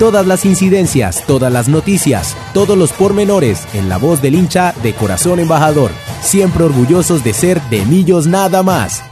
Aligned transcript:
Todas 0.00 0.26
las 0.26 0.46
incidencias, 0.46 1.26
todas 1.26 1.52
las 1.52 1.68
noticias, 1.68 2.34
todos 2.54 2.78
los 2.78 2.90
pormenores 2.90 3.66
en 3.74 3.90
la 3.90 3.98
voz 3.98 4.22
del 4.22 4.34
hincha 4.34 4.72
de 4.82 4.94
corazón 4.94 5.40
embajador. 5.40 5.90
Siempre 6.22 6.64
orgullosos 6.64 7.22
de 7.22 7.34
ser 7.34 7.60
de 7.68 7.84
Millos 7.84 8.26
nada 8.26 8.62
más. 8.62 9.09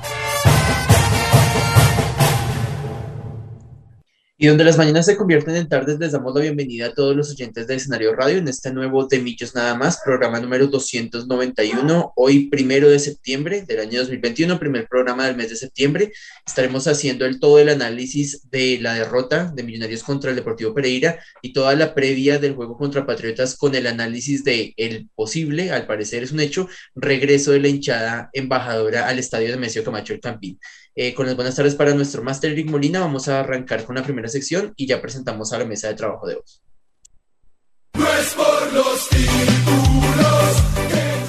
Y 4.40 4.46
donde 4.46 4.62
las 4.62 4.78
mañanas 4.78 5.06
se 5.06 5.16
convierten 5.16 5.56
en 5.56 5.68
tardes, 5.68 5.98
les 5.98 6.12
damos 6.12 6.32
la 6.32 6.42
bienvenida 6.42 6.86
a 6.86 6.94
todos 6.94 7.16
los 7.16 7.28
oyentes 7.32 7.66
de 7.66 7.74
Escenario 7.74 8.14
Radio 8.14 8.38
en 8.38 8.46
este 8.46 8.72
nuevo 8.72 9.04
De 9.04 9.18
Millos 9.18 9.52
Nada 9.56 9.74
Más, 9.74 10.00
programa 10.04 10.38
número 10.38 10.68
291, 10.68 12.12
hoy 12.14 12.48
primero 12.48 12.88
de 12.88 13.00
septiembre 13.00 13.62
del 13.62 13.80
año 13.80 13.98
2021, 13.98 14.60
primer 14.60 14.86
programa 14.86 15.26
del 15.26 15.34
mes 15.34 15.50
de 15.50 15.56
septiembre. 15.56 16.12
Estaremos 16.46 16.86
haciendo 16.86 17.26
el 17.26 17.40
todo 17.40 17.58
el 17.58 17.68
análisis 17.68 18.48
de 18.48 18.78
la 18.80 18.94
derrota 18.94 19.50
de 19.52 19.64
Millonarios 19.64 20.04
contra 20.04 20.30
el 20.30 20.36
Deportivo 20.36 20.72
Pereira 20.72 21.18
y 21.42 21.52
toda 21.52 21.74
la 21.74 21.92
previa 21.92 22.38
del 22.38 22.54
juego 22.54 22.78
contra 22.78 23.04
Patriotas 23.04 23.56
con 23.56 23.74
el 23.74 23.88
análisis 23.88 24.44
de 24.44 24.72
el 24.76 25.08
posible, 25.16 25.72
al 25.72 25.84
parecer 25.84 26.22
es 26.22 26.30
un 26.30 26.38
hecho, 26.38 26.68
regreso 26.94 27.50
de 27.50 27.58
la 27.58 27.66
hinchada 27.66 28.30
embajadora 28.32 29.08
al 29.08 29.18
estadio 29.18 29.50
de 29.50 29.56
Mesio 29.56 29.82
Camacho 29.82 30.12
el 30.12 30.20
Campín. 30.20 30.60
Eh, 31.00 31.14
con 31.14 31.26
las 31.26 31.36
buenas 31.36 31.54
tardes 31.54 31.76
para 31.76 31.94
nuestro 31.94 32.24
máster 32.24 32.50
Eric 32.50 32.68
Molina, 32.68 32.98
vamos 32.98 33.28
a 33.28 33.38
arrancar 33.38 33.84
con 33.84 33.94
la 33.94 34.02
primera 34.02 34.26
sección 34.26 34.72
y 34.74 34.84
ya 34.84 35.00
presentamos 35.00 35.52
a 35.52 35.58
la 35.60 35.64
mesa 35.64 35.86
de 35.86 35.94
trabajo 35.94 36.26
de 36.26 36.34
hoy. 36.34 36.42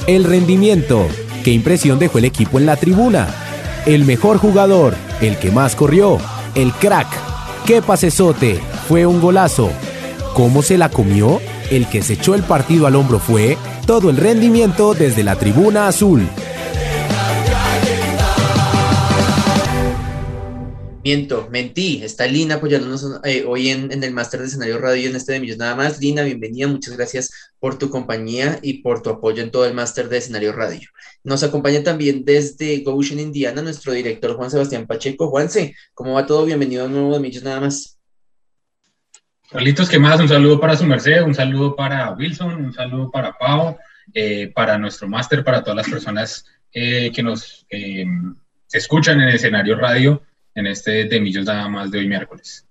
El 0.07 0.23
rendimiento. 0.23 1.07
¿Qué 1.43 1.51
impresión 1.51 1.99
dejó 1.99 2.17
el 2.17 2.25
equipo 2.25 2.57
en 2.57 2.65
la 2.65 2.77
tribuna? 2.77 3.27
El 3.85 4.05
mejor 4.05 4.39
jugador, 4.39 4.95
el 5.21 5.37
que 5.37 5.51
más 5.51 5.75
corrió, 5.75 6.17
el 6.55 6.71
crack. 6.73 7.07
¿Qué 7.67 7.83
pasesote? 7.83 8.59
Fue 8.87 9.05
un 9.05 9.21
golazo. 9.21 9.69
¿Cómo 10.33 10.63
se 10.63 10.79
la 10.79 10.89
comió? 10.89 11.39
El 11.69 11.87
que 11.87 12.01
se 12.01 12.13
echó 12.13 12.33
el 12.33 12.41
partido 12.41 12.87
al 12.87 12.95
hombro 12.95 13.19
fue 13.19 13.55
todo 13.85 14.09
el 14.09 14.17
rendimiento 14.17 14.95
desde 14.95 15.21
la 15.21 15.35
tribuna 15.35 15.87
azul. 15.87 16.27
Miento, 21.09 21.49
mentí. 21.49 22.03
Está 22.03 22.27
Lina 22.27 22.57
apoyándonos 22.57 23.03
eh, 23.23 23.43
hoy 23.47 23.69
en, 23.69 24.03
el 24.03 24.13
máster 24.13 24.41
de 24.41 24.45
escenario 24.45 24.77
radio 24.77 25.09
en 25.09 25.15
este 25.15 25.33
de 25.33 25.39
Millos 25.39 25.57
Nada 25.57 25.75
más. 25.75 25.99
Lina, 25.99 26.21
bienvenida. 26.21 26.67
Muchas 26.67 26.95
gracias 26.95 27.51
por 27.57 27.79
tu 27.79 27.89
compañía 27.89 28.59
y 28.61 28.83
por 28.83 29.01
tu 29.01 29.09
apoyo 29.09 29.41
en 29.41 29.49
todo 29.49 29.65
el 29.65 29.73
máster 29.73 30.07
de 30.07 30.17
escenario 30.19 30.51
radio. 30.51 30.87
Nos 31.23 31.41
acompaña 31.41 31.81
también 31.81 32.25
desde 32.25 32.83
Goshen, 32.83 33.19
Indiana, 33.19 33.63
nuestro 33.63 33.93
director 33.93 34.35
Juan 34.35 34.51
Sebastián 34.51 34.85
Pacheco. 34.85 35.31
Juanse, 35.31 35.73
¿cómo 35.95 36.13
va 36.13 36.27
todo? 36.27 36.45
Bienvenido 36.45 36.85
a 36.85 36.87
nuevo 36.87 37.11
de 37.15 37.21
Millos 37.21 37.41
Nada 37.41 37.61
más. 37.61 37.97
Carlitos, 39.49 39.89
¿qué 39.89 39.97
más? 39.97 40.19
Un 40.19 40.29
saludo 40.29 40.59
para 40.59 40.77
su 40.77 40.85
merced, 40.85 41.23
un 41.23 41.33
saludo 41.33 41.75
para 41.75 42.11
Wilson, 42.11 42.65
un 42.65 42.71
saludo 42.71 43.09
para 43.09 43.35
Pau, 43.35 43.75
eh, 44.13 44.51
para 44.53 44.77
nuestro 44.77 45.07
máster, 45.07 45.43
para 45.43 45.63
todas 45.63 45.77
las 45.77 45.89
personas 45.89 46.45
eh, 46.71 47.11
que 47.11 47.23
nos 47.23 47.65
escuchan 48.71 49.19
en 49.19 49.29
el 49.29 49.33
escenario 49.33 49.75
radio 49.75 50.21
en 50.55 50.67
este 50.67 51.05
de 51.05 51.19
Millos 51.19 51.45
nada 51.45 51.67
más 51.67 51.91
de 51.91 51.99
hoy 51.99 52.07
miércoles. 52.07 52.65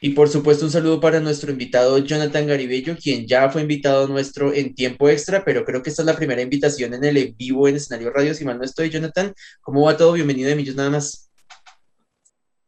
Y 0.00 0.10
por 0.10 0.28
supuesto 0.28 0.64
un 0.64 0.70
saludo 0.70 1.00
para 1.00 1.18
nuestro 1.18 1.50
invitado 1.50 1.98
Jonathan 1.98 2.46
Garibello, 2.46 2.96
quien 2.96 3.26
ya 3.26 3.50
fue 3.50 3.62
invitado 3.62 4.06
nuestro 4.06 4.52
en 4.54 4.74
tiempo 4.74 5.08
extra, 5.08 5.44
pero 5.44 5.64
creo 5.64 5.82
que 5.82 5.90
esta 5.90 6.02
es 6.02 6.06
la 6.06 6.14
primera 6.14 6.40
invitación 6.40 6.94
en 6.94 7.04
el 7.04 7.34
vivo 7.36 7.66
en 7.66 7.76
escenario 7.76 8.12
radio, 8.12 8.32
si 8.32 8.44
mal 8.44 8.58
no 8.58 8.64
estoy, 8.64 8.90
Jonathan. 8.90 9.34
¿Cómo 9.60 9.86
va 9.86 9.96
todo? 9.96 10.12
Bienvenido 10.12 10.50
de 10.50 10.54
Millos 10.54 10.76
nada 10.76 10.90
más. 10.90 11.28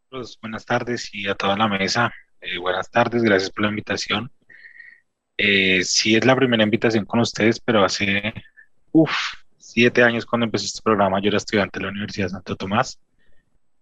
Pues, 0.08 0.36
buenas 0.42 0.64
tardes 0.64 1.08
y 1.12 1.28
a 1.28 1.36
toda 1.36 1.56
la 1.56 1.68
mesa. 1.68 2.12
Eh, 2.40 2.58
buenas 2.58 2.90
tardes, 2.90 3.22
gracias 3.22 3.50
por 3.50 3.62
la 3.62 3.68
invitación. 3.68 4.32
Eh, 5.36 5.84
sí 5.84 6.16
es 6.16 6.24
la 6.24 6.34
primera 6.34 6.64
invitación 6.64 7.04
con 7.04 7.20
ustedes, 7.20 7.60
pero 7.60 7.84
hace 7.84 8.34
uf, 8.90 9.12
siete 9.56 10.02
años 10.02 10.26
cuando 10.26 10.46
empecé 10.46 10.66
este 10.66 10.82
programa 10.82 11.20
yo 11.22 11.28
era 11.28 11.36
estudiante 11.36 11.78
de 11.78 11.84
la 11.84 11.92
Universidad 11.92 12.26
de 12.26 12.30
Santo 12.30 12.56
Tomás 12.56 12.98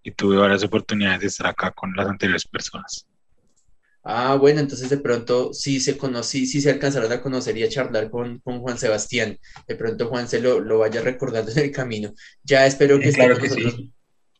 y 0.02 0.12
tuve 0.12 0.36
varias 0.36 0.64
oportunidades 0.64 1.20
de 1.20 1.26
estar 1.26 1.46
acá 1.46 1.70
con 1.72 1.92
las 1.94 2.08
anteriores 2.08 2.46
personas. 2.46 3.06
Ah, 4.04 4.36
bueno, 4.36 4.60
entonces 4.60 4.88
de 4.88 4.98
pronto 4.98 5.52
sí 5.52 5.80
se 5.80 5.98
conocí, 5.98 6.46
sí 6.46 6.62
se 6.62 6.70
alcanzaron 6.70 7.12
a 7.12 7.20
conocer 7.20 7.56
y 7.58 7.64
a 7.64 7.68
charlar 7.68 8.10
con, 8.10 8.38
con 8.38 8.60
Juan 8.60 8.78
Sebastián. 8.78 9.38
De 9.66 9.74
pronto 9.74 10.06
Juan 10.06 10.28
se 10.28 10.40
lo, 10.40 10.60
lo, 10.60 10.78
vaya 10.78 11.02
recordando 11.02 11.52
en 11.52 11.58
el 11.58 11.72
camino. 11.72 12.14
Ya 12.42 12.64
espero 12.64 12.98
que, 12.98 13.12
claro 13.12 13.36
que 13.36 13.50
sí. 13.50 13.92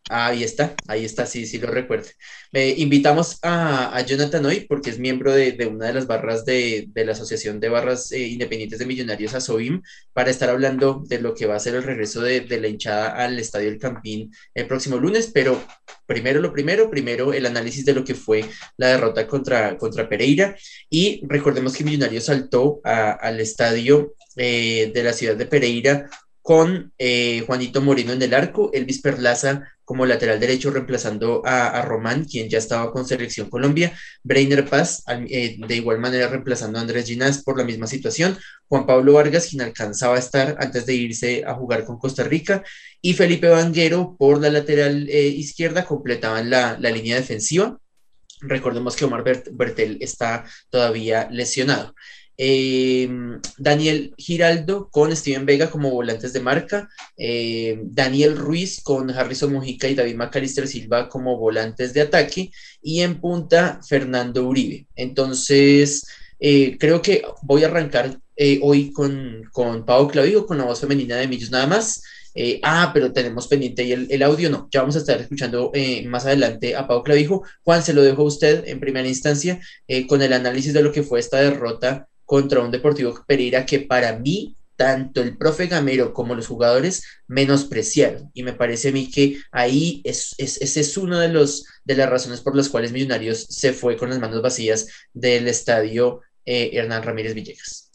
Ahí 0.09 0.43
está, 0.43 0.79
ahí 0.87 1.05
está, 1.05 1.27
sí, 1.27 1.47
sí 1.47 1.59
lo 1.59 1.69
recuerdo. 1.69 2.09
invitamos 2.53 3.39
a, 3.43 4.01
Jonathan 4.07 4.47
hoy 4.47 4.61
porque 4.61 4.91
es 4.91 4.99
miembro 4.99 5.33
de, 5.33 5.55
una 5.71 5.87
de 5.87 5.95
las 5.95 6.07
barras 6.07 6.45
de, 6.45 6.89
la 6.95 7.13
Asociación 7.13 7.61
de 7.61 7.69
Barras 7.69 8.11
eh, 8.13 8.27
Independientes 8.27 8.79
de 8.79 8.87
Millonarios, 8.87 9.35
ASOBIM, 9.35 9.83
para 10.13 10.31
estar 10.31 10.49
hablando 10.49 11.03
de 11.07 11.21
lo 11.21 11.35
que 11.35 11.47
va 11.47 11.57
a 11.57 11.61
ser 11.61 11.75
el 11.75 11.83
regreso 11.83 12.23
de, 12.23 12.47
la 12.59 12.69
hinchada 12.69 13.11
al 13.17 13.39
Estadio 13.39 13.69
El 13.69 13.79
Campín 13.79 14.33
el 14.55 14.67
próximo 14.67 14.97
lunes, 14.97 15.31
pero 15.33 15.63
primero 16.07 16.41
lo 16.41 16.53
primero, 16.53 16.91
primero 16.91 17.33
el 17.33 17.47
análisis 17.47 17.85
de 17.85 17.95
lo 17.95 18.05
que 18.05 18.15
fue 18.15 18.45
la 18.77 18.89
derrota 18.89 19.27
contra, 19.27 19.77
contra 19.77 20.09
Pereira 20.09 20.57
y 20.89 21.21
recordemos 21.29 21.77
que 21.77 21.85
Millonarios 21.85 22.25
saltó 22.25 22.81
al 22.85 23.41
estadio 23.41 24.15
eh, 24.37 24.91
de 24.95 25.03
la 25.03 25.13
ciudad 25.13 25.37
de 25.37 25.47
Pereira 25.47 26.09
con 26.49 26.93
eh, 26.97 27.45
Juanito 27.47 27.83
Moreno 27.83 28.13
en 28.13 28.23
el 28.23 28.33
arco, 28.33 28.71
Elvis 28.73 29.03
Perlaza 29.03 29.78
como 29.88 30.04
lateral 30.04 30.38
derecho 30.38 30.71
reemplazando 30.71 31.41
a, 31.47 31.81
Román, 31.81 32.26
quien 32.26 32.50
ya 32.50 32.59
estaba 32.59 32.93
con 32.93 33.06
Selección 33.06 33.49
Colombia, 33.49 33.97
Breiner 34.22 34.69
Paz 34.69 35.03
eh, 35.31 35.56
de 35.66 35.76
igual 35.76 35.99
manera 35.99 36.28
reemplazando 36.28 36.78
a 36.78 36.82
Andrés 36.82 37.06
Ginás 37.06 37.43
por 37.43 37.56
la 37.56 37.65
misma 37.65 37.87
situación, 37.87 38.37
Juan 38.69 38.84
Pablo 38.84 39.15
Vargas, 39.15 39.47
quien 39.47 39.62
alcanzaba 39.62 40.16
a 40.16 40.19
estar 40.19 40.59
antes 40.60 40.84
de 40.84 40.94
irse 40.94 41.43
a 41.47 41.54
jugar 41.54 41.87
con 41.87 41.98
Costa 41.98 42.22
Rica, 42.22 42.62
y 43.00 43.15
Felipe 43.15 43.48
Vanguero 43.48 44.15
por 44.19 44.43
la 44.43 44.50
lateral 44.50 45.09
eh, 45.09 45.28
izquierda 45.28 45.87
completaban 45.87 46.50
la, 46.50 46.77
la 46.78 46.91
línea 46.91 47.16
defensiva. 47.16 47.78
Recordemos 48.43 48.94
que 48.94 49.06
Omar 49.06 49.25
Bertel 49.25 49.97
está 50.03 50.44
todavía 50.69 51.31
lesionado. 51.31 51.94
Eh, 52.41 53.09
Daniel 53.56 54.15
Giraldo 54.16 54.88
con 54.93 55.15
Steven 55.15 55.44
Vega 55.44 55.71
como 55.71 55.91
volantes 55.91 56.32
de 56.32 56.38
marca, 56.38 56.88
eh, 57.16 57.81
Daniel 57.82 58.37
Ruiz 58.37 58.81
con 58.81 59.10
Harrison 59.10 59.53
Mujica 59.53 59.88
y 59.88 59.97
David 59.97 60.15
Macalister 60.15 60.69
Silva 60.69 61.09
como 61.09 61.37
volantes 61.37 61.93
de 61.94 62.03
ataque 62.03 62.53
y 62.81 63.00
en 63.00 63.21
punta 63.21 63.81
Fernando 63.87 64.47
Uribe. 64.47 64.87
Entonces, 64.94 66.06
eh, 66.38 66.77
creo 66.78 67.03
que 67.03 67.25
voy 67.43 67.65
a 67.65 67.66
arrancar 67.66 68.16
hoy 68.62 68.93
con, 68.93 69.43
con 69.50 69.84
Pau 69.84 70.06
Clavigo, 70.06 70.47
con 70.47 70.59
la 70.59 70.65
voz 70.65 70.81
femenina 70.81 71.16
de 71.16 71.27
Millos 71.27 71.50
nada 71.50 71.66
más. 71.66 72.04
ah, 72.62 72.93
pero 72.94 73.12
tenemos 73.12 73.48
pendiente 73.48 73.82
ahí 73.82 73.93
el, 73.93 74.22
audio, 74.22 74.48
no, 74.48 74.69
ya 74.71 74.82
vamos 74.82 74.94
a 74.94 75.00
estar 75.00 75.21
escuchando 75.21 75.72
más 76.06 76.25
adelante 76.25 76.77
a 76.77 76.87
Pau 76.87 77.03
Clavijo. 77.03 77.43
Juan, 77.65 77.83
se 77.83 77.95
lo 77.95 78.03
dejo 78.03 78.22
a 78.22 78.27
usted 78.27 78.68
en 78.68 78.78
primera 78.78 79.09
instancia 79.09 79.60
con 80.09 80.22
el 80.22 80.33
análisis 80.33 80.72
de 80.72 80.83
lo 80.83 80.92
que 80.92 81.03
fue 81.03 81.18
esta 81.18 81.39
derrota 81.39 82.07
contra 82.28 82.60
un 82.60 82.71
Deportivo 82.71 83.25
Pereira 83.27 83.65
que 83.65 83.80
para 83.80 84.19
mí 84.19 84.54
tanto 84.77 85.22
el 85.22 85.39
profe 85.39 85.66
Gamero 85.66 86.13
como 86.13 86.34
los 86.34 86.47
jugadores 86.47 87.03
menospreciaron. 87.27 88.30
Y 88.34 88.42
me 88.42 88.53
parece 88.53 88.91
a 88.91 88.92
mí 88.92 89.10
que 89.10 89.39
ahí 89.51 90.03
es, 90.04 90.34
es, 90.36 90.60
ese 90.60 90.80
es 90.80 90.98
uno 90.98 91.19
de, 91.19 91.30
los, 91.30 91.65
de 91.84 91.97
las 91.97 92.10
razones 92.10 92.42
por 92.42 92.54
las 92.54 92.69
cuales 92.69 92.92
Millonarios 92.92 93.47
se 93.48 93.72
fue 93.72 93.97
con 93.97 94.10
las 94.10 94.19
manos 94.19 94.42
vacías 94.42 95.09
del 95.15 95.48
estadio 95.48 96.21
eh, 96.45 96.69
Hernán 96.75 97.03
Ramírez 97.03 97.33
Villegas. 97.34 97.91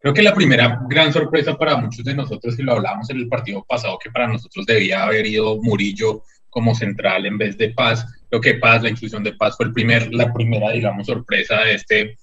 Creo 0.00 0.12
que 0.12 0.22
la 0.22 0.34
primera 0.34 0.82
gran 0.90 1.12
sorpresa 1.12 1.56
para 1.56 1.76
muchos 1.76 2.04
de 2.04 2.14
nosotros, 2.14 2.58
y 2.58 2.62
lo 2.64 2.72
hablábamos 2.72 3.08
en 3.10 3.18
el 3.18 3.28
partido 3.28 3.64
pasado, 3.68 4.00
que 4.02 4.10
para 4.10 4.26
nosotros 4.26 4.66
debía 4.66 5.04
haber 5.04 5.26
ido 5.26 5.62
Murillo 5.62 6.24
como 6.50 6.74
central 6.74 7.24
en 7.24 7.38
vez 7.38 7.56
de 7.56 7.70
Paz. 7.70 8.04
Lo 8.32 8.40
que 8.40 8.54
Paz, 8.54 8.82
la 8.82 8.90
inclusión 8.90 9.22
de 9.22 9.34
Paz 9.34 9.56
fue 9.56 9.66
el 9.66 9.72
primer, 9.72 10.12
la 10.12 10.34
primera, 10.34 10.72
digamos, 10.72 11.06
sorpresa 11.06 11.60
de 11.60 11.74
este 11.74 12.18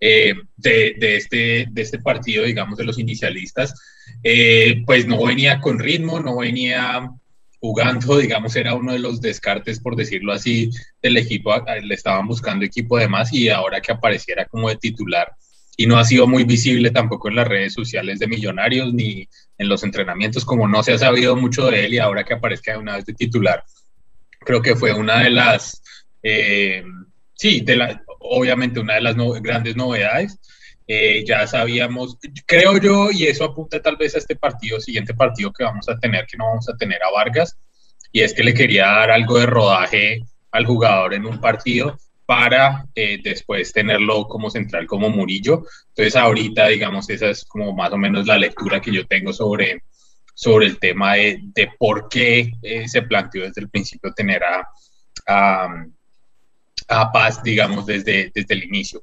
eh, 0.00 0.34
de, 0.56 0.94
de, 0.98 1.16
este, 1.16 1.66
de 1.70 1.82
este 1.82 1.98
partido, 1.98 2.44
digamos, 2.44 2.78
de 2.78 2.84
los 2.84 2.98
inicialistas, 2.98 3.74
eh, 4.22 4.82
pues 4.86 5.06
no 5.06 5.24
venía 5.24 5.60
con 5.60 5.78
ritmo, 5.78 6.20
no 6.20 6.38
venía 6.38 7.10
jugando, 7.60 8.18
digamos, 8.18 8.54
era 8.56 8.74
uno 8.74 8.92
de 8.92 9.00
los 9.00 9.20
descartes, 9.20 9.80
por 9.80 9.96
decirlo 9.96 10.32
así, 10.32 10.70
del 11.02 11.16
equipo, 11.16 11.52
le 11.82 11.94
estaban 11.94 12.26
buscando 12.26 12.64
equipo 12.64 12.98
de 12.98 13.08
más 13.08 13.32
y 13.32 13.48
ahora 13.48 13.80
que 13.80 13.92
apareciera 13.92 14.44
como 14.44 14.68
de 14.68 14.76
titular 14.76 15.32
y 15.76 15.86
no 15.86 15.96
ha 15.96 16.04
sido 16.04 16.26
muy 16.26 16.42
visible 16.42 16.90
tampoco 16.90 17.28
en 17.28 17.36
las 17.36 17.46
redes 17.46 17.72
sociales 17.72 18.18
de 18.18 18.26
Millonarios 18.26 18.92
ni 18.92 19.28
en 19.58 19.68
los 19.68 19.84
entrenamientos, 19.84 20.44
como 20.44 20.66
no 20.66 20.82
se 20.82 20.92
ha 20.92 20.98
sabido 20.98 21.36
mucho 21.36 21.70
de 21.70 21.86
él 21.86 21.94
y 21.94 21.98
ahora 21.98 22.24
que 22.24 22.34
aparezca 22.34 22.76
una 22.76 22.96
vez 22.96 23.06
de 23.06 23.14
titular, 23.14 23.62
creo 24.40 24.60
que 24.60 24.74
fue 24.74 24.92
una 24.92 25.22
de 25.22 25.30
las, 25.30 25.80
eh, 26.22 26.82
sí, 27.34 27.60
de 27.60 27.76
la, 27.76 28.02
obviamente 28.18 28.80
una 28.80 28.94
de 28.94 29.00
las 29.02 29.16
grandes 29.40 29.76
novedades. 29.76 30.38
Eh, 30.90 31.22
ya 31.26 31.46
sabíamos, 31.46 32.16
creo 32.46 32.78
yo, 32.78 33.10
y 33.10 33.26
eso 33.26 33.44
apunta 33.44 33.82
tal 33.82 33.96
vez 33.96 34.14
a 34.14 34.18
este 34.18 34.36
partido, 34.36 34.80
siguiente 34.80 35.12
partido 35.12 35.52
que 35.52 35.64
vamos 35.64 35.86
a 35.88 35.98
tener, 35.98 36.26
que 36.26 36.38
no 36.38 36.46
vamos 36.46 36.66
a 36.68 36.76
tener 36.78 37.02
a 37.02 37.10
Vargas, 37.10 37.58
y 38.10 38.22
es 38.22 38.32
que 38.32 38.42
le 38.42 38.54
quería 38.54 38.86
dar 38.86 39.10
algo 39.10 39.38
de 39.38 39.44
rodaje 39.44 40.22
al 40.50 40.64
jugador 40.64 41.12
en 41.12 41.26
un 41.26 41.40
partido 41.40 41.98
para 42.28 42.86
eh, 42.94 43.20
después 43.22 43.72
tenerlo 43.72 44.26
como 44.28 44.50
central 44.50 44.86
como 44.86 45.08
Murillo. 45.08 45.62
Entonces 45.88 46.14
ahorita, 46.14 46.68
digamos, 46.68 47.08
esa 47.08 47.30
es 47.30 47.44
como 47.44 47.74
más 47.74 47.90
o 47.92 47.96
menos 47.96 48.26
la 48.26 48.36
lectura 48.36 48.80
que 48.80 48.92
yo 48.92 49.06
tengo 49.06 49.32
sobre, 49.32 49.82
sobre 50.34 50.66
el 50.66 50.78
tema 50.78 51.14
de, 51.14 51.40
de 51.42 51.70
por 51.78 52.08
qué 52.10 52.52
eh, 52.60 52.86
se 52.86 53.00
planteó 53.00 53.44
desde 53.44 53.62
el 53.62 53.70
principio 53.70 54.12
tener 54.12 54.42
a, 54.44 54.68
a, 55.26 55.68
a 56.88 57.12
Paz, 57.12 57.42
digamos, 57.42 57.86
desde, 57.86 58.30
desde 58.34 58.54
el 58.54 58.64
inicio. 58.64 59.02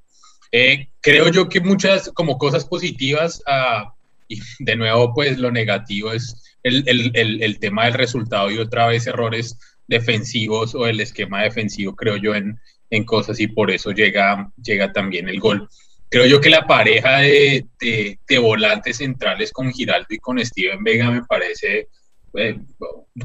Eh, 0.51 0.89
creo 1.01 1.29
yo 1.29 1.49
que 1.49 1.59
muchas 1.59 2.11
como 2.13 2.37
cosas 2.37 2.65
positivas 2.65 3.41
uh, 3.47 3.89
y 4.27 4.39
de 4.59 4.75
nuevo 4.75 5.13
pues 5.13 5.37
lo 5.37 5.51
negativo 5.51 6.13
es 6.13 6.55
el, 6.63 6.83
el, 6.87 7.11
el, 7.13 7.43
el, 7.43 7.59
tema 7.59 7.85
del 7.85 7.93
resultado 7.93 8.49
y 8.49 8.57
otra 8.57 8.87
vez 8.87 9.05
errores 9.05 9.57
defensivos 9.87 10.73
o 10.73 10.87
el 10.87 10.99
esquema 10.99 11.43
defensivo 11.43 11.95
creo 11.95 12.17
yo 12.17 12.33
en, 12.33 12.59
en 12.89 13.03
cosas 13.03 13.39
y 13.39 13.47
por 13.47 13.71
eso 13.71 13.91
llega, 13.91 14.49
llega 14.63 14.91
también 14.93 15.29
el 15.29 15.39
gol. 15.39 15.67
Creo 16.09 16.25
yo 16.25 16.39
que 16.39 16.49
la 16.49 16.65
pareja 16.65 17.19
de, 17.19 17.65
de, 17.79 18.19
de 18.27 18.37
volantes 18.37 18.97
centrales 18.97 19.51
con 19.51 19.71
Giraldo 19.71 20.07
y 20.09 20.19
con 20.19 20.43
Steven 20.43 20.83
Vega 20.83 21.11
me 21.11 21.23
parece 21.23 21.89
eh, 22.37 22.59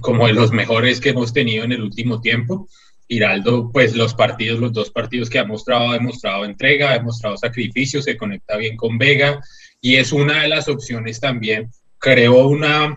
como 0.01 0.27
de 0.27 0.33
los 0.33 0.53
mejores 0.53 1.01
que 1.01 1.11
hemos 1.11 1.33
tenido 1.33 1.65
en 1.65 1.73
el 1.73 1.83
último 1.83 2.21
tiempo. 2.21 2.69
Giraldo, 3.11 3.73
pues 3.73 3.97
los 3.97 4.15
partidos, 4.15 4.61
los 4.61 4.73
dos 4.73 4.91
partidos 4.91 5.29
que 5.29 5.41
ha 5.41 5.45
mostrado, 5.45 5.91
ha 5.91 5.95
demostrado 5.95 6.45
entrega, 6.45 6.91
ha 6.91 6.99
demostrado 6.99 7.37
sacrificio, 7.37 8.01
se 8.01 8.17
conecta 8.17 8.57
bien 8.57 8.77
con 8.77 8.99
Vega 8.99 9.41
y 9.81 9.97
es 9.97 10.13
una 10.13 10.43
de 10.43 10.49
las 10.49 10.69
opciones 10.69 11.19
también. 11.19 11.73
Creó 11.99 12.47
una, 12.47 12.95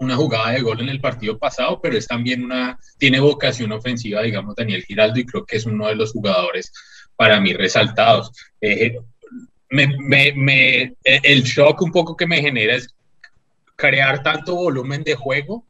una 0.00 0.16
jugada 0.16 0.50
de 0.50 0.60
gol 0.60 0.82
en 0.82 0.90
el 0.90 1.00
partido 1.00 1.38
pasado, 1.38 1.80
pero 1.80 1.96
es 1.96 2.06
también 2.06 2.44
una, 2.44 2.78
tiene 2.98 3.20
vocación 3.20 3.72
ofensiva, 3.72 4.20
digamos, 4.20 4.54
Daniel 4.54 4.84
Giraldo 4.84 5.18
y 5.18 5.24
creo 5.24 5.46
que 5.46 5.56
es 5.56 5.64
uno 5.64 5.86
de 5.86 5.94
los 5.94 6.12
jugadores 6.12 6.70
para 7.16 7.40
mí 7.40 7.54
resaltados. 7.54 8.30
Eh, 8.60 8.98
el 9.70 11.42
shock 11.42 11.80
un 11.80 11.90
poco 11.90 12.18
que 12.18 12.26
me 12.26 12.42
genera 12.42 12.74
es 12.74 12.94
crear 13.76 14.22
tanto 14.22 14.54
volumen 14.56 15.04
de 15.04 15.14
juego 15.14 15.64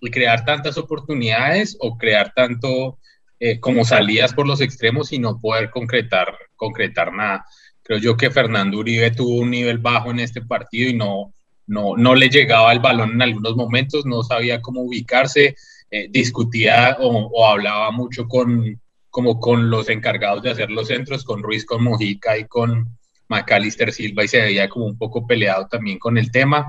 y 0.00 0.10
crear 0.10 0.46
tantas 0.46 0.78
oportunidades 0.78 1.76
o 1.80 1.98
crear 1.98 2.32
tanto 2.34 2.97
eh, 3.40 3.60
como 3.60 3.84
salidas 3.84 4.34
por 4.34 4.48
los 4.48 4.60
extremos 4.60 5.12
y 5.12 5.18
no 5.20 5.40
poder 5.40 5.70
concretar, 5.70 6.36
concretar 6.56 7.12
nada. 7.12 7.44
Creo 7.82 7.98
yo 8.00 8.16
que 8.16 8.30
Fernando 8.30 8.78
Uribe 8.78 9.12
tuvo 9.12 9.36
un 9.36 9.50
nivel 9.50 9.78
bajo 9.78 10.10
en 10.10 10.18
este 10.18 10.42
partido 10.42 10.90
y 10.90 10.94
no, 10.94 11.32
no, 11.66 11.96
no 11.96 12.14
le 12.16 12.30
llegaba 12.30 12.72
el 12.72 12.80
balón 12.80 13.12
en 13.12 13.22
algunos 13.22 13.54
momentos, 13.54 14.04
no 14.06 14.24
sabía 14.24 14.60
cómo 14.60 14.82
ubicarse, 14.82 15.54
eh, 15.90 16.08
discutía 16.10 16.96
o, 17.00 17.46
hablaba 17.46 17.92
mucho 17.92 18.26
con, 18.26 18.80
como 19.08 19.38
con 19.38 19.70
los 19.70 19.88
encargados 19.88 20.42
de 20.42 20.50
hacer 20.50 20.70
los 20.70 20.88
centros, 20.88 21.22
con 21.22 21.42
Ruiz, 21.42 21.64
con 21.64 21.84
Mojica 21.84 22.36
y 22.36 22.46
con 22.46 22.98
Macalister 23.28 23.92
Silva 23.92 24.24
y 24.24 24.28
se 24.28 24.40
veía 24.40 24.68
como 24.68 24.86
un 24.86 24.98
poco 24.98 25.26
peleado 25.26 25.68
también 25.68 26.00
con 26.00 26.18
el 26.18 26.32
tema. 26.32 26.68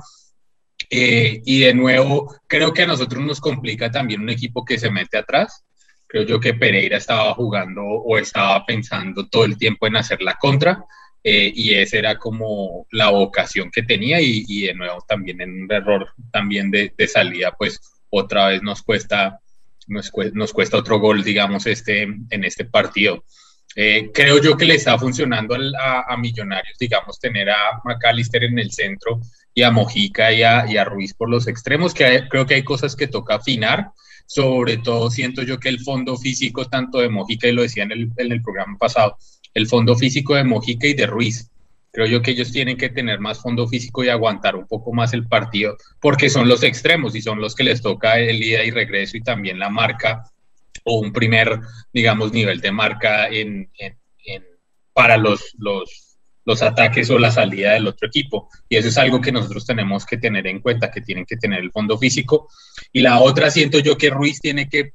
Eh, 0.92 1.42
y 1.45 1.62
de 1.62 1.74
nuevo, 1.74 2.36
creo 2.48 2.74
que 2.74 2.83
a 2.83 2.88
nosotros 2.88 3.24
nos 3.24 3.42
complica 3.42 3.89
también 3.89 4.21
un 4.21 4.30
equipo 4.30 4.63
que 4.63 4.77
se 4.77 4.92
mete 4.92 5.18
atrás 5.18 5.63
Creo 6.09 6.23
yo 6.23 6.39
que 6.39 6.56
Pereira 6.56 6.97
estaba 6.97 7.35
jugando 7.35 7.83
o 7.83 8.17
estaba 8.17 8.65
pensando 8.65 9.29
todo 9.29 9.45
el 9.45 9.59
tiempo 9.59 9.85
en 9.85 9.95
hacer 9.95 10.23
la 10.23 10.33
contra 10.33 10.83
eh, 11.23 11.51
y 11.53 11.75
esa 11.75 12.00
era 12.00 12.17
como 12.17 12.88
la 12.91 13.11
vocación 13.11 13.69
que 13.69 13.83
tenía 13.83 14.19
y, 14.19 14.44
y, 14.47 14.63
de 14.63 14.73
nuevo 14.73 15.06
también 15.07 15.39
en 15.39 15.63
un 15.63 15.71
error 15.71 16.07
también 16.31 16.71
de, 16.71 16.91
de 16.97 17.07
salida, 17.07 17.53
pues 17.56 17.79
otra 18.09 18.47
vez 18.47 18.63
nos 18.63 18.81
cuesta, 18.81 19.39
nos 19.85 20.09
cuesta, 20.11 20.77
otro 20.77 21.00
gol, 21.00 21.23
digamos, 21.23 21.67
este, 21.67 22.01
en 22.03 22.44
este 22.44 22.65
partido. 22.65 23.23
Eh, 23.75 24.09
creo 24.11 24.41
yo 24.41 24.57
que 24.57 24.65
le 24.65 24.75
está 24.75 24.97
funcionando 24.97 25.56
a, 25.79 26.11
a, 26.11 26.17
Millonarios, 26.17 26.75
digamos, 26.79 27.19
tener 27.19 27.51
a 27.51 27.81
McAllister 27.83 28.45
en 28.45 28.57
el 28.57 28.71
centro 28.71 29.21
y 29.53 29.61
a 29.61 29.69
Mojica 29.69 30.31
y 30.31 30.41
a, 30.41 30.65
y 30.67 30.77
a 30.77 30.85
Ruiz 30.85 31.13
por 31.13 31.29
los 31.29 31.47
extremos, 31.47 31.94
que 31.94 32.27
creo 32.29 32.47
que 32.47 32.56
hay 32.56 32.63
cosas 32.63 32.95
que 32.95 33.07
toca 33.07 33.35
afinar 33.35 33.91
sobre 34.29 34.77
todo 34.77 35.09
siento 35.09 35.41
yo 35.41 35.59
que 35.59 35.69
el 35.69 35.79
fondo 35.79 36.15
físico 36.15 36.65
tanto 36.65 36.99
de 36.99 37.09
Mojica, 37.09 37.47
y 37.47 37.51
lo 37.51 37.63
decía 37.63 37.81
en 37.81 37.91
el, 37.91 38.11
en 38.15 38.31
el 38.31 38.43
programa 38.43 38.77
pasado, 38.77 39.17
el 39.55 39.65
fondo 39.65 39.95
físico 39.95 40.35
de 40.35 40.43
Mojica 40.43 40.85
y 40.85 40.93
de 40.93 41.07
Ruiz, 41.07 41.49
creo 41.91 42.05
yo 42.05 42.21
que 42.21 42.31
ellos 42.31 42.51
tienen 42.51 42.77
que 42.77 42.89
tener 42.89 43.19
más 43.19 43.41
fondo 43.41 43.67
físico 43.67 44.03
y 44.03 44.09
aguantar 44.09 44.55
un 44.55 44.67
poco 44.67 44.93
más 44.93 45.13
el 45.13 45.27
partido, 45.27 45.77
porque 45.99 46.29
son 46.29 46.47
los 46.47 46.61
extremos 46.61 47.15
y 47.15 47.23
son 47.23 47.41
los 47.41 47.55
que 47.55 47.63
les 47.63 47.81
toca 47.81 48.19
el 48.19 48.43
ida 48.43 48.63
y 48.63 48.69
regreso 48.69 49.17
y 49.17 49.21
también 49.21 49.57
la 49.57 49.71
marca 49.71 50.29
o 50.83 50.99
un 50.99 51.11
primer, 51.11 51.59
digamos, 51.91 52.31
nivel 52.31 52.61
de 52.61 52.71
marca 52.71 53.29
en, 53.29 53.67
para 54.93 55.17
los, 55.17 55.55
los, 55.57 56.08
los 56.45 56.62
ataques 56.62 57.09
o 57.09 57.19
la 57.19 57.31
salida 57.31 57.74
del 57.74 57.88
otro 57.88 58.07
equipo. 58.07 58.50
Y 58.68 58.77
eso 58.77 58.88
es 58.88 58.97
algo 58.97 59.21
que 59.21 59.31
nosotros 59.31 59.65
tenemos 59.65 60.06
que 60.06 60.18
tener 60.18 60.47
en 60.47 60.59
cuenta, 60.62 60.91
que 60.91 61.01
tienen 61.01 61.25
que 61.25 61.38
tener 61.38 61.59
el 61.59 61.71
fondo 61.71 61.97
físico. 61.97 62.50
Y 62.91 63.01
la 63.01 63.19
otra, 63.19 63.51
siento 63.51 63.80
yo 63.80 63.97
que 63.97 64.09
Ruiz 64.09 64.39
tiene 64.39 64.68
que, 64.69 64.94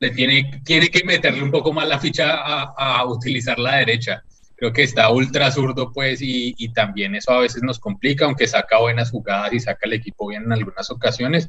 le 0.00 0.10
tiene, 0.10 0.62
tiene 0.64 0.88
que 0.88 1.04
meterle 1.04 1.42
un 1.42 1.50
poco 1.50 1.72
más 1.72 1.86
la 1.86 1.98
ficha 1.98 2.32
a, 2.32 3.04
utilizar 3.06 3.58
la 3.58 3.76
derecha. 3.76 4.24
Creo 4.56 4.72
que 4.72 4.82
está 4.82 5.10
ultra 5.10 5.50
zurdo, 5.50 5.92
pues, 5.92 6.20
y, 6.20 6.54
y, 6.58 6.72
también 6.72 7.14
eso 7.14 7.32
a 7.32 7.40
veces 7.40 7.62
nos 7.62 7.78
complica, 7.78 8.26
aunque 8.26 8.46
saca 8.46 8.78
buenas 8.78 9.10
jugadas 9.10 9.54
y 9.54 9.60
saca 9.60 9.80
el 9.86 9.94
equipo 9.94 10.28
bien 10.28 10.42
en 10.42 10.52
algunas 10.52 10.90
ocasiones. 10.90 11.48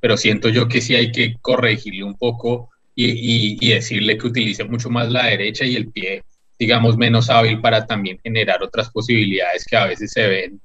Pero 0.00 0.16
siento 0.16 0.48
yo 0.48 0.66
que 0.66 0.80
sí 0.80 0.96
hay 0.96 1.12
que 1.12 1.36
corregirle 1.40 2.02
un 2.02 2.16
poco 2.16 2.70
y, 2.94 3.10
y, 3.10 3.58
y 3.60 3.74
decirle 3.74 4.18
que 4.18 4.26
utilice 4.26 4.64
mucho 4.64 4.90
más 4.90 5.10
la 5.10 5.26
derecha 5.26 5.64
y 5.64 5.76
el 5.76 5.88
pie 5.92 6.24
digamos, 6.60 6.98
menos 6.98 7.30
hábil 7.30 7.58
para 7.58 7.86
también 7.86 8.20
generar 8.22 8.62
otras 8.62 8.90
posibilidades 8.90 9.64
que 9.64 9.78
a 9.78 9.86
veces 9.86 10.12
se 10.12 10.26
ven 10.26 10.60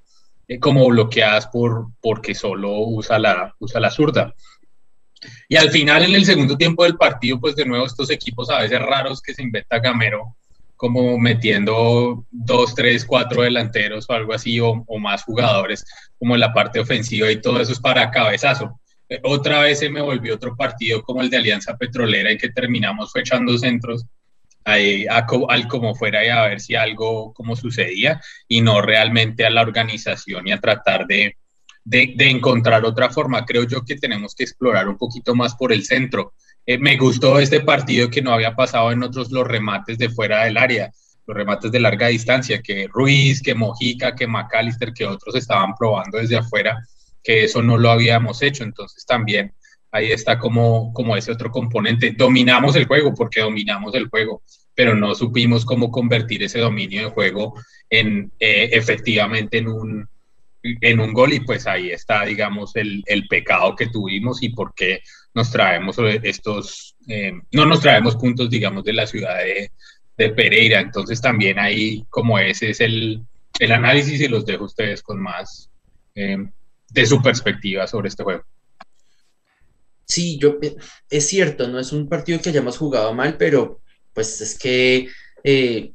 eh, 0.45 0.59
como 0.59 0.85
bloqueadas 0.89 1.47
por, 1.47 1.87
porque 2.01 2.35
solo 2.35 2.79
usa 2.79 3.17
la, 3.17 3.55
usa 3.59 3.79
la 3.79 3.89
zurda. 3.89 4.35
Y 5.47 5.55
al 5.55 5.71
final, 5.71 6.03
en 6.03 6.13
el 6.13 6.25
segundo 6.25 6.57
tiempo 6.57 6.83
del 6.83 6.97
partido, 6.97 7.39
pues 7.39 7.55
de 7.55 7.65
nuevo 7.65 7.85
estos 7.85 8.11
equipos 8.11 8.49
a 8.49 8.59
veces 8.59 8.79
raros 8.81 9.21
que 9.21 9.33
se 9.33 9.41
inventa 9.41 9.79
Gamero, 9.79 10.35
como 10.75 11.17
metiendo 11.17 12.25
dos, 12.29 12.75
tres, 12.75 13.05
cuatro 13.05 13.43
delanteros 13.43 14.05
o 14.09 14.13
algo 14.13 14.33
así, 14.33 14.59
o, 14.59 14.83
o 14.85 14.99
más 14.99 15.23
jugadores, 15.23 15.85
como 16.19 16.35
en 16.35 16.41
la 16.41 16.53
parte 16.53 16.81
ofensiva 16.81 17.31
y 17.31 17.41
todo 17.41 17.61
eso 17.61 17.71
es 17.71 17.79
para 17.79 18.11
cabezazo. 18.11 18.81
Eh, 19.07 19.21
otra 19.23 19.61
vez 19.61 19.79
se 19.79 19.89
me 19.89 20.01
volvió 20.01 20.35
otro 20.35 20.57
partido 20.57 21.01
como 21.03 21.21
el 21.21 21.29
de 21.29 21.37
Alianza 21.37 21.77
Petrolera 21.77 22.31
en 22.31 22.37
que 22.37 22.49
terminamos 22.49 23.13
fue 23.13 23.21
echando 23.21 23.57
centros 23.57 24.05
al 24.65 25.67
como 25.67 25.93
fuera 25.93 26.25
y 26.25 26.29
a 26.29 26.41
ver 26.47 26.59
si 26.59 26.75
algo 26.75 27.33
como 27.33 27.55
sucedía 27.55 28.19
y 28.47 28.61
no 28.61 28.81
realmente 28.81 29.45
a 29.45 29.51
la 29.51 29.61
organización 29.61 30.47
y 30.47 30.51
a 30.51 30.59
tratar 30.59 31.05
de, 31.05 31.37
de, 31.83 32.13
de, 32.15 32.29
encontrar 32.29 32.83
otra 32.83 33.09
forma. 33.09 33.45
Creo 33.45 33.63
yo 33.63 33.85
que 33.85 33.95
tenemos 33.95 34.33
que 34.33 34.43
explorar 34.43 34.89
un 34.89 34.97
poquito 34.97 35.35
más 35.35 35.55
por 35.55 35.71
el 35.71 35.85
centro. 35.85 36.33
Eh, 36.65 36.79
me 36.79 36.97
gustó 36.97 37.39
este 37.39 37.61
partido 37.61 38.09
que 38.09 38.23
no 38.23 38.33
había 38.33 38.55
pasado 38.55 38.91
en 38.91 39.03
otros 39.03 39.31
los 39.31 39.47
remates 39.47 39.99
de 39.99 40.09
fuera 40.09 40.45
del 40.45 40.57
área, 40.57 40.91
los 41.27 41.37
remates 41.37 41.71
de 41.71 41.79
larga 41.79 42.07
distancia, 42.07 42.61
que 42.61 42.87
Ruiz, 42.91 43.41
que 43.41 43.53
Mojica, 43.53 44.15
que 44.15 44.25
McAllister, 44.25 44.93
que 44.93 45.05
otros 45.05 45.35
estaban 45.35 45.75
probando 45.75 46.17
desde 46.17 46.37
afuera, 46.37 46.83
que 47.23 47.43
eso 47.43 47.61
no 47.61 47.77
lo 47.77 47.91
habíamos 47.91 48.41
hecho. 48.41 48.63
Entonces 48.63 49.05
también 49.05 49.53
ahí 49.95 50.11
está 50.11 50.37
como, 50.37 50.91
como 50.93 51.15
ese 51.15 51.31
otro 51.31 51.49
componente. 51.49 52.11
Dominamos 52.11 52.75
el 52.75 52.85
juego 52.85 53.13
porque 53.13 53.39
dominamos 53.39 53.95
el 53.95 54.09
juego, 54.09 54.43
pero 54.73 54.93
no 54.93 55.15
supimos 55.15 55.63
cómo 55.63 55.89
convertir 55.89 56.43
ese 56.43 56.59
dominio 56.59 57.05
de 57.05 57.11
juego 57.11 57.53
en 57.89 58.29
eh, 58.39 58.69
efectivamente 58.73 59.59
en 59.59 59.69
un, 59.69 60.09
en 60.61 60.99
un 60.99 61.13
gol 61.13 61.31
y 61.31 61.39
pues 61.39 61.65
ahí 61.65 61.91
está, 61.91 62.25
digamos, 62.25 62.75
el, 62.75 63.03
el 63.05 63.27
pecado 63.29 63.73
que 63.73 63.87
tuvimos 63.87 64.43
y 64.43 64.49
por 64.49 64.73
qué 64.75 65.01
nos 65.33 65.49
traemos 65.49 65.97
estos, 66.23 66.95
eh, 67.07 67.31
no 67.53 67.65
nos 67.65 67.79
traemos 67.79 68.17
puntos, 68.17 68.49
digamos, 68.49 68.83
de 68.83 68.93
la 68.93 69.07
ciudad 69.07 69.37
de, 69.37 69.71
de 70.17 70.29
Pereira. 70.31 70.81
Entonces 70.81 71.21
también 71.21 71.57
ahí 71.57 72.05
como 72.09 72.37
ese 72.37 72.71
es 72.71 72.81
el, 72.81 73.21
el 73.59 73.71
análisis 73.71 74.19
y 74.19 74.27
los 74.27 74.45
dejo 74.45 74.63
a 74.63 74.67
ustedes 74.67 75.01
con 75.01 75.21
más 75.21 75.69
eh, 76.15 76.37
de 76.89 77.05
su 77.05 77.21
perspectiva 77.21 77.87
sobre 77.87 78.09
este 78.09 78.23
juego. 78.23 78.43
Sí, 80.05 80.37
yo, 80.39 80.57
es 81.09 81.27
cierto, 81.27 81.67
no 81.67 81.79
es 81.79 81.91
un 81.91 82.07
partido 82.07 82.39
que 82.41 82.49
hayamos 82.49 82.77
jugado 82.77 83.13
mal, 83.13 83.37
pero 83.37 83.81
pues 84.13 84.39
es 84.41 84.57
que 84.57 85.09
eh, 85.43 85.93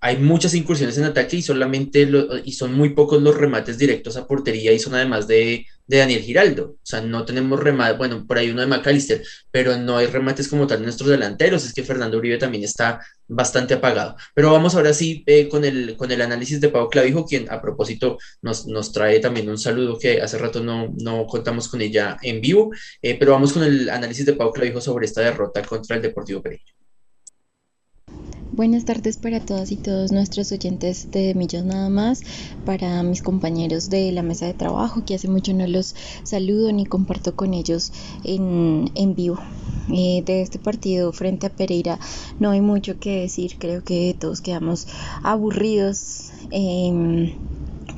hay 0.00 0.16
muchas 0.16 0.54
incursiones 0.54 0.98
en 0.98 1.04
ataque 1.04 1.36
y 1.36 1.42
solamente 1.42 2.08
y 2.44 2.52
son 2.52 2.74
muy 2.74 2.90
pocos 2.90 3.22
los 3.22 3.36
remates 3.36 3.78
directos 3.78 4.16
a 4.16 4.26
portería 4.26 4.72
y 4.72 4.80
son 4.80 4.94
además 4.94 5.28
de, 5.28 5.64
Daniel 5.86 6.22
Giraldo. 6.22 6.70
O 6.72 6.78
sea, 6.82 7.02
no 7.02 7.24
tenemos 7.24 7.60
remate, 7.60 7.98
bueno, 7.98 8.26
por 8.26 8.38
ahí 8.38 8.50
uno 8.50 8.62
de 8.62 8.66
McAllister, 8.66 9.22
pero 9.50 9.76
no 9.76 9.98
hay 9.98 10.06
remates 10.06 10.48
como 10.48 10.66
tal 10.66 10.78
en 10.78 10.84
nuestros 10.84 11.10
delanteros. 11.10 11.64
Es 11.64 11.72
que 11.72 11.84
Fernando 11.84 12.18
Uribe 12.18 12.38
también 12.38 12.64
está 12.64 13.00
bastante 13.34 13.74
apagado. 13.74 14.16
Pero 14.34 14.52
vamos 14.52 14.74
ahora 14.74 14.92
sí 14.94 15.22
eh, 15.26 15.48
con, 15.48 15.64
el, 15.64 15.96
con 15.96 16.10
el 16.10 16.20
análisis 16.22 16.60
de 16.60 16.68
Pau 16.68 16.88
Clavijo, 16.88 17.26
quien 17.26 17.50
a 17.50 17.60
propósito 17.60 18.18
nos, 18.42 18.66
nos 18.66 18.92
trae 18.92 19.20
también 19.20 19.48
un 19.48 19.58
saludo 19.58 19.98
que 19.98 20.20
hace 20.20 20.38
rato 20.38 20.62
no, 20.62 20.92
no 21.00 21.26
contamos 21.26 21.68
con 21.68 21.80
ella 21.80 22.16
en 22.22 22.40
vivo. 22.40 22.70
Eh, 23.00 23.16
pero 23.18 23.32
vamos 23.32 23.52
con 23.52 23.62
el 23.64 23.88
análisis 23.90 24.26
de 24.26 24.34
Pau 24.34 24.52
Clavijo 24.52 24.80
sobre 24.80 25.06
esta 25.06 25.22
derrota 25.22 25.62
contra 25.62 25.96
el 25.96 26.02
Deportivo 26.02 26.42
Pereira. 26.42 26.64
Buenas 28.62 28.84
tardes 28.84 29.16
para 29.16 29.40
todas 29.40 29.72
y 29.72 29.76
todos 29.76 30.12
nuestros 30.12 30.52
oyentes 30.52 31.10
de 31.10 31.34
Millos 31.34 31.64
Nada 31.64 31.88
más, 31.88 32.20
para 32.64 33.02
mis 33.02 33.20
compañeros 33.20 33.90
de 33.90 34.12
la 34.12 34.22
mesa 34.22 34.46
de 34.46 34.54
trabajo, 34.54 35.04
que 35.04 35.16
hace 35.16 35.26
mucho 35.26 35.52
no 35.52 35.66
los 35.66 35.96
saludo 36.22 36.70
ni 36.70 36.86
comparto 36.86 37.34
con 37.34 37.54
ellos 37.54 37.90
en, 38.22 38.88
en 38.94 39.16
vivo. 39.16 39.40
Eh, 39.92 40.22
de 40.24 40.42
este 40.42 40.60
partido 40.60 41.12
frente 41.12 41.48
a 41.48 41.50
Pereira 41.50 41.98
no 42.38 42.50
hay 42.50 42.60
mucho 42.60 43.00
que 43.00 43.22
decir, 43.22 43.56
creo 43.58 43.82
que 43.82 44.14
todos 44.16 44.40
quedamos 44.40 44.86
aburridos. 45.24 46.30
Em, 46.52 47.32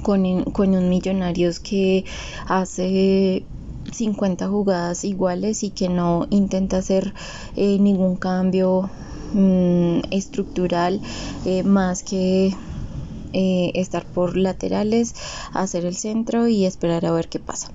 con, 0.02 0.44
con 0.44 0.74
un 0.74 0.88
Millonarios 0.88 1.60
que 1.60 2.06
hace 2.48 3.44
50 3.92 4.48
jugadas 4.48 5.04
iguales 5.04 5.62
y 5.62 5.68
que 5.70 5.90
no 5.90 6.26
intenta 6.30 6.78
hacer 6.78 7.12
eh, 7.54 7.78
ningún 7.78 8.16
cambio 8.16 8.88
Mm, 9.34 10.02
estructural 10.12 11.00
eh, 11.44 11.64
más 11.64 12.04
que 12.04 12.54
eh, 13.32 13.72
estar 13.74 14.06
por 14.06 14.36
laterales, 14.36 15.16
hacer 15.52 15.84
el 15.86 15.96
centro 15.96 16.46
y 16.46 16.66
esperar 16.66 17.04
a 17.04 17.10
ver 17.10 17.28
qué 17.28 17.40
pasa. 17.40 17.72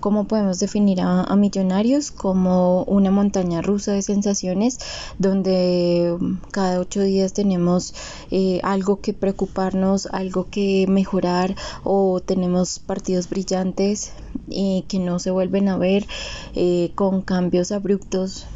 ¿Cómo 0.00 0.24
podemos 0.24 0.58
definir 0.58 1.00
a, 1.00 1.36
Millonarios? 1.36 2.10
Como 2.10 2.82
una 2.84 3.12
montaña 3.12 3.62
rusa 3.62 3.92
de 3.92 4.02
sensaciones 4.02 4.78
donde 5.18 6.16
cada 6.50 6.80
ocho 6.80 7.02
días 7.02 7.34
tenemos 7.34 7.94
eh, 8.32 8.60
algo 8.64 9.00
que 9.00 9.12
preocuparnos, 9.12 10.06
algo 10.06 10.48
que 10.50 10.86
mejorar 10.88 11.54
o 11.84 12.20
tenemos 12.20 12.80
partidos 12.80 13.28
brillantes 13.28 14.12
que 14.48 14.98
no 14.98 15.20
se 15.20 15.30
vuelven 15.30 15.68
a 15.68 15.76
ver 15.76 16.06
con 16.96 17.20
cambios 17.22 17.70
abruptos 17.70 18.46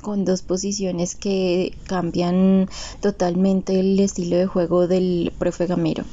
con 0.00 0.24
dos 0.24 0.42
posiciones 0.42 1.14
que 1.14 1.76
cambian 1.86 2.68
totalmente 3.00 3.80
el 3.80 3.98
estilo 4.00 4.36
de 4.36 4.46
juego 4.46 4.88
del 4.88 5.32
profe 5.38 5.66
Gamero. 5.66 6.04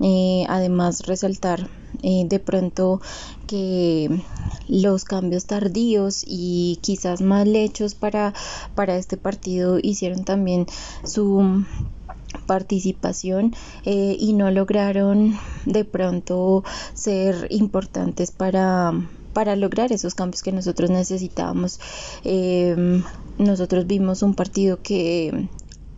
Eh, 0.00 0.44
además, 0.48 1.06
resaltar 1.06 1.68
eh, 2.02 2.24
de 2.26 2.38
pronto 2.38 3.00
que 3.46 4.20
los 4.68 5.04
cambios 5.04 5.46
tardíos 5.46 6.22
y 6.26 6.78
quizás 6.82 7.22
mal 7.22 7.56
hechos 7.56 7.94
para, 7.94 8.34
para 8.74 8.96
este 8.96 9.16
partido 9.16 9.78
hicieron 9.82 10.24
también 10.24 10.66
su 11.04 11.64
participación 12.46 13.54
eh, 13.84 14.16
y 14.18 14.34
no 14.34 14.50
lograron 14.50 15.38
de 15.64 15.84
pronto 15.84 16.64
ser 16.92 17.46
importantes 17.50 18.30
para 18.30 18.92
para 19.32 19.54
lograr 19.54 19.92
esos 19.92 20.14
cambios 20.14 20.42
que 20.42 20.50
nosotros 20.50 20.88
necesitábamos. 20.88 21.78
Em, 22.24 23.02
nosotros 23.38 23.86
vimos 23.86 24.22
un 24.22 24.34
partido 24.34 24.80
que 24.82 25.48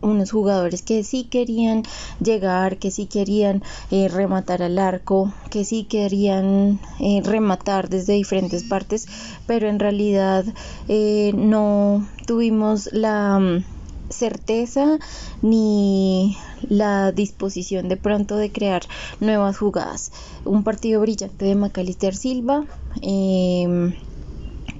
unos 0.01 0.31
jugadores 0.31 0.81
que 0.81 1.03
sí 1.03 1.25
querían 1.25 1.83
llegar, 2.19 2.77
que 2.77 2.91
sí 2.91 3.05
querían 3.05 3.63
eh, 3.91 4.07
rematar 4.07 4.63
al 4.63 4.79
arco, 4.79 5.33
que 5.49 5.65
sí 5.65 5.83
querían 5.83 6.79
eh, 6.99 7.21
rematar 7.23 7.89
desde 7.89 8.13
diferentes 8.13 8.63
partes, 8.63 9.07
pero 9.45 9.67
en 9.67 9.79
realidad 9.79 10.45
eh, 10.87 11.31
no 11.35 12.07
tuvimos 12.25 12.89
la 12.93 13.61
certeza 14.09 14.97
ni 15.41 16.35
la 16.67 17.11
disposición 17.11 17.89
de 17.89 17.97
pronto 17.97 18.37
de 18.37 18.51
crear 18.51 18.81
nuevas 19.19 19.57
jugadas. 19.57 20.11
Un 20.45 20.63
partido 20.63 21.01
brillante 21.01 21.45
de 21.45 21.55
Macalister 21.55 22.15
Silva. 22.15 22.65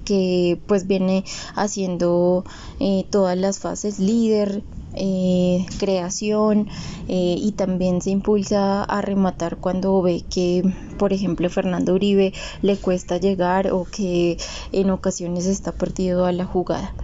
Que 0.10 0.60
pues 0.66 0.88
viene 0.88 1.24
haciendo 1.54 2.44
eh, 2.80 3.06
todas 3.12 3.38
las 3.38 3.60
fases 3.60 4.00
líder, 4.00 4.64
eh, 4.96 5.68
creación 5.78 6.68
eh, 7.08 7.36
y 7.38 7.52
también 7.52 8.02
se 8.02 8.10
impulsa 8.10 8.84
a 8.86 9.02
rematar 9.04 9.58
cuando 9.58 10.02
ve 10.02 10.26
que 10.28 10.64
por 10.98 11.14
ejemplo 11.14 11.48
Fernando 11.52 11.94
Uribe 11.94 12.34
le 12.64 12.76
cuesta 12.78 13.18
llegar 13.18 13.72
o 13.72 13.86
que 13.86 14.38
en 14.72 14.90
ocasiones 14.90 15.46
está 15.46 15.74
perdido 15.74 16.26
a 16.26 16.32
la 16.32 16.46
jugada. 16.46 16.96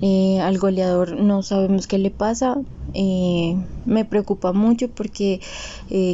Al 0.00 0.58
goleador 0.58 1.20
no 1.20 1.42
sabemos 1.42 1.86
qué 1.86 1.98
le 1.98 2.10
pasa. 2.10 2.56
Me 2.94 4.04
preocupa 4.08 4.54
mucho 4.54 4.88
porque 4.88 5.40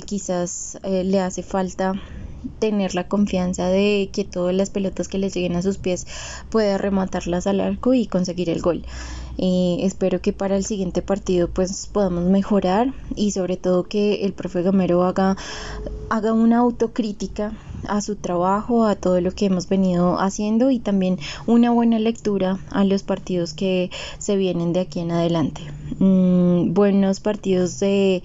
quizás 0.07 0.77
le 0.83 1.21
hace 1.21 1.45
falta 1.45 1.95
tener 2.59 2.95
la 2.95 3.09
confianza 3.09 3.69
de 3.69 4.11
que 4.13 4.25
todas 4.25 4.55
las 4.55 4.71
pelotas 4.71 5.09
que 5.09 5.19
le 5.19 5.31
lleguen 5.31 5.57
a 5.57 5.63
sus 5.63 5.79
pies 5.79 6.07
pueda 6.51 6.79
rematarlas 6.79 7.47
al 7.47 7.61
arco 7.61 7.95
y 7.95 8.07
conseguir 8.07 8.51
el 8.51 8.61
gol. 8.61 8.85
espero 9.39 10.21
que 10.21 10.33
para 10.33 10.57
el 10.57 10.65
siguiente 10.65 11.03
partido 11.03 11.49
pues 11.49 11.89
podamos 11.91 12.25
mejorar 12.25 12.93
y 13.17 13.31
sobre 13.33 13.57
todo 13.57 13.85
que 13.85 14.25
el 14.25 14.33
profe 14.33 14.63
Gamero 14.63 15.03
haga, 15.05 15.37
haga 16.11 16.33
una 16.33 16.59
autocrítica 16.59 17.53
a 17.89 18.01
su 18.01 18.17
trabajo, 18.17 18.85
a 18.85 18.97
todo 18.97 19.21
lo 19.21 19.33
que 19.33 19.47
hemos 19.47 19.69
venido 19.69 20.21
haciendo 20.21 20.71
y 20.71 20.79
también 20.79 21.19
una 21.47 21.71
buena 21.71 21.99
lectura 21.99 22.59
a 22.71 22.85
los 22.85 23.03
partidos 23.03 23.55
que 23.55 23.91
se 24.19 24.37
vienen 24.37 24.73
de 24.73 24.81
aquí 24.81 25.01
en 25.01 25.13
adelante. 25.13 25.63
Mm, 25.99 26.75
buenos 26.75 27.21
partidos 27.21 27.79
de, 27.81 28.23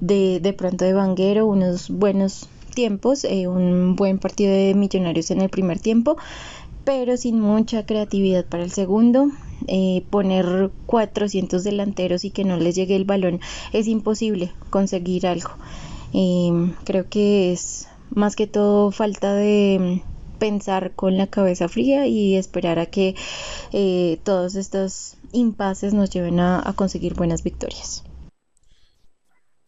de, 0.00 0.54
pronto 0.56 0.84
de 0.84 0.92
Vanguero, 0.92 1.46
unos 1.46 1.90
buenos 1.90 2.48
tiempos, 2.70 3.24
eh, 3.24 3.46
un 3.46 3.96
buen 3.96 4.18
partido 4.18 4.52
de 4.52 4.74
Millonarios 4.74 5.30
en 5.30 5.40
el 5.40 5.50
primer 5.50 5.78
tiempo, 5.78 6.16
pero 6.84 7.16
sin 7.16 7.40
mucha 7.40 7.86
creatividad 7.86 8.44
para 8.46 8.64
el 8.64 8.72
segundo. 8.72 9.30
Eh, 9.66 10.04
poner 10.08 10.70
400 10.86 11.62
delanteros 11.62 12.24
y 12.24 12.30
que 12.30 12.44
no 12.44 12.56
les 12.56 12.74
llegue 12.74 12.96
el 12.96 13.04
balón 13.04 13.40
es 13.74 13.86
imposible 13.88 14.52
conseguir 14.70 15.26
algo. 15.26 15.50
Creo 16.84 17.08
que 17.08 17.52
es 17.52 17.86
más 18.10 18.36
que 18.36 18.46
todo 18.46 18.90
falta 18.90 19.34
de 19.34 20.02
mm, 20.02 20.38
pensar 20.38 20.92
con 20.94 21.16
la 21.16 21.28
cabeza 21.28 21.68
fría 21.68 22.06
y 22.06 22.36
esperar 22.36 22.78
a 22.78 22.86
que 22.86 23.14
eh, 23.72 24.18
todos 24.24 24.56
estos 24.56 25.16
impases 25.32 25.94
nos 25.94 26.10
lleven 26.10 26.40
a, 26.40 26.72
conseguir 26.76 27.14
buenas 27.14 27.42
victorias. 27.42 28.04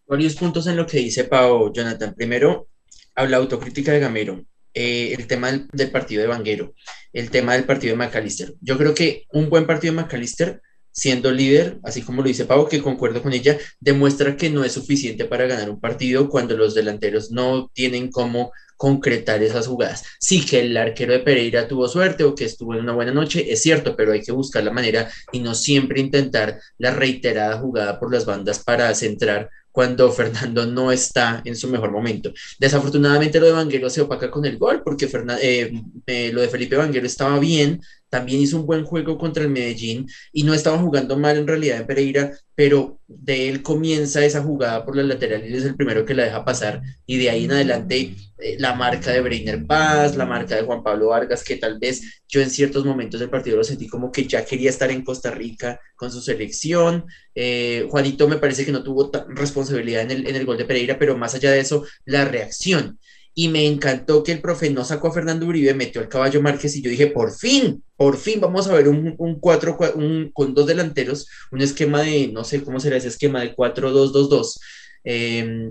Varios 0.07 0.35
puntos 0.35 0.67
en 0.67 0.77
lo 0.77 0.87
que 0.87 0.99
dice 0.99 1.25
Pau, 1.25 1.73
Jonathan. 1.73 2.15
Primero, 2.15 2.69
habla 3.15 3.39
autocrítica 3.39 3.93
de 3.93 4.01
Gamero, 4.01 4.45
eh, 4.75 5.15
el 5.17 5.27
tema 5.27 5.53
del, 5.53 5.91
partido 5.91 6.23
de 6.23 6.29
Vanguero, 6.29 6.75
el 7.13 7.31
tema 7.31 7.55
del 7.55 7.65
partido 7.65 7.93
de 7.93 7.99
McAllister. 7.99 8.55
Yo 8.61 8.79
creo 8.79 8.95
que 8.95 9.27
un 9.33 9.51
buen 9.51 9.67
partido 9.67 9.95
de 9.95 10.03
McAllister 10.03 10.63
siendo 10.93 11.31
líder, 11.31 11.79
así 11.83 12.03
como 12.03 12.23
lo 12.23 12.29
dice 12.29 12.45
Pau, 12.45 12.69
que 12.69 12.83
concuerdo 12.83 13.23
con 13.23 13.33
ella, 13.33 13.59
demuestra 13.81 14.37
que 14.37 14.51
no 14.51 14.63
es 14.63 14.73
suficiente 14.73 15.25
para 15.25 15.47
ganar 15.47 15.71
un 15.71 15.81
partido 15.81 16.29
cuando 16.29 16.57
los 16.57 16.75
delanteros 16.75 17.31
no 17.31 17.71
tienen 17.75 18.11
cómo 18.11 18.53
concretar 18.77 19.43
esas 19.43 19.69
jugadas. 19.69 20.05
Sí 20.21 20.45
que 20.45 20.61
el 20.61 20.77
arquero 20.77 21.13
de 21.13 21.21
Pereira 21.21 21.69
tuvo 21.69 21.89
suerte 21.89 22.25
o 22.25 22.35
que 22.35 22.45
estuvo 22.45 22.75
en 22.75 22.81
una 22.81 22.93
buena 22.93 23.13
noche, 23.13 23.53
es 23.53 23.63
cierto, 23.63 23.97
pero 23.97 24.13
hay 24.13 24.23
que 24.23 24.33
buscar 24.33 24.65
la 24.65 24.73
manera 24.73 25.11
y 25.33 25.41
no 25.41 25.55
siempre 25.55 26.01
intentar 26.01 26.61
la 26.79 26.91
reiterada 26.91 27.59
jugada 27.59 27.99
por 27.99 28.13
las 28.13 28.27
bandas 28.27 28.59
para 28.59 28.93
centrar 28.95 29.51
cuando 29.73 30.13
Fernando 30.13 30.67
no 30.67 30.93
está 30.93 31.43
en 31.45 31.57
su 31.57 31.69
mejor 31.69 31.91
momento. 31.91 32.33
Desafortunadamente 32.59 33.41
lo 33.41 33.47
de 33.47 33.53
Vanguero 33.53 33.91
se 33.91 34.03
opaca 34.03 34.31
con 34.31 34.45
el 34.45 34.59
gol 34.59 34.83
porque 34.85 35.09
eh, 35.41 35.73
eh, 36.07 36.31
lo 36.33 36.41
de 36.43 36.49
Felipe 36.49 36.77
Vanguero 36.77 37.07
estaba 37.07 37.39
bien, 37.39 37.81
también 38.13 38.43
hizo 38.43 38.59
un 38.59 38.67
buen 38.67 38.85
juego 38.85 39.17
contra 39.17 39.43
el 39.43 39.49
Medellín 39.49 40.07
y 40.35 40.43
no 40.43 40.53
estaba 40.53 40.77
jugando 40.77 41.19
mal 41.19 41.39
en 41.39 41.47
realidad 41.47 41.79
en 41.79 41.87
Pereira, 41.87 42.33
pero 42.55 43.01
de 43.09 43.49
él 43.49 43.63
comienza 43.63 44.23
esa 44.23 44.43
jugada 44.43 44.85
por 44.85 44.95
la 44.95 45.03
lateral 45.03 45.49
y 45.49 45.57
es 45.57 45.65
el 45.65 45.77
primero 45.77 46.05
que 46.05 46.13
la 46.13 46.25
deja 46.25 46.45
pasar 46.45 46.83
y 47.07 47.17
de 47.17 47.31
ahí 47.31 47.47
en 47.47 47.53
adelante 47.53 48.15
eh, 48.37 48.57
la 48.59 48.75
marca 48.75 49.13
de 49.13 49.23
Breiner 49.23 49.67
Paz, 49.67 50.15
la 50.15 50.27
marca 50.27 50.57
de 50.57 50.63
Juan 50.63 50.83
Pablo 50.83 51.09
Vargas, 51.09 51.43
que 51.43 51.57
tal 51.57 51.79
vez 51.79 52.23
yo 52.29 52.43
en 52.43 52.51
ciertos 52.51 52.85
momentos 52.85 53.19
del 53.19 53.31
partido 53.31 53.57
lo 53.57 53.65
sentí 53.65 53.89
como 53.89 54.13
que 54.13 54.27
ya 54.27 54.45
quería 54.45 54.69
estar 54.69 54.91
en 54.91 55.03
Costa 55.03 55.31
Rica 55.31 55.81
con 55.97 56.13
su 56.13 56.21
selección. 56.21 57.07
Eh, 57.35 57.87
Juanito 57.89 58.29
me 58.29 58.37
parece 58.37 58.67
que 58.67 58.73
no 58.73 58.83
tuvo 58.83 59.11
responsabilidad 59.29 60.03
en 60.03 60.11
el, 60.11 60.27
en 60.27 60.37
el 60.37 60.45
gol 60.45 60.59
de 60.59 60.67
Pereira, 60.67 60.99
pero 60.99 61.17
más 61.17 61.35
allá 61.35 61.51
de 61.51 61.61
eso, 61.61 61.87
la 62.05 62.27
reacción. 62.27 62.99
Y 63.35 63.49
me 63.49 63.67
encantó 63.67 64.23
que 64.23 64.33
el 64.33 64.41
profe 64.41 64.71
no 64.71 64.85
sacó 64.85 65.09
a 65.09 65.13
Fernando 65.13 65.47
Uribe, 65.47 65.75
metió 65.75 66.01
al 66.01 66.09
caballo 66.09 66.43
Márquez 66.43 66.77
y 66.77 66.83
yo 66.83 66.91
dije, 66.91 67.07
por 67.09 67.33
fin, 67.33 67.83
por 67.97 68.17
fin 68.19 68.41
vamos 68.41 68.67
a 68.69 68.75
ver 68.75 68.89
un, 68.89 69.15
un 69.19 69.41
4, 69.41 69.79
un, 69.95 70.31
con 70.33 70.55
dos 70.55 70.67
delanteros, 70.67 71.29
un 71.51 71.63
esquema 71.63 72.03
de, 72.03 72.29
no 72.29 72.45
sé 72.45 72.63
cómo 72.63 72.81
será 72.81 72.97
ese 72.97 73.09
esquema 73.09 73.41
de 73.41 73.55
4-2-2-2. 73.55 74.59
Eh, 75.05 75.71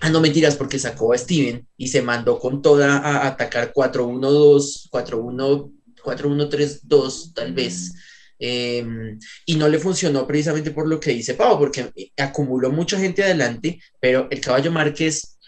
Ah, 0.00 0.10
no 0.10 0.20
mentiras, 0.20 0.56
porque 0.56 0.78
sacó 0.78 1.12
a 1.12 1.18
Steven 1.18 1.66
y 1.76 1.88
se 1.88 2.02
mandó 2.02 2.38
con 2.38 2.60
toda 2.62 2.98
a 2.98 3.26
atacar 3.26 3.72
4-1-2, 3.72 4.88
4-1, 4.90 5.72
4-1-3-2, 6.02 7.32
tal 7.34 7.54
vez. 7.54 7.92
Em, 8.38 9.18
y 9.46 9.56
no 9.56 9.68
le 9.68 9.78
funcionó 9.78 10.26
precisamente 10.26 10.70
por 10.70 10.88
lo 10.88 10.98
que 11.00 11.12
dice 11.12 11.34
Pau, 11.34 11.58
porque 11.58 11.90
acumuló 12.16 12.70
mucha 12.70 12.98
gente 12.98 13.22
adelante, 13.22 13.78
pero 14.00 14.28
el 14.30 14.40
caballo 14.40 14.70
Márquez 14.72 15.38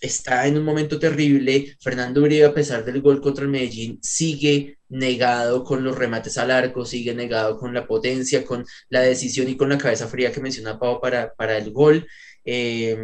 está 0.00 0.46
en 0.46 0.58
un 0.58 0.64
momento 0.64 0.98
terrible. 0.98 1.76
Fernando 1.80 2.22
Uribe, 2.22 2.46
a 2.46 2.54
pesar 2.54 2.84
del 2.84 3.00
gol 3.00 3.20
contra 3.20 3.44
el 3.44 3.50
Medellín, 3.50 3.98
sigue 4.02 4.78
negado 4.88 5.64
con 5.64 5.82
los 5.82 5.96
remates 5.96 6.38
al 6.38 6.50
arco, 6.50 6.84
sigue 6.84 7.14
negado 7.14 7.58
con 7.58 7.74
la 7.74 7.86
potencia, 7.86 8.44
con 8.44 8.64
la 8.88 9.00
decisión 9.00 9.48
y 9.48 9.56
con 9.56 9.68
la 9.68 9.78
cabeza 9.78 10.08
fría 10.08 10.32
que 10.32 10.40
menciona 10.40 10.78
Pau 10.78 11.00
para, 11.00 11.34
para 11.34 11.56
el 11.58 11.72
gol. 11.72 12.06
Eh, 12.44 12.96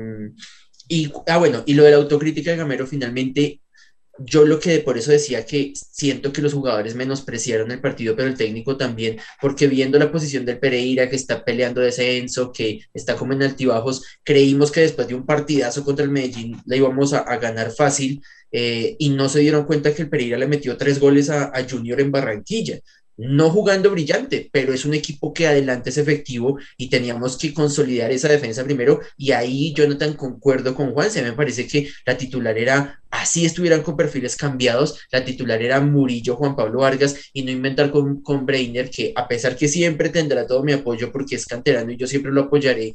y, 0.88 1.10
ah, 1.26 1.38
bueno, 1.38 1.62
y 1.66 1.74
lo 1.74 1.84
de 1.84 1.92
la 1.92 1.96
autocrítica 1.96 2.50
de 2.50 2.58
Gamero, 2.58 2.86
finalmente, 2.86 3.61
yo 4.24 4.44
lo 4.44 4.58
que 4.58 4.78
por 4.80 4.98
eso 4.98 5.10
decía 5.10 5.44
que 5.44 5.72
siento 5.74 6.32
que 6.32 6.42
los 6.42 6.52
jugadores 6.52 6.94
menospreciaron 6.94 7.70
el 7.70 7.80
partido, 7.80 8.14
pero 8.16 8.28
el 8.28 8.36
técnico 8.36 8.76
también, 8.76 9.18
porque 9.40 9.66
viendo 9.66 9.98
la 9.98 10.12
posición 10.12 10.44
del 10.44 10.58
Pereira 10.58 11.08
que 11.08 11.16
está 11.16 11.44
peleando 11.44 11.80
descenso, 11.80 12.52
que 12.52 12.80
está 12.94 13.16
como 13.16 13.32
en 13.32 13.42
altibajos, 13.42 14.04
creímos 14.22 14.70
que 14.70 14.80
después 14.80 15.08
de 15.08 15.14
un 15.14 15.26
partidazo 15.26 15.84
contra 15.84 16.04
el 16.04 16.10
Medellín 16.10 16.60
la 16.66 16.76
íbamos 16.76 17.12
a, 17.12 17.22
ganar 17.36 17.72
fácil 17.72 18.22
eh, 18.52 18.94
y 18.98 19.08
no 19.08 19.28
se 19.28 19.40
dieron 19.40 19.64
cuenta 19.64 19.94
que 19.94 20.02
el 20.02 20.08
Pereira 20.08 20.38
le 20.38 20.46
metió 20.46 20.76
tres 20.76 21.00
goles 21.00 21.30
a, 21.30 21.44
a 21.54 21.68
Junior 21.68 22.00
en 22.00 22.12
Barranquilla 22.12 22.80
no 23.28 23.50
jugando 23.50 23.90
brillante, 23.90 24.48
pero 24.52 24.72
es 24.72 24.84
un 24.84 24.94
equipo 24.94 25.32
que 25.32 25.46
adelante 25.46 25.90
es 25.90 25.98
efectivo 25.98 26.58
y 26.76 26.88
teníamos 26.88 27.38
que 27.38 27.54
consolidar 27.54 28.10
esa 28.10 28.28
defensa 28.28 28.64
primero 28.64 29.00
y 29.16 29.32
ahí 29.32 29.72
yo 29.74 29.86
no 29.88 29.96
tan 29.96 30.14
concuerdo 30.14 30.74
con 30.74 30.92
Juan, 30.92 31.10
se 31.10 31.22
me 31.22 31.32
parece 31.32 31.66
que 31.66 31.88
la 32.04 32.16
titular 32.16 32.58
era, 32.58 33.00
así 33.10 33.44
estuvieran 33.44 33.82
con 33.82 33.96
perfiles 33.96 34.36
cambiados, 34.36 34.98
la 35.12 35.24
titular 35.24 35.62
era 35.62 35.80
Murillo, 35.80 36.36
Juan 36.36 36.56
Pablo 36.56 36.80
Vargas 36.80 37.16
y 37.32 37.42
no 37.42 37.50
inventar 37.50 37.90
con, 37.90 38.22
con 38.22 38.46
que 38.46 39.12
a 39.14 39.28
pesar 39.28 39.56
que 39.56 39.68
siempre 39.68 40.08
tendrá 40.08 40.46
todo 40.46 40.62
mi 40.64 40.72
apoyo 40.72 41.12
porque 41.12 41.36
es 41.36 41.46
canterano 41.46 41.92
y 41.92 41.96
yo 41.96 42.06
siempre 42.06 42.32
lo 42.32 42.42
apoyaré, 42.42 42.94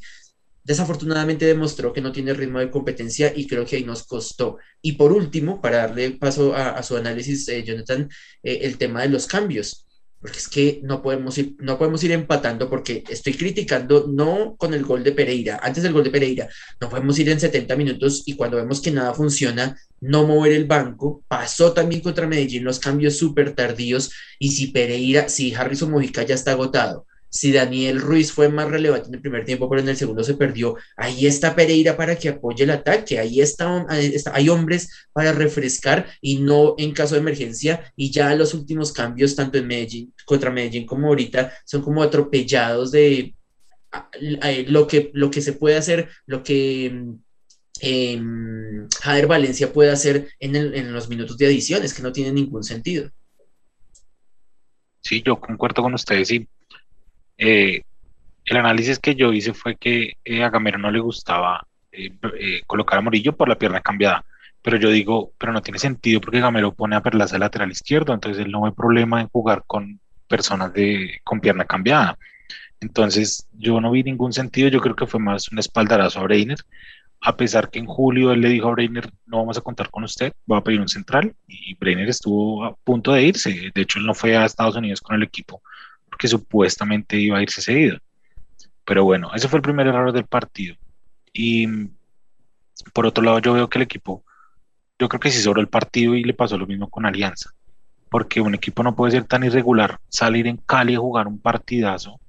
desafortunadamente 0.63 1.45
demostró 1.45 1.93
que 1.93 2.01
no 2.01 2.11
tiene 2.11 2.33
ritmo 2.33 2.59
de 2.59 2.69
competencia 2.69 3.31
y 3.33 3.47
creo 3.47 3.65
que 3.65 3.77
ahí 3.77 3.83
nos 3.85 4.03
costó. 4.03 4.57
Y 4.81 4.93
por 4.93 5.13
último, 5.13 5.61
para 5.61 5.77
darle 5.77 6.11
paso 6.11 6.53
a, 6.53 6.83
su 6.83 6.97
análisis, 6.97 7.47
eh, 7.47 7.63
Jonathan, 7.63 8.09
eh, 8.43 8.59
el 8.63 8.77
tema 8.77 9.01
de 9.03 9.09
los 9.09 9.27
cambios 9.27 9.86
porque 10.19 10.39
es 10.39 10.47
que 10.47 10.81
no 10.83 11.01
podemos 11.01 11.37
ir, 11.37 11.55
no 11.59 11.77
podemos 11.77 12.03
ir 12.03 12.11
empatando 12.11 12.69
porque 12.69 13.03
estoy 13.09 13.33
criticando 13.33 14.07
no 14.07 14.55
con 14.57 14.73
el 14.73 14.83
gol 14.83 15.03
de 15.03 15.11
Pereira, 15.11 15.59
antes 15.61 15.83
del 15.83 15.93
gol 15.93 16.03
de 16.03 16.09
Pereira, 16.09 16.49
no 16.81 16.89
podemos 16.89 17.17
ir 17.19 17.29
en 17.29 17.39
70 17.39 17.75
minutos 17.75 18.23
y 18.25 18.35
cuando 18.35 18.57
vemos 18.57 18.81
que 18.81 18.91
nada 18.91 19.13
funciona, 19.13 19.77
no 20.01 20.25
mover 20.25 20.53
el 20.53 20.65
banco. 20.65 21.23
Pasó 21.27 21.73
también 21.73 22.01
contra 22.01 22.27
Medellín 22.27 22.63
los 22.63 22.79
cambios 22.79 23.17
súper 23.17 23.53
tardíos 23.53 24.11
y 24.39 24.51
si 24.51 24.67
Pereira, 24.67 25.29
si 25.29 25.53
Harrison 25.53 25.91
Mojica 25.91 26.23
ya 26.23 26.35
está 26.35 26.51
agotado, 26.51 27.05
si 27.29 27.51
Daniel 27.51 27.99
Ruiz 27.99 28.31
fue 28.31 28.49
más 28.49 28.69
relevante 28.69 29.07
en 29.09 29.15
el 29.15 29.21
primer 29.21 29.45
tiempo, 29.45 29.69
pero 29.69 29.81
en 29.81 29.89
el 29.89 29.97
segundo 29.97 30.23
se 30.23 30.35
perdió, 30.35 30.75
ahí 30.95 31.25
está 31.27 31.55
Pereira 31.55 31.97
para 31.97 32.15
que 32.15 32.29
apoye 32.29 32.63
el 32.63 32.71
ataque, 32.71 33.19
ahí 33.19 33.41
está, 33.41 33.85
hay 34.33 34.49
hombres 34.49 34.89
para 35.13 35.31
refrescar 35.31 36.07
y 36.21 36.39
no 36.39 36.75
en 36.77 36.93
caso 36.93 37.15
de 37.15 37.21
emergencia, 37.21 37.91
y 37.95 38.11
ya 38.11 38.33
los 38.35 38.53
últimos 38.53 38.91
cambios, 38.91 39.35
tanto 39.35 39.57
en 39.57 39.67
Medellín, 39.67 40.13
contra 40.25 40.51
Medellín 40.51 40.85
como 40.85 41.07
ahorita, 41.07 41.53
son 41.65 41.81
como 41.81 42.01
atropellados 42.03 42.91
de 42.91 43.35
lo 44.67 44.87
que, 44.87 45.11
lo 45.13 45.31
que 45.31 45.41
se 45.41 45.53
puede 45.53 45.77
hacer, 45.77 46.09
lo 46.25 46.43
que 46.43 47.05
eh, 47.81 48.21
Jader 49.01 49.27
Valencia 49.27 49.71
puede 49.71 49.91
hacer 49.91 50.29
en, 50.39 50.93
los 50.93 51.09
minutos 51.09 51.37
de 51.37 51.47
adición, 51.47 51.83
es 51.83 51.93
que 51.93 52.03
no 52.03 52.11
tiene 52.11 52.31
ningún 52.31 52.63
sentido. 52.63 53.09
Sí, 55.01 55.23
yo 55.25 55.39
concuerdo 55.39 55.83
con 55.83 55.93
ustedes 55.93 56.31
y 56.31 56.47
eh, 57.37 57.81
el 58.45 58.57
análisis 58.57 58.99
que 58.99 59.15
yo 59.15 59.33
hice 59.33 59.53
fue 59.53 59.75
que 59.75 60.13
eh, 60.23 60.43
a 60.43 60.49
Gamero 60.49 60.77
no 60.77 60.89
le 60.89 60.99
gustaba 60.99 61.67
eh, 61.91 62.11
colocar 62.65 62.99
a 62.99 63.01
Morillo 63.01 63.35
por 63.35 63.49
la 63.49 63.57
pierna 63.57 63.81
cambiada. 63.81 64.25
Pero 64.61 64.77
yo 64.77 64.89
digo, 64.89 65.33
pero 65.37 65.53
no 65.53 65.61
tiene 65.61 65.79
sentido 65.79 66.21
porque 66.21 66.39
Gamero 66.39 66.73
pone 66.73 66.95
a 66.95 67.01
Perlaza 67.01 67.35
de 67.35 67.39
lateral 67.39 67.71
izquierdo, 67.71 68.13
entonces 68.13 68.43
él 68.43 68.51
no 68.51 68.61
ve 68.63 68.71
problema 68.71 69.21
en 69.21 69.27
jugar 69.27 69.63
con 69.67 69.99
personas 70.27 70.73
de, 70.73 71.19
con 71.23 71.39
pierna 71.39 71.65
cambiada. 71.65 72.17
Entonces 72.79 73.47
yo 73.53 73.81
no 73.81 73.91
vi 73.91 74.03
ningún 74.03 74.33
sentido, 74.33 74.69
yo 74.69 74.81
creo 74.81 74.95
que 74.95 75.07
fue 75.07 75.19
más 75.19 75.51
un 75.51 75.59
espaldarazo 75.59 76.19
a 76.19 76.23
Breiner, 76.23 76.59
a 77.21 77.35
pesar 77.35 77.69
que 77.69 77.79
en 77.79 77.85
julio 77.85 78.31
él 78.31 78.41
le 78.41 78.49
dijo 78.49 78.69
a 78.69 78.71
Breiner, 78.71 79.09
no 79.25 79.37
vamos 79.37 79.57
a 79.57 79.61
contar 79.61 79.89
con 79.89 80.03
usted, 80.03 80.33
va 80.51 80.57
a 80.57 80.63
pedir 80.63 80.79
un 80.79 80.87
central, 80.87 81.33
y 81.47 81.75
Breiner 81.75 82.07
estuvo 82.09 82.63
a 82.63 82.75
punto 82.75 83.13
de 83.13 83.23
irse, 83.23 83.71
de 83.73 83.81
hecho 83.81 83.99
él 83.99 84.05
no 84.05 84.13
fue 84.13 84.37
a 84.37 84.45
Estados 84.45 84.75
Unidos 84.75 85.01
con 85.01 85.15
el 85.15 85.23
equipo 85.23 85.61
que 86.17 86.27
supuestamente 86.27 87.17
iba 87.17 87.37
a 87.37 87.41
irse 87.41 87.61
seguido. 87.61 87.97
Pero 88.87 89.03
bueno, 89.03 89.29
ese 89.35 89.47
fue 89.47 89.57
el 89.57 89.63
primer 89.63 89.87
error 89.87 90.13
del 90.13 90.25
partido. 90.25 90.75
Y 91.33 91.67
por 92.93 93.05
otro 93.05 93.23
lado, 93.23 93.39
yo 93.39 93.53
veo 93.53 93.69
que 93.69 93.77
el 93.77 93.83
equipo, 93.83 94.23
yo 94.97 95.09
creo 95.09 95.19
que 95.19 95.31
sí 95.31 95.41
sobre 95.41 95.61
el 95.61 95.67
partido 95.67 96.15
y 96.15 96.23
le 96.23 96.33
pasó 96.33 96.57
lo 96.57 96.67
mismo 96.67 96.89
con 96.89 97.05
Alianza. 97.05 97.51
Porque 98.09 98.39
un 98.39 98.55
equipo 98.55 98.83
no 98.83 98.95
puede 98.95 99.11
ser 99.11 99.25
tan 99.25 99.43
irregular, 99.43 99.99
salir 100.07 100.47
en 100.47 100.57
Cali 100.57 100.95
a 100.95 100.99
jugar 100.99 101.27
un 101.27 101.39
partidazo, 101.39 102.19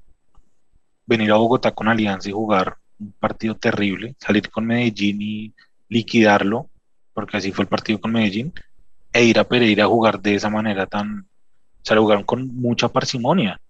venir 1.07 1.31
a 1.31 1.37
Bogotá 1.37 1.71
con 1.71 1.89
Alianza 1.89 2.29
y 2.29 2.33
jugar 2.33 2.77
un 2.99 3.13
partido 3.13 3.55
terrible, 3.55 4.17
salir 4.19 4.51
con 4.51 4.67
Medellín 4.67 5.23
y 5.23 5.55
liquidarlo, 5.89 6.69
porque 7.15 7.37
así 7.37 7.53
fue 7.53 7.63
el 7.63 7.69
partido 7.69 8.01
con 8.01 8.13
Medellín, 8.13 8.53
e 9.13 9.25
ir 9.25 9.39
a 9.39 9.45
Pereira 9.45 9.85
a 9.85 9.89
jugar 9.89 10.21
de 10.21 10.35
esa 10.35 10.51
manera 10.51 10.87
tan, 10.87 11.21
o 11.21 11.81
sea, 11.83 11.95
lo 11.95 12.03
jugaron 12.03 12.25
con 12.25 12.49
mucha 12.57 12.89
parsimonia 12.89 13.61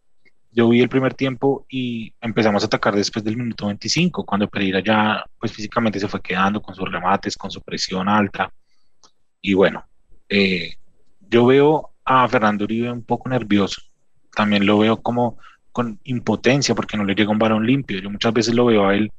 yo 0.51 0.69
vi 0.69 0.81
el 0.81 0.89
primer 0.89 1.15
tiempo 1.15 1.67
y 1.69 2.13
empezamos 2.21 2.63
a 2.63 2.67
atacar 2.67 2.95
después 2.95 3.25
del 3.25 3.37
minuto 3.37 3.67
25, 3.67 4.25
cuando 4.25 4.49
Pereira 4.49 4.81
ya 4.81 5.25
pues 5.39 5.53
físicamente 5.53 6.01
se 6.01 6.09
fue 6.09 6.23
quedando 6.23 6.61
con 6.61 6.75
sus 6.75 6.91
remates, 6.91 7.37
con 7.37 7.51
su 7.51 7.61
presión 7.63 8.09
alta. 8.09 8.53
Y 9.41 9.55
bueno, 9.55 9.85
eh, 10.29 10.75
yo 11.29 11.47
veo 11.47 11.91
a 12.05 12.27
Fernando 12.29 12.65
Uribe 12.65 12.91
un 12.91 13.05
poco 13.05 13.29
nervioso. 13.29 13.83
También 14.35 14.67
lo 14.67 14.79
veo 14.79 14.97
como 15.03 15.39
con 15.73 16.01
impotencia 16.05 16.75
porque 16.75 16.97
no 16.97 17.05
le 17.05 17.15
llega 17.15 17.31
un 17.31 17.39
balón 17.39 17.67
limpio. 17.67 18.01
Yo 18.01 18.11
muchas 18.11 18.33
veces 18.33 18.55
lo 18.55 18.67
veo 18.67 18.89
a 18.89 18.95
él 18.95 19.13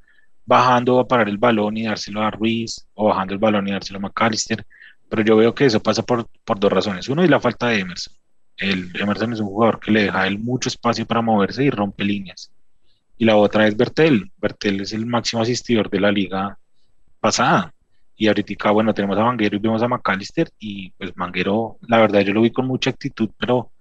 bajando 0.46 1.00
a 1.00 1.08
parar 1.08 1.30
el 1.30 1.38
balón 1.38 1.78
y 1.78 1.84
dárselo 1.86 2.24
a 2.24 2.32
Ruiz 2.32 2.88
o 2.96 3.10
bajando 3.10 3.34
el 3.34 3.40
balón 3.40 3.68
y 3.68 3.72
dárselo 3.72 4.00
a 4.00 4.02
McAllister. 4.02 4.66
Pero 5.08 5.24
yo 5.24 5.38
veo 5.38 5.54
que 5.54 5.66
eso 5.66 5.82
pasa 5.82 6.04
por, 6.04 6.28
por 6.44 6.60
dos 6.60 6.72
razones. 6.72 7.08
Uno 7.08 7.24
es 7.24 7.30
la 7.30 7.40
falta 7.40 7.68
de 7.68 7.80
Emerson 7.80 8.14
el 8.60 8.92
Emerson 8.96 9.34
es 9.34 9.40
un 9.40 9.48
jugador 9.48 9.80
que 9.80 9.92
le 9.92 10.04
deja 10.04 10.22
a 10.22 10.28
él 10.28 10.40
mucho 10.40 10.70
espacio 10.70 11.06
para 11.06 11.22
moverse 11.22 11.64
y 11.64 11.70
rompe 11.70 12.04
líneas. 12.04 12.52
Y 13.18 13.26
la 13.26 13.36
otra 13.36 13.68
es 13.68 13.76
Bertel. 13.76 14.32
Bertel 14.38 14.82
es 14.82 14.94
el 14.94 15.06
máximo 15.06 15.42
asistidor 15.42 15.90
de 15.90 16.00
la 16.00 16.12
liga 16.12 16.58
pasada. 17.20 17.74
Y 18.16 18.28
ahorita, 18.28 18.72
bueno, 18.72 18.94
tenemos 18.94 19.18
a 19.18 19.24
Manguero 19.24 19.56
y 19.56 19.60
vemos 19.60 19.82
a 19.82 19.88
McAllister. 19.88 20.50
Y 20.60 20.92
pues 20.92 21.16
Manguero, 21.16 21.78
la 21.88 22.00
verdad, 22.00 22.22
yo 22.22 22.34
lo 22.34 22.42
vi 22.42 22.52
con 22.52 22.68
mucha 22.68 22.90
actitud, 22.90 23.30
pero, 23.38 23.72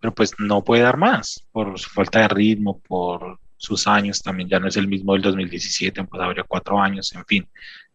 pero 0.00 0.14
pues 0.14 0.32
no 0.38 0.62
puede 0.62 0.82
dar 0.82 0.96
más 0.96 1.46
por 1.52 1.78
su 1.78 1.88
falta 1.90 2.20
de 2.20 2.28
ritmo, 2.28 2.80
por 2.80 3.38
sus 3.56 3.86
años. 3.86 4.22
También 4.22 4.48
ya 4.48 4.58
no 4.58 4.68
es 4.68 4.76
el 4.76 4.88
mismo 4.88 5.12
del 5.12 5.22
2017, 5.22 6.00
han 6.00 6.06
pasado 6.08 6.32
ya 6.34 6.42
cuatro 6.42 6.80
años, 6.80 7.12
en 7.12 7.24
fin. 7.26 7.48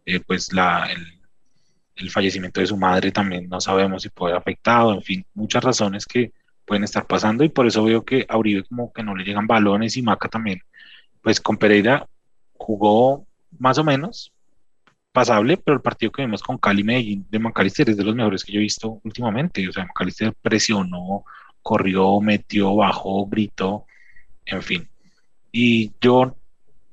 Eh, 0.05 0.19
pues 0.19 0.53
la, 0.53 0.87
el, 0.91 1.24
el 1.95 2.09
fallecimiento 2.09 2.61
de 2.61 2.67
su 2.67 2.77
madre 2.77 3.11
también 3.11 3.47
no 3.47 3.61
sabemos 3.61 4.03
si 4.03 4.09
puede 4.09 4.33
haber 4.33 4.41
afectado, 4.41 4.93
en 4.93 5.01
fin, 5.01 5.25
muchas 5.33 5.63
razones 5.63 6.05
que 6.05 6.33
pueden 6.65 6.83
estar 6.83 7.05
pasando 7.05 7.43
y 7.43 7.49
por 7.49 7.67
eso 7.67 7.83
veo 7.83 8.03
que 8.03 8.25
a 8.27 8.37
Uribe 8.37 8.63
como 8.63 8.91
que 8.91 9.03
no 9.03 9.15
le 9.15 9.23
llegan 9.23 9.47
balones 9.47 9.95
y 9.97 10.01
Maca 10.01 10.27
también, 10.27 10.61
pues 11.21 11.39
con 11.39 11.57
Pereira 11.57 12.07
jugó 12.53 13.25
más 13.57 13.77
o 13.77 13.83
menos 13.83 14.31
pasable, 15.11 15.55
pero 15.57 15.77
el 15.77 15.81
partido 15.81 16.11
que 16.11 16.23
vimos 16.23 16.43
con 16.43 16.57
Cali 16.57 16.83
Medellín 16.83 17.25
de 17.29 17.39
Macalister 17.39 17.89
es 17.89 17.97
de 17.97 18.03
los 18.03 18.15
mejores 18.15 18.43
que 18.43 18.51
yo 18.51 18.59
he 18.59 18.63
visto 18.63 18.99
últimamente, 19.03 19.67
o 19.67 19.71
sea, 19.71 19.85
Macalister 19.85 20.33
presionó, 20.41 21.23
corrió, 21.61 22.19
metió, 22.19 22.75
bajó, 22.75 23.25
gritó, 23.25 23.85
en 24.45 24.61
fin. 24.61 24.89
Y 25.51 25.93
yo, 26.01 26.35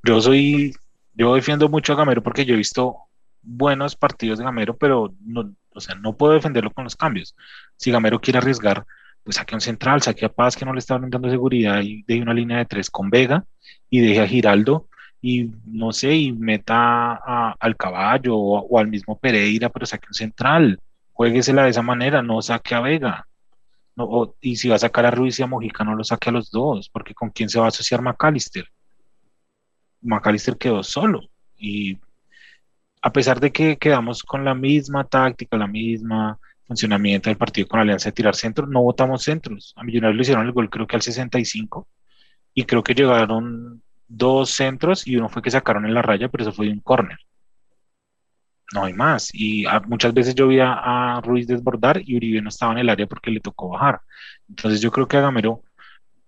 yo 0.05 0.21
soy, 0.21 0.73
yo 1.15 1.35
defiendo 1.35 1.69
mucho 1.69 1.93
a 1.93 1.97
Gamero 1.97 2.23
porque 2.23 2.45
yo 2.45 2.55
he 2.55 2.59
visto 2.59 2.97
buenos 3.43 3.97
partidos 3.97 4.39
de 4.39 4.45
Gamero, 4.45 4.77
pero 4.77 5.15
no, 5.21 5.55
o 5.75 5.81
sea, 5.81 5.95
no 5.95 6.17
puedo 6.17 6.33
defenderlo 6.33 6.71
con 6.71 6.85
los 6.85 6.97
cambios. 6.97 7.35
Si 7.77 7.91
Gamero 7.91 8.21
quiere 8.21 8.39
arriesgar, 8.39 8.87
pues 9.25 9.37
saque 9.37 9.55
un 9.55 9.61
central, 9.61 10.03
saque 10.03 10.25
a 10.25 10.33
Paz 10.33 10.57
que 10.57 10.65
no 10.65 10.73
le 10.73 10.81
está 10.81 10.99
dando 10.99 11.31
seguridad 11.31 11.81
y 11.83 12.03
deje 12.03 12.23
una 12.23 12.35
línea 12.35 12.59
de 12.59 12.67
tres 12.67 12.91
con 12.91 13.11
Vega 13.11 13.45
y 13.89 14.01
deje 14.01 14.21
a 14.21 14.27
Giraldo 14.27 14.89
y 15.21 15.53
no 15.67 15.93
sé, 15.93 16.15
y 16.17 16.33
meta 16.33 17.15
al 17.53 17.77
caballo 17.77 18.37
o, 18.37 18.79
al 18.79 18.89
mismo 18.89 19.19
Pereira, 19.19 19.69
pero 19.69 19.87
saque 19.87 20.09
un 20.09 20.15
central. 20.15 20.81
Jueguesela 21.13 21.65
de 21.65 21.71
esa 21.71 21.83
manera, 21.83 22.23
no 22.23 22.43
saque 22.43 22.75
a 22.75 22.81
Vega. 22.81 23.29
No, 23.95 24.35
y 24.41 24.57
si 24.57 24.69
va 24.69 24.77
a 24.77 24.79
sacar 24.81 25.07
a 25.07 25.11
Ruiz 25.13 25.39
y 25.39 25.43
a 25.43 25.47
Mojica, 25.47 25.85
no 25.85 25.95
lo 25.95 26.03
saque 26.03 26.31
a 26.31 26.33
los 26.33 26.51
dos, 26.51 26.89
porque 26.89 27.15
¿con 27.15 27.31
quién 27.31 27.49
se 27.49 27.61
va 27.61 27.67
a 27.67 27.69
asociar 27.69 28.03
McAllister? 28.03 28.67
McAllister 30.01 30.57
quedó 30.59 30.83
solo. 30.83 31.21
Y 31.57 31.99
a 33.03 33.13
pesar 33.13 33.41
de 33.41 33.51
que 33.53 33.77
quedamos 33.77 34.23
con 34.23 34.45
la 34.45 34.55
misma 34.55 35.05
táctica, 35.05 35.57
la 35.57 35.67
misma 35.67 36.39
funcionamiento 36.65 37.29
del 37.29 37.37
partido 37.37 37.69
con 37.69 37.79
la 37.79 37.83
alianza 37.83 38.09
de 38.09 38.13
tirar 38.13 38.37
centros, 38.37 38.69
no 38.69 38.83
votamos 38.83 39.23
centros. 39.23 39.75
A 39.77 39.83
Millonarios 39.83 40.17
le 40.17 40.23
hicieron 40.23 40.47
el 40.47 40.53
gol 40.53 40.71
creo 40.71 40.87
que 40.87 40.97
al 40.97 41.03
65 41.03 41.89
y 42.55 42.65
creo 42.65 42.83
que 42.83 42.95
llegaron 42.95 43.83
dos 44.07 44.51
centros 44.51 45.07
y 45.07 45.17
uno 45.17 45.29
fue 45.29 45.43
que 45.43 45.51
sacaron 45.51 45.85
en 45.85 45.95
la 45.95 46.03
raya, 46.03 46.29
pero 46.29 46.45
eso 46.45 46.53
fue 46.53 46.67
de 46.67 46.73
un 46.73 46.81
córner. 46.81 47.19
No 48.73 48.85
hay 48.85 48.95
más. 48.95 49.31
Y 49.35 49.65
muchas 49.87 50.15
veces 50.15 50.35
yo 50.35 50.49
vi 50.49 50.61
a, 50.61 51.21
Ruiz 51.23 51.47
desbordar 51.47 52.01
y 52.05 52.17
Uribe 52.17 52.41
no 52.41 52.49
estaba 52.49 52.73
en 52.73 52.79
el 52.79 52.89
área 52.89 53.07
porque 53.07 53.31
le 53.31 53.41
tocó 53.41 53.71
bajar. 53.71 54.01
Entonces 54.49 54.81
yo 54.81 54.91
creo 54.91 55.07
que 55.09 55.17
a 55.17 55.21
Gamero, 55.23 55.63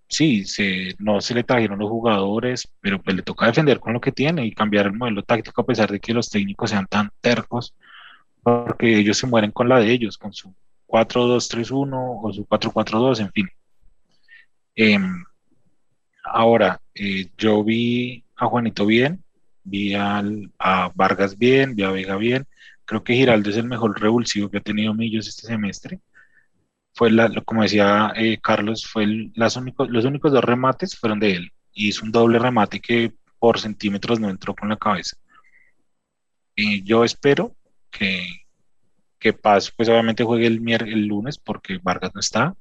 sí, 0.09 0.45
se, 0.45 0.95
no 0.99 1.21
se 1.21 1.35
le 1.35 1.45
trajeron 1.45 1.79
los 1.79 1.90
jugadores, 1.90 2.69
pero 2.81 3.01
pues 3.03 3.17
le 3.17 3.23
toca 3.23 3.47
defender 3.47 3.81
con 3.81 3.93
lo 3.93 4.01
que 4.01 4.12
tiene 4.12 4.47
y 4.47 4.53
cambiar 4.53 4.87
el 4.87 4.93
modelo 4.93 5.23
táctico 5.23 5.62
a 5.62 5.67
pesar 5.67 5.90
de 5.90 6.01
que 6.01 6.14
los 6.14 6.31
técnicos 6.31 6.71
sean 6.71 6.87
tan 6.87 7.11
tercos, 7.21 7.75
porque 8.43 8.99
ellos 8.99 9.19
se 9.19 9.27
mueren 9.27 9.51
con 9.51 9.69
la 9.69 9.79
de 9.81 9.90
ellos, 9.90 10.19
con 10.19 10.33
su 10.33 10.55
4-2-3-1 10.87 12.21
o 12.23 12.33
su 12.33 12.47
4-4-2, 12.47 13.21
en 13.21 13.33
fin. 13.33 13.49
Em, 14.77 15.25
ahora, 16.25 16.81
eh, 16.95 17.31
yo 17.38 17.64
vi 17.64 18.25
a 18.37 18.47
Juanito 18.47 18.87
bien, 18.87 19.23
vi 19.62 19.95
a 19.95 20.23
Vargas 20.95 21.38
bien, 21.38 21.75
vi 21.75 21.83
a 21.83 21.90
Vega 21.90 22.17
bien. 22.17 22.47
Creo 22.85 23.03
que 23.03 23.14
Giraldo 23.14 23.51
es 23.51 23.57
el 23.57 23.64
mejor 23.64 23.99
revulsivo 24.01 24.51
que 24.51 24.59
ha 24.59 24.61
tenido 24.61 24.95
Millos 24.95 25.27
este 25.27 25.47
semestre. 25.47 26.01
Fue 26.95 27.11
la, 27.11 27.31
como 27.45 27.63
decía 27.63 28.13
eh, 28.17 28.39
Carlos, 28.41 28.87
fue 28.87 29.31
las 29.35 29.57
únicos, 29.57 29.91
los 29.91 30.05
únicos 30.05 30.33
dos 30.33 30.45
remates 30.45 30.97
fueron 30.99 31.21
de 31.21 31.33
él. 31.33 31.53
Y 31.73 31.89
hizo 31.89 32.05
un 32.05 32.13
doble 32.13 32.39
remate 32.39 32.81
que 32.81 33.13
por 33.39 33.59
centímetros 33.59 34.21
no 34.21 34.31
entró 34.31 34.55
con 34.55 34.69
la 34.69 34.77
cabeza. 34.77 35.17
Y 36.57 36.83
yo 36.85 37.05
espero 37.05 37.57
que, 37.91 38.27
que 39.19 39.33
Paz, 39.33 39.73
pues 39.77 39.89
obviamente 39.89 40.25
juegue 40.25 40.47
el, 40.47 40.63
el 40.69 41.07
lunes 41.07 41.39
porque 41.39 41.81
Vargas 41.83 42.13
no 42.15 42.21
está, 42.21 42.55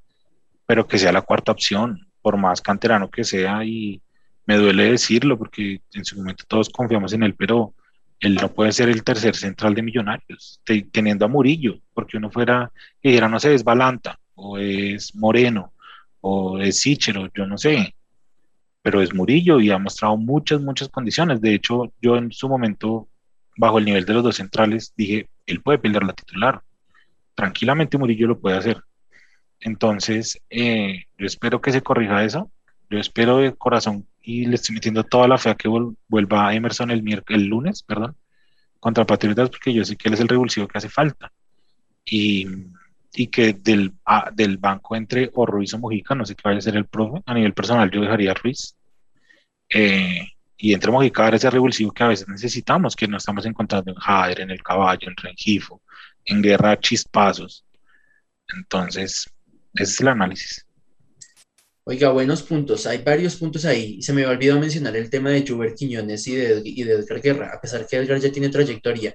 pero 0.65 0.87
que 0.87 0.97
sea 0.97 1.11
la 1.11 1.21
cuarta 1.21 1.51
opción, 1.51 2.07
por 2.21 2.37
más 2.37 2.61
canterano 2.61 3.11
que 3.11 3.23
sea 3.23 3.63
y, 3.63 4.01
me 4.45 4.57
duele 4.57 4.91
decirlo 4.91 5.37
porque 5.37 5.81
en 5.93 6.05
su 6.05 6.17
momento 6.17 6.43
todos 6.47 6.69
confiamos 6.69 7.13
en 7.13 7.23
él, 7.23 7.35
pero 7.35 7.73
él 8.19 8.35
no 8.35 8.51
puede 8.53 8.71
ser 8.71 8.89
el 8.89 9.03
tercer 9.03 9.35
central 9.35 9.73
de 9.73 9.81
Millonarios, 9.81 10.61
teniendo 10.91 11.25
a 11.25 11.29
Murillo, 11.29 11.79
porque 11.93 12.17
uno 12.17 12.29
fuera, 12.29 12.71
que 13.01 13.09
dijera, 13.09 13.27
no 13.27 13.39
sé, 13.39 13.53
es 13.53 13.63
Balanta, 13.63 14.19
o 14.35 14.57
es 14.57 15.15
Moreno, 15.15 15.73
o 16.21 16.59
es 16.59 16.79
Sichero, 16.81 17.29
yo 17.35 17.45
no 17.45 17.57
sé, 17.57 17.95
pero 18.81 19.01
es 19.01 19.13
Murillo 19.13 19.59
y 19.59 19.71
ha 19.71 19.77
mostrado 19.77 20.17
muchas, 20.17 20.61
muchas 20.61 20.89
condiciones. 20.89 21.41
De 21.41 21.53
hecho, 21.53 21.93
yo 22.01 22.17
en 22.17 22.31
su 22.31 22.49
momento, 22.49 23.07
bajo 23.57 23.79
el 23.79 23.85
nivel 23.85 24.05
de 24.05 24.13
los 24.13 24.23
dos 24.23 24.35
centrales, 24.35 24.93
dije, 24.95 25.29
él 25.45 25.61
puede 25.61 25.79
pelear 25.79 26.03
la 26.03 26.13
titular. 26.13 26.61
Tranquilamente 27.35 27.97
Murillo 27.97 28.27
lo 28.27 28.39
puede 28.39 28.57
hacer. 28.57 28.81
Entonces, 29.61 30.39
eh, 30.49 31.05
yo 31.17 31.25
espero 31.25 31.61
que 31.61 31.71
se 31.71 31.81
corrija 31.81 32.23
eso. 32.23 32.51
Yo 32.89 32.99
espero 32.99 33.37
de 33.37 33.55
corazón 33.55 34.05
y 34.21 34.45
le 34.45 34.55
estoy 34.55 34.75
metiendo 34.75 35.03
toda 35.03 35.27
la 35.27 35.37
fe 35.37 35.55
que 35.55 35.69
vuelva 35.69 36.53
Emerson 36.53 36.91
el, 36.91 37.23
el 37.29 37.45
lunes, 37.45 37.83
perdón, 37.83 38.15
contra 38.79 39.05
Patriotas, 39.05 39.49
porque 39.49 39.73
yo 39.73 39.83
sé 39.85 39.95
que 39.95 40.09
él 40.09 40.15
es 40.15 40.19
el 40.19 40.27
revulsivo 40.27 40.67
que 40.67 40.77
hace 40.77 40.89
falta. 40.89 41.31
Y, 42.05 42.45
y 43.13 43.27
que 43.27 43.53
del, 43.53 43.93
del 44.33 44.57
banco 44.57 44.95
entre 44.95 45.29
o 45.33 45.45
Ruiz 45.45 45.73
o 45.73 45.79
Mojica, 45.79 46.15
no 46.15 46.25
sé 46.25 46.35
qué 46.35 46.41
vaya 46.45 46.57
a 46.57 46.61
ser 46.61 46.75
el 46.75 46.87
profe, 46.87 47.21
a 47.25 47.33
nivel 47.33 47.53
personal 47.53 47.91
yo 47.91 48.01
dejaría 48.01 48.31
a 48.31 48.35
Ruiz. 48.35 48.75
Eh, 49.69 50.27
y 50.57 50.73
entre 50.73 50.91
Mojica 50.91 51.29
ese 51.29 51.49
revulsivo 51.49 51.91
que 51.91 52.03
a 52.03 52.07
veces 52.07 52.27
necesitamos, 52.27 52.95
que 52.95 53.07
no 53.07 53.17
estamos 53.17 53.45
encontrando 53.45 53.91
en 53.91 53.97
Jader, 53.97 54.41
en 54.41 54.51
el 54.51 54.63
caballo, 54.63 55.07
en 55.09 55.15
Rengifo, 55.15 55.81
en 56.25 56.41
guerra 56.41 56.79
chispazos. 56.79 57.65
Entonces, 58.55 59.29
ese 59.73 59.91
es 59.91 60.01
el 60.01 60.07
análisis. 60.07 60.65
Oiga, 61.85 62.11
buenos 62.11 62.43
puntos. 62.43 62.87
Hay 62.87 62.99
varios 62.99 63.35
puntos 63.35 63.65
ahí. 63.65 64.01
Se 64.01 64.13
me 64.13 64.25
olvidado 64.25 64.59
mencionar 64.59 64.95
el 64.95 65.09
tema 65.09 65.31
de 65.31 65.45
Juber 65.45 65.73
Quiñones 65.75 66.25
y 66.27 66.35
de, 66.35 66.61
y 66.63 66.83
de 66.83 66.93
Edgar 66.93 67.21
Guerra, 67.21 67.51
a 67.53 67.59
pesar 67.59 67.85
que 67.85 67.97
Edgar 67.97 68.19
ya 68.19 68.31
tiene 68.31 68.47
trayectoria. 68.47 69.13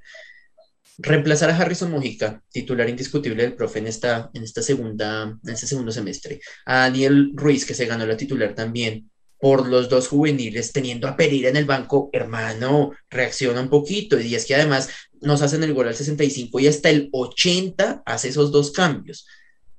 Reemplazar 1.01 1.51
a 1.51 1.57
Harrison 1.57 1.93
Mojica, 1.93 2.43
titular 2.51 2.89
indiscutible 2.89 3.43
del 3.43 3.55
profe 3.55 3.79
en 3.79 3.87
esta, 3.87 4.31
en 4.35 4.43
esta 4.43 4.63
segunda, 4.63 5.39
en 5.45 5.51
este 5.55 5.69
segundo 5.69 5.93
semestre. 5.93 6.41
A 6.67 6.79
Daniel 6.79 7.31
Ruiz, 7.35 7.65
que 7.65 7.75
se 7.75 7.87
ganó 7.87 8.05
la 8.05 8.17
titular 8.17 8.55
también 8.55 9.09
por 9.41 9.69
los 9.69 9.89
dos 9.89 10.09
juveniles, 10.09 10.73
teniendo 10.73 11.07
a 11.07 11.17
Pereira 11.17 11.51
en 11.51 11.57
el 11.57 11.67
banco, 11.67 12.11
hermano, 12.13 12.91
reacciona 13.09 13.61
un 13.61 13.71
poquito. 13.71 14.19
Y 14.19 14.35
es 14.35 14.45
que 14.45 14.57
además 14.57 14.91
nos 15.21 15.43
hacen 15.43 15.63
el 15.63 15.73
gol 15.73 15.87
al 15.87 15.95
65 15.95 16.59
y 16.59 16.67
hasta 16.67 16.91
el 16.91 17.09
80 17.13 18.03
hace 18.05 18.29
esos 18.29 18.51
dos 18.51 18.73
cambios. 18.73 19.27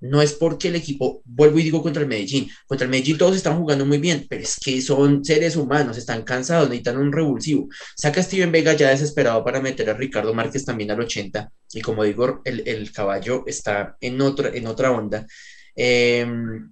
No 0.02 0.22
es 0.22 0.34
porque 0.34 0.70
el 0.70 0.76
equipo, 0.76 1.22
vuelvo 1.26 1.60
y 1.60 1.64
digo 1.64 1.84
contra 1.84 2.02
el 2.02 2.08
Medellín, 2.08 2.50
contra 2.68 2.86
el 2.86 2.92
Medellín 2.92 3.18
todos 3.18 3.36
están 3.36 3.58
jugando 3.58 3.86
muy 3.86 3.98
bien, 3.98 4.26
pero 4.30 4.42
es 4.42 4.58
que 4.58 4.82
son 4.82 5.26
seres 5.26 5.56
humanos, 5.56 5.98
están 5.98 6.24
cansados, 6.24 6.70
necesitan 6.70 6.98
un 6.98 7.12
revulsivo. 7.12 7.68
Saca 7.96 8.22
a 8.22 8.24
Steven 8.24 8.52
Vega 8.52 8.74
ya 8.74 8.90
desesperado 8.90 9.44
para 9.44 9.62
meter 9.62 9.90
a 9.90 9.94
Ricardo 9.94 10.34
Márquez 10.34 10.64
también 10.66 10.92
al 10.92 11.02
80, 11.02 11.52
y 11.74 11.82
como 11.82 12.04
digo, 12.04 12.42
el, 12.46 12.92
caballo 12.92 13.44
está 13.46 13.98
en 14.00 14.22
otra, 14.22 14.50
en 14.50 14.68
otra 14.68 14.92
onda. 14.92 15.26
Em, 15.76 16.72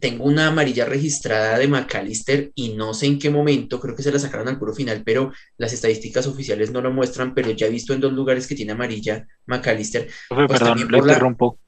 tengo 0.00 0.24
una 0.24 0.48
amarilla 0.48 0.84
registrada 0.84 1.58
de 1.58 1.68
McAllister 1.68 2.50
y 2.54 2.70
no 2.74 2.94
sé 2.94 3.06
en 3.06 3.18
qué 3.18 3.30
momento, 3.30 3.78
creo 3.78 3.94
que 3.94 4.02
se 4.02 4.10
la 4.10 4.18
sacaron 4.18 4.48
al 4.48 4.58
puro 4.58 4.74
final, 4.74 5.02
pero 5.04 5.32
las 5.58 5.72
estadísticas 5.72 6.26
oficiales 6.26 6.70
no 6.70 6.80
lo 6.80 6.90
muestran, 6.90 7.34
pero 7.34 7.50
ya 7.50 7.66
he 7.66 7.70
visto 7.70 7.92
en 7.92 8.00
dos 8.00 8.12
lugares 8.12 8.46
que 8.46 8.54
tiene 8.54 8.72
amarilla 8.72 9.26
McAllister. 9.46 10.08
Pues 10.28 10.48
perdón, 10.48 10.88
le 10.90 10.98
interrumpo. 10.98 11.58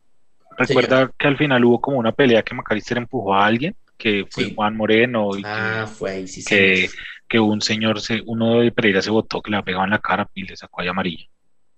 Recuerda 0.58 1.10
que 1.16 1.28
al 1.28 1.36
final 1.36 1.64
hubo 1.64 1.80
como 1.80 1.98
una 1.98 2.12
pelea 2.12 2.42
que 2.42 2.54
Macalister 2.54 2.98
empujó 2.98 3.34
a 3.34 3.46
alguien, 3.46 3.76
que 3.96 4.26
fue 4.28 4.52
Juan 4.54 4.76
Moreno. 4.76 5.30
Y 5.36 5.42
ah, 5.44 5.86
fue 5.86 6.10
ahí, 6.10 6.28
sí, 6.28 6.44
que, 6.44 6.88
que 7.28 7.38
un 7.38 7.60
señor, 7.60 8.00
se, 8.00 8.22
uno 8.26 8.60
de 8.60 8.72
Pereira 8.72 9.00
se 9.00 9.10
votó 9.10 9.40
que 9.40 9.50
le 9.50 9.62
pegado 9.62 9.84
en 9.84 9.90
la 9.90 10.00
cara 10.00 10.28
y 10.34 10.42
le 10.42 10.56
sacó 10.56 10.80
ahí 10.80 10.88
amarilla. 10.88 11.24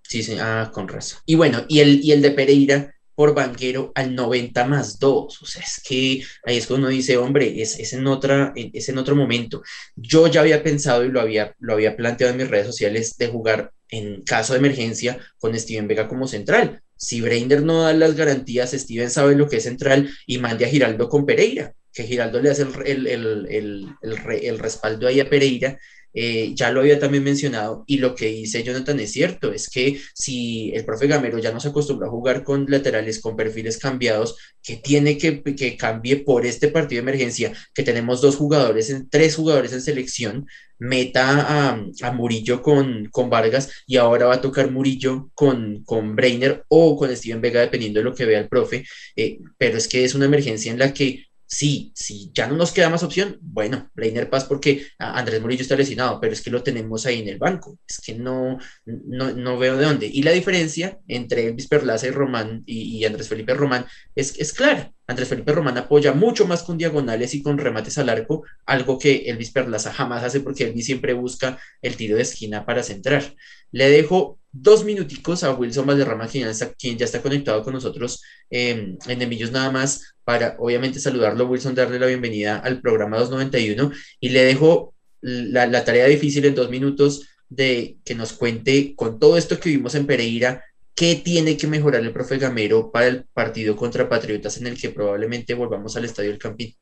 Sí, 0.01 0.23
sí, 0.23 0.37
ah, 0.39 0.71
con 0.73 0.87
razón. 0.87 1.19
Y 1.25 1.35
bueno, 1.35 1.63
y 1.67 1.79
el, 1.79 2.03
y 2.03 2.11
el 2.11 2.21
de 2.21 2.31
Pereira 2.31 2.93
por 3.15 3.35
banquero 3.35 3.91
al 3.93 4.15
90 4.15 4.65
más 4.65 4.97
2. 4.99 5.41
O 5.41 5.45
sea, 5.45 5.61
es 5.61 5.81
que 5.87 6.23
ahí 6.43 6.57
es 6.57 6.65
cuando 6.65 6.87
uno 6.87 6.95
dice, 6.95 7.17
hombre, 7.17 7.61
es, 7.61 7.77
es, 7.79 7.93
en 7.93 8.07
otra, 8.07 8.51
es 8.55 8.89
en 8.89 8.97
otro 8.97 9.15
momento. 9.15 9.61
Yo 9.95 10.27
ya 10.27 10.41
había 10.41 10.63
pensado 10.63 11.05
y 11.05 11.09
lo 11.09 11.21
había, 11.21 11.55
lo 11.59 11.73
había 11.73 11.95
planteado 11.95 12.31
en 12.31 12.39
mis 12.39 12.49
redes 12.49 12.65
sociales 12.65 13.17
de 13.17 13.27
jugar 13.27 13.71
en 13.91 14.23
caso 14.23 14.53
de 14.53 14.59
emergencia 14.59 15.19
con 15.37 15.57
Steven 15.57 15.87
Vega 15.87 16.07
como 16.07 16.27
central. 16.27 16.81
Si 16.95 17.21
Brainer 17.21 17.61
no 17.61 17.83
da 17.83 17.93
las 17.93 18.15
garantías, 18.15 18.71
Steven 18.71 19.09
sabe 19.09 19.35
lo 19.35 19.47
que 19.47 19.57
es 19.57 19.63
central 19.63 20.09
y 20.25 20.39
mande 20.39 20.65
a 20.65 20.69
Giraldo 20.69 21.09
con 21.09 21.25
Pereira, 21.25 21.73
que 21.93 22.03
Giraldo 22.03 22.41
le 22.41 22.49
hace 22.49 22.65
el, 22.85 23.95
el 23.99 24.59
respaldo 24.59 25.07
ahí 25.07 25.19
a 25.19 25.29
Pereira 25.29 25.77
eh, 26.13 26.51
ya 26.53 26.71
lo 26.71 26.81
había 26.81 26.99
también 26.99 27.23
mencionado 27.23 27.83
y 27.87 27.97
lo 27.97 28.15
que 28.15 28.27
dice 28.27 28.63
Jonathan 28.63 28.99
es 28.99 29.11
cierto, 29.11 29.51
es 29.53 29.69
que 29.69 29.99
si 30.13 30.71
el 30.73 30.85
profe 30.85 31.07
Gamero 31.07 31.39
ya 31.39 31.51
no 31.51 31.59
se 31.59 31.69
acostumbra 31.69 32.07
a 32.07 32.11
jugar 32.11 32.43
con 32.43 32.65
laterales 32.67 33.19
con 33.21 33.35
perfiles 33.35 33.77
cambiados, 33.77 34.37
que 34.63 34.77
tiene 34.77 35.17
que, 35.17 35.41
que 35.43 35.77
cambie 35.77 36.17
por 36.17 36.45
este 36.45 36.67
partido 36.67 37.01
de 37.01 37.09
emergencia, 37.09 37.53
que 37.73 37.83
tenemos 37.83 38.21
dos 38.21 38.35
jugadores, 38.35 38.89
en, 38.89 39.09
tres 39.09 39.35
jugadores 39.35 39.73
en 39.73 39.81
selección, 39.81 40.47
meta 40.81 41.69
a, 42.01 42.11
Murillo 42.11 42.61
con, 42.63 43.07
con, 43.11 43.29
Vargas 43.29 43.69
y 43.85 43.97
ahora 43.97 44.25
va 44.25 44.35
a 44.35 44.41
tocar 44.41 44.71
Murillo 44.71 45.29
con, 45.35 45.83
con 45.83 46.15
Breiner 46.15 46.65
o 46.69 46.97
con 46.97 47.15
Steven 47.15 47.39
Vega, 47.39 47.61
dependiendo 47.61 47.99
de 47.99 48.03
lo 48.03 48.15
que 48.15 48.25
vea 48.25 48.39
el 48.39 48.49
profe, 48.49 48.83
eh, 49.15 49.39
pero 49.59 49.77
es 49.77 49.87
que 49.87 50.03
es 50.03 50.15
una 50.15 50.25
emergencia 50.25 50.71
en 50.71 50.79
la 50.79 50.91
que 50.91 51.25
Sí, 51.53 51.91
si 51.93 52.31
ya 52.33 52.47
no 52.47 52.55
nos 52.55 52.71
queda 52.71 52.89
más 52.89 53.03
opción, 53.03 53.37
bueno, 53.41 53.91
Brainer 53.93 54.29
Paz 54.29 54.45
porque 54.45 54.87
Andrés 54.97 55.41
Murillo 55.41 55.63
está 55.63 55.75
lesionado, 55.75 56.17
pero 56.21 56.31
es 56.31 56.41
que 56.41 56.49
lo 56.49 56.63
tenemos 56.63 57.05
ahí 57.05 57.19
en 57.19 57.27
el 57.27 57.39
banco. 57.39 57.77
Es 57.85 57.99
que 57.99 58.15
no, 58.15 58.57
no, 58.85 59.57
veo 59.57 59.75
de 59.75 59.83
dónde. 59.83 60.07
Y 60.07 60.23
la 60.23 60.31
diferencia 60.31 60.97
entre 61.09 61.45
Elvis 61.47 61.67
Perlaza 61.67 62.07
y 62.07 62.11
Román 62.11 62.63
y, 62.65 63.03
Andrés 63.03 63.27
Felipe 63.27 63.53
Román 63.53 63.85
es, 64.15 64.39
es 64.39 64.53
clara. 64.53 64.93
Andrés 65.07 65.27
Felipe 65.27 65.51
Román 65.51 65.77
apoya 65.77 66.13
mucho 66.13 66.47
más 66.47 66.63
con 66.63 66.77
diagonales 66.77 67.33
y 67.35 67.43
con 67.43 67.57
remates 67.57 67.97
al 67.97 68.07
arco, 68.07 68.45
algo 68.65 68.97
que 68.97 69.25
Elvis 69.25 69.51
Perlaza 69.51 69.91
jamás 69.91 70.23
hace 70.23 70.39
porque 70.39 70.63
Elvis 70.63 70.85
siempre 70.85 71.11
busca 71.11 71.59
el 71.81 71.97
tiro 71.97 72.15
de 72.15 72.21
esquina 72.21 72.65
para 72.65 72.81
centrar. 72.81 73.35
Le 73.73 73.89
dejo 73.89 74.39
dos 74.51 74.83
minuticos 74.83 75.43
a 75.43 75.53
Wilson 75.53 75.85
Valderrama, 75.85 76.27
quien 76.27 76.45
ya 76.45 76.51
está, 76.51 76.73
quien 76.73 76.97
ya 76.97 77.05
está 77.05 77.21
conectado 77.21 77.63
con 77.63 77.73
nosotros 77.73 78.21
em, 78.49 78.97
en 79.07 79.21
Emillos 79.21 79.51
nada 79.51 79.71
más, 79.71 80.15
para 80.23 80.55
obviamente 80.59 80.99
saludarlo, 80.99 81.47
Wilson, 81.47 81.75
darle 81.75 81.99
la 81.99 82.07
bienvenida 82.07 82.57
al 82.57 82.81
programa 82.81 83.17
291 83.17 83.91
y 84.19 84.29
le 84.29 84.43
dejo 84.43 84.93
la, 85.21 85.67
la 85.67 85.83
tarea 85.85 86.07
difícil 86.07 86.45
en 86.45 86.55
dos 86.55 86.69
minutos 86.69 87.27
de 87.49 87.97
que 88.05 88.15
nos 88.15 88.33
cuente 88.33 88.95
con 88.95 89.19
todo 89.19 89.37
esto 89.37 89.59
que 89.59 89.69
vimos 89.69 89.95
en 89.95 90.07
Pereira, 90.07 90.63
qué 90.95 91.15
tiene 91.15 91.57
que 91.57 91.67
mejorar 91.67 92.01
el 92.01 92.13
profe 92.13 92.37
Gamero 92.37 92.91
para 92.91 93.07
el 93.07 93.25
partido 93.33 93.75
contra 93.75 94.09
Patriotas 94.09 94.57
en 94.57 94.67
el 94.67 94.79
que 94.79 94.89
probablemente 94.89 95.53
volvamos 95.53 95.95
al 95.97 96.05
Estadio 96.05 96.29
del 96.29 96.39
Campín. 96.39 96.75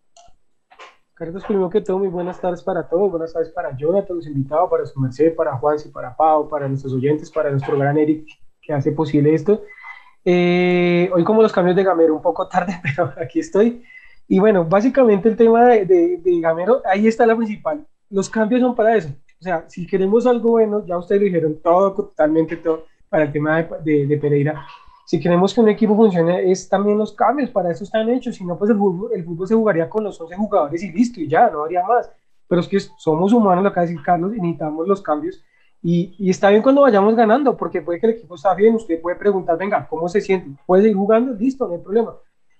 Carlos, 1.19 1.43
primero 1.43 1.69
que 1.69 1.81
todo, 1.81 1.99
muy 1.99 2.07
buenas 2.07 2.39
tardes 2.39 2.63
para 2.63 2.87
todos, 2.87 3.11
buenas 3.11 3.33
tardes 3.33 3.49
para 3.49 3.75
Jonathan, 3.75 4.15
los 4.15 4.25
invitados, 4.25 4.69
para 4.69 4.85
su 4.85 4.97
merced, 5.01 5.35
para 5.35 5.57
Juan, 5.57 5.77
para 5.91 6.15
Pau, 6.15 6.47
para 6.47 6.65
nuestros 6.65 6.93
oyentes, 6.93 7.29
para 7.29 7.51
nuestro 7.51 7.77
gran 7.77 7.97
Eric 7.97 8.25
que 8.61 8.71
hace 8.71 8.93
posible 8.93 9.33
esto. 9.33 9.61
Eh, 10.23 11.09
hoy 11.13 11.25
como 11.25 11.41
los 11.41 11.51
cambios 11.51 11.75
de 11.75 11.83
Gamero, 11.83 12.15
un 12.15 12.21
poco 12.21 12.47
tarde, 12.47 12.79
pero 12.83 13.11
aquí 13.21 13.39
estoy. 13.39 13.83
Y 14.29 14.39
bueno, 14.39 14.63
básicamente 14.63 15.27
el 15.27 15.35
tema 15.35 15.65
de, 15.65 15.85
de, 15.85 16.39
Gamero, 16.39 16.81
ahí 16.85 17.05
está 17.05 17.25
la 17.25 17.35
principal. 17.35 17.85
Los 18.09 18.29
cambios 18.29 18.61
son 18.61 18.73
para 18.73 18.95
eso. 18.95 19.09
O 19.41 19.43
sea, 19.43 19.65
si 19.67 19.85
queremos 19.85 20.25
algo 20.25 20.51
bueno, 20.51 20.85
ya 20.85 20.97
ustedes 20.97 21.19
dijeron 21.19 21.59
todo, 21.61 21.95
totalmente 21.95 22.55
todo, 22.55 22.85
para 23.09 23.23
el 23.23 23.33
tema 23.33 23.61
de, 23.83 24.07
de 24.07 24.17
Pereira 24.17 24.65
si 25.09 25.19
queremos 25.19 25.55
que 25.55 25.61
un 25.61 25.69
equipo 25.69 25.95
funcione, 25.95 26.51
es 26.51 26.69
también 26.69 26.95
los 26.95 27.13
cambios, 27.13 27.49
para 27.49 27.71
eso 27.71 27.83
están 27.83 28.07
hechos, 28.09 28.35
si 28.35 28.45
no, 28.45 28.55
pues 28.59 28.69
el 28.69 28.77
fútbol, 28.77 29.09
el 29.11 29.25
fútbol 29.25 29.47
se 29.47 29.55
jugaría 29.55 29.89
con 29.89 30.03
los 30.03 30.21
11 30.21 30.35
jugadores 30.35 30.83
y 30.83 30.91
listo, 30.91 31.19
y 31.19 31.27
ya, 31.27 31.49
no 31.49 31.63
haría 31.63 31.81
más. 31.83 32.11
Pero 32.47 32.61
es 32.61 32.67
que 32.67 32.79
somos 32.79 33.33
humanos, 33.33 33.63
lo 33.63 33.73
que 33.73 33.79
decir 33.79 33.97
Carlos, 34.05 34.31
y 34.35 34.39
necesitamos 34.39 34.87
los 34.87 35.01
cambios. 35.01 35.43
Y, 35.81 36.13
y, 36.19 36.29
está 36.29 36.51
bien 36.51 36.61
cuando 36.61 36.83
vayamos 36.83 37.15
ganando, 37.15 37.57
porque 37.57 37.81
puede 37.81 37.99
que 37.99 38.05
el 38.05 38.13
equipo 38.17 38.35
está 38.35 38.53
bien, 38.53 38.75
usted 38.75 39.01
puede 39.01 39.15
preguntar, 39.15 39.57
venga, 39.57 39.87
¿cómo 39.87 40.07
se 40.07 40.21
siente? 40.21 40.61
¿Puede 40.67 40.83
seguir 40.83 40.97
jugando? 40.97 41.33
Listo, 41.33 41.67
no 41.67 41.73
hay 41.73 41.81
problema. 41.81 42.13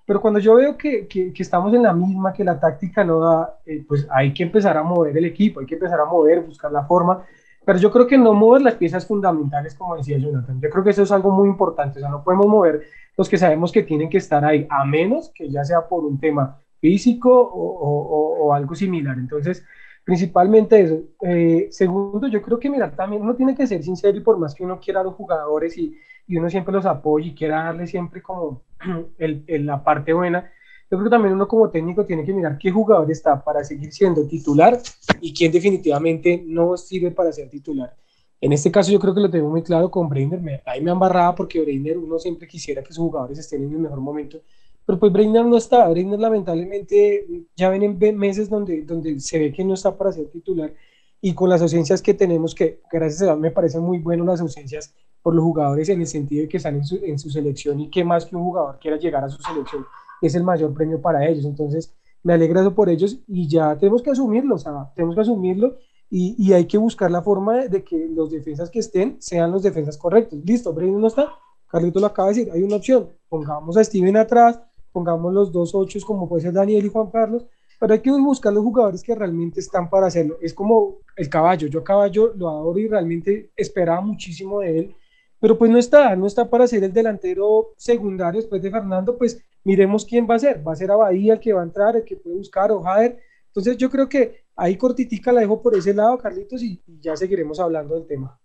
Pero 0.08 0.20
cuando 0.20 0.40
yo 0.40 0.56
veo 0.56 0.76
que, 0.76 1.08
que, 1.08 1.32
que 1.32 1.44
estamos 1.44 1.72
en 1.76 1.84
la 1.84 1.94
misma, 1.94 2.34
que 2.34 2.44
la 2.44 2.60
táctica 2.60 3.04
no 3.04 3.20
da, 3.20 3.60
eh, 3.64 3.86
pues 3.88 4.08
hay 4.10 4.34
que 4.34 4.42
empezar 4.42 4.76
a 4.76 4.82
mover 4.82 5.16
el 5.16 5.26
equipo, 5.26 5.60
hay 5.60 5.68
que 5.68 5.76
empezar 5.76 6.00
a 6.00 6.06
mover, 6.06 6.42
buscar 6.42 6.72
la 6.72 6.84
forma. 6.84 7.24
Pero 7.70 7.78
yo 7.78 7.92
creo 7.92 8.08
que 8.08 8.18
no 8.18 8.34
mover 8.34 8.64
las 8.64 8.74
piezas 8.74 9.06
fundamentales, 9.06 9.76
como 9.76 9.96
decía 9.96 10.18
Jonathan. 10.18 10.60
Yo 10.60 10.72
creo 10.72 10.84
que 10.84 10.90
eso 10.90 11.04
es 11.04 11.12
algo 11.12 11.30
muy 11.30 11.48
importante. 11.48 12.00
O 12.00 12.02
sea, 12.02 12.10
no 12.10 12.24
podemos 12.24 12.48
mover 12.48 12.82
los 13.16 13.30
que 13.30 13.38
sabemos 13.38 13.72
que 13.72 13.84
tienen 13.84 14.10
que 14.10 14.18
estar 14.18 14.44
ahí, 14.44 14.66
a 14.72 14.84
menos 14.86 15.32
que 15.36 15.48
ya 15.52 15.64
sea 15.64 15.88
por 15.88 16.04
un 16.04 16.20
tema 16.20 16.58
físico 16.80 17.30
o, 17.30 18.40
o, 18.42 18.54
algo 18.56 18.74
similar. 18.74 19.20
Entonces, 19.20 19.64
principalmente 20.04 20.82
eso. 20.82 21.00
Eh, 21.22 21.68
segundo, 21.70 22.28
yo 22.28 22.42
creo 22.42 22.58
que, 22.58 22.72
mirar, 22.72 22.96
también 22.96 23.22
uno 23.22 23.36
tiene 23.36 23.54
que 23.54 23.68
ser 23.68 23.84
sincero 23.84 24.18
y 24.18 24.22
por 24.22 24.40
más 24.40 24.56
que 24.56 24.64
uno 24.64 24.80
quiera 24.80 25.02
a 25.02 25.04
los 25.04 25.14
jugadores 25.14 25.78
y, 25.78 25.96
y 26.26 26.38
uno 26.38 26.50
siempre 26.50 26.74
los 26.74 26.88
apoye 26.88 27.28
y 27.28 27.36
quiera 27.36 27.66
darle 27.66 27.86
siempre 27.86 28.24
como 28.24 28.64
el, 29.20 29.46
la 29.68 29.84
parte 29.84 30.12
buena, 30.12 30.50
yo 30.92 30.98
creo 30.98 31.04
que 31.04 31.10
también 31.12 31.36
uno 31.36 31.48
como 31.48 31.70
técnico 31.70 32.04
tiene 32.04 32.26
que 32.26 32.34
mirar 32.34 32.58
qué 32.58 32.72
jugador 32.72 33.12
está 33.12 33.44
para 33.44 33.64
seguir 33.64 33.92
siendo 33.94 34.26
titular 34.26 34.80
y 35.22 35.32
quién 35.32 35.52
definitivamente 35.52 36.44
no 36.48 36.76
sirve 36.78 37.12
para 37.12 37.32
ser 37.32 37.48
titular. 37.48 37.96
En 38.42 38.54
este 38.54 38.72
caso 38.72 38.92
yo 38.92 39.00
creo 39.00 39.14
que 39.14 39.22
lo 39.22 39.30
tengo 39.30 39.50
muy 39.50 39.62
claro 39.62 39.92
con 39.92 40.10
Breiner. 40.10 40.64
Ahí 40.66 40.82
me 40.82 40.90
han 40.90 40.98
barrado 40.98 41.36
porque 41.36 41.62
Breiner 41.62 41.98
uno 41.98 42.18
siempre 42.18 42.48
quisiera 42.48 42.82
que 42.82 42.92
sus 42.92 43.04
jugadores 43.04 43.38
estén 43.38 43.64
en 43.64 43.74
el 43.74 43.80
mejor 43.80 44.00
momento. 44.00 44.42
Pero 44.84 44.98
pues 44.98 45.12
Breiner 45.12 45.46
no 45.46 45.58
está. 45.58 45.88
Breiner 45.90 46.20
lamentablemente 46.20 47.46
ya 47.56 47.70
ven 47.70 47.84
en 47.84 48.18
meses 48.18 48.50
donde, 48.50 48.82
donde 48.82 49.20
se 49.20 49.38
ve 49.38 49.52
que 49.52 49.64
no 49.64 49.76
está 49.76 49.96
para 49.96 50.12
ser 50.12 50.28
titular. 50.30 50.74
Y 51.22 51.34
con 51.36 51.50
las 51.50 51.62
ausencias 51.62 52.02
que 52.02 52.16
tenemos, 52.16 52.56
que 52.56 52.82
gracias 52.92 53.22
a 53.22 53.26
Dios 53.26 53.40
me 53.40 53.52
parecen 53.52 53.82
muy 53.84 54.00
buenas 54.00 54.26
las 54.26 54.42
ausencias 54.42 54.92
por 55.22 55.36
los 55.36 55.44
jugadores 55.44 55.90
en 55.90 56.00
el 56.00 56.08
sentido 56.08 56.44
de 56.44 56.48
que 56.50 56.58
están 56.58 56.78
en 56.78 56.86
su, 56.86 56.96
en 57.04 57.20
su 57.20 57.30
selección 57.30 57.80
y 57.82 57.90
que 57.92 58.04
más 58.04 58.26
que 58.26 58.36
un 58.36 58.44
jugador 58.44 58.80
quiera 58.80 58.98
llegar 58.98 59.24
a 59.24 59.30
su 59.30 59.40
selección 59.44 59.86
es 60.22 60.36
el 60.36 60.44
mayor 60.44 60.74
premio 60.74 61.02
para 61.02 61.28
ellos. 61.28 61.46
Entonces, 61.46 61.94
me 62.24 62.34
alegra 62.34 62.62
eso 62.62 62.76
por 62.76 62.90
ellos 62.90 63.20
y 63.28 63.48
ya 63.48 63.78
tenemos 63.78 64.02
que 64.02 64.12
asumirlo, 64.12 64.56
o 64.56 64.58
sea, 64.58 64.92
tenemos 64.96 65.16
que 65.16 65.22
asumirlo 65.22 65.78
y, 66.10 66.36
y 66.38 66.54
hay 66.54 66.66
que 66.66 66.78
buscar 66.78 67.10
la 67.12 67.22
forma 67.22 67.66
de, 67.66 67.84
que 67.84 68.08
los 68.10 68.32
defensas 68.32 68.70
que 68.70 68.80
estén 68.80 69.18
sean 69.20 69.52
los 69.52 69.64
defensas 69.64 69.98
correctos. 69.98 70.40
Listo, 70.44 70.74
Brandon 70.74 71.02
no 71.02 71.08
está, 71.08 71.30
Carlito 71.68 72.00
lo 72.00 72.08
acaba 72.08 72.30
de 72.30 72.36
decir, 72.36 72.52
hay 72.52 72.64
una 72.64 72.78
opción, 72.78 73.10
pongamos 73.30 73.78
a 73.78 73.84
Steven 73.84 74.18
atrás, 74.18 74.60
pongamos 74.92 75.34
los 75.34 75.52
dos 75.52 75.74
ochos 75.76 76.04
como 76.04 76.28
puede 76.28 76.42
ser 76.42 76.54
Daniel 76.54 76.86
y 76.86 76.90
Juan 76.90 77.10
Carlos, 77.10 77.46
pero 77.80 77.94
hay 77.94 78.02
que 78.02 78.12
buscar 78.12 78.52
los 78.52 78.64
jugadores 78.64 79.02
que 79.04 79.16
realmente 79.16 79.62
están 79.62 79.90
para 79.90 80.08
hacerlo. 80.08 80.38
Es 80.42 80.54
como 80.54 80.98
el 81.16 81.30
caballo, 81.30 81.68
yo 81.68 81.84
caballo 81.84 82.34
lo 82.36 82.50
adoro 82.50 82.80
y 82.80 82.88
realmente 82.88 83.52
esperaba 83.56 84.02
muchísimo 84.02 84.60
de 84.60 84.80
él 84.80 84.96
pero 85.40 85.58
pues 85.58 85.72
no 85.72 85.78
está, 85.78 86.16
no 86.16 86.28
está 86.28 86.50
para 86.50 86.68
ser 86.68 86.84
el 86.84 86.94
delantero 86.94 87.70
secundario 87.78 88.42
después 88.42 88.62
de 88.62 88.72
Fernando, 88.72 89.18
pues 89.18 89.42
miremos 89.70 90.04
quién 90.04 90.28
va 90.28 90.34
a 90.34 90.40
ser, 90.40 90.68
va 90.68 90.74
a 90.74 90.76
ser 90.76 90.90
Abadía 90.90 91.34
el 91.34 91.40
que 91.40 91.54
va 91.54 91.62
a 91.62 91.64
entrar, 91.64 91.96
el 91.96 92.04
que 92.04 92.16
puede 92.16 92.38
buscar, 92.38 92.72
o 92.72 92.82
Jader, 92.82 93.20
entonces 93.46 93.78
yo 93.78 93.88
creo 93.92 94.10
que 94.10 94.46
ahí 94.56 94.76
cortitica 94.76 95.32
la 95.32 95.42
dejo 95.42 95.62
por 95.62 95.76
ese 95.76 95.94
lado, 95.94 96.18
Carlitos, 96.18 96.64
y, 96.64 96.82
ya 97.00 97.16
seguiremos 97.16 97.60
hablando 97.60 97.94
del 97.94 98.08
tema. 98.08 98.40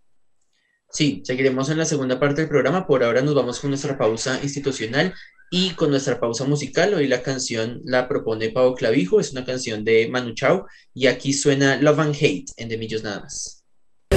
Sí, 0.90 1.22
seguiremos 1.24 1.70
en 1.70 1.78
la 1.78 1.86
segunda 1.86 2.20
parte 2.20 2.42
del 2.42 2.50
programa, 2.50 2.86
por 2.86 3.02
ahora 3.02 3.22
nos 3.22 3.34
vamos 3.34 3.58
con 3.58 3.70
nuestra 3.70 3.96
pausa 3.96 4.38
institucional 4.42 5.14
y 5.50 5.70
con 5.70 5.88
nuestra 5.88 6.20
pausa 6.20 6.44
musical, 6.44 6.92
hoy 6.92 7.06
la 7.06 7.22
canción 7.22 7.80
la 7.84 8.06
propone 8.06 8.50
Pau 8.50 8.74
Clavijo, 8.74 9.18
es 9.18 9.32
una 9.32 9.46
canción 9.46 9.82
de 9.82 10.08
Manu 10.10 10.34
Chao, 10.34 10.66
y 10.92 11.06
aquí 11.06 11.32
suena 11.32 11.76
Love 11.76 12.00
and 12.00 12.16
Hate 12.16 12.52
en 12.58 12.68
De 12.68 12.76
Millos 12.76 13.02
Nada 13.02 13.20
Más. 13.20 13.53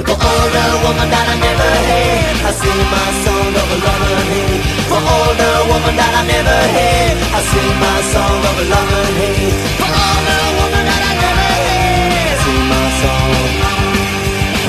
For 0.06 0.14
all 0.14 0.46
the 0.54 0.66
woman 0.86 1.10
that 1.10 1.26
I 1.26 1.36
never 1.42 1.72
had 1.90 2.36
I 2.46 2.52
sing 2.54 2.82
my 2.94 3.08
song 3.26 3.50
of 3.50 3.70
love 3.82 4.06
and 4.14 4.30
hate. 4.30 4.62
For 4.86 5.02
all 5.02 5.32
the 5.34 5.52
woman 5.74 5.96
that 5.98 6.14
I 6.14 6.24
never 6.30 6.60
had 6.78 7.18
I 7.34 7.40
sing 7.42 7.74
my 7.82 7.98
song 8.14 8.42
of 8.46 8.58
love 8.70 8.94
and 8.94 9.14
hate. 9.18 9.58
For 9.82 9.90
all 9.90 10.20
the 10.28 10.38
that 10.86 11.02
I 11.02 11.14
never 11.18 11.50
had 11.66 12.30
I 12.30 12.38
sing 12.46 12.64
my 12.70 12.86
song. 13.02 13.32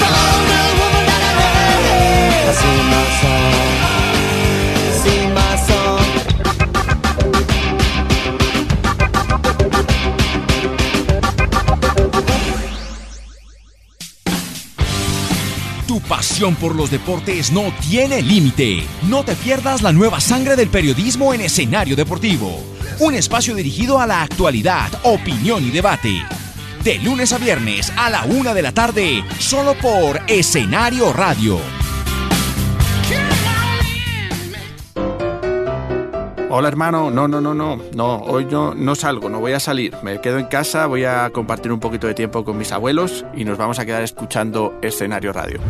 For 0.01 0.13
all 0.17 0.41
the 0.49 0.63
that 1.13 1.23
I 1.29 1.33
never 1.37 1.69
had 1.85 2.49
I 2.49 2.53
sing 2.57 2.85
my 2.89 3.08
pasión 15.97 16.55
por 16.55 16.77
los 16.77 16.91
deportes 16.91 17.51
no 17.51 17.73
tiene 17.81 18.21
límite. 18.21 18.87
No 19.09 19.25
te 19.25 19.35
pierdas 19.35 19.81
la 19.81 19.93
nueva 19.93 20.21
sangre 20.21 20.55
del 20.55 20.69
periodismo 20.69 21.33
en 21.33 21.41
escenario 21.41 21.97
deportivo. 21.97 22.63
Un 23.01 23.15
espacio 23.15 23.55
dirigido 23.55 23.99
a 23.99 24.07
la 24.07 24.23
actualidad, 24.23 24.91
opinión 25.03 25.65
y 25.67 25.71
debate. 25.71 26.23
De 26.85 26.99
lunes 26.99 27.33
a 27.33 27.39
viernes 27.39 27.91
a 27.97 28.11
la 28.11 28.25
una 28.25 28.55
de 28.55 28.63
la 28.63 28.73
tarde, 28.73 29.25
solo 29.39 29.75
por 29.79 30.21
Escenario 30.29 31.13
Radio. 31.13 31.78
Hola 36.51 36.69
hermano, 36.69 37.11
no, 37.11 37.29
no, 37.29 37.43
no, 37.43 37.53
no, 37.53 37.79
no, 37.95 38.23
hoy 38.23 38.47
no, 38.47 38.75
no 38.75 38.95
salgo, 38.95 39.29
no 39.29 39.39
voy 39.39 39.53
a 39.53 39.61
salir, 39.61 39.95
me 40.03 40.19
quedo 40.23 40.39
en 40.39 40.47
casa, 40.47 40.87
voy 40.87 41.05
a 41.05 41.29
compartir 41.29 41.71
un 41.73 41.79
poquito 41.79 42.07
de 42.07 42.15
tiempo 42.15 42.43
con 42.43 42.57
mis 42.57 42.73
abuelos 42.73 43.27
y 43.37 43.45
nos 43.45 43.59
vamos 43.59 43.79
a 43.79 43.85
quedar 43.85 44.03
escuchando 44.03 44.79
escenario 44.81 45.35
radio. 45.35 45.61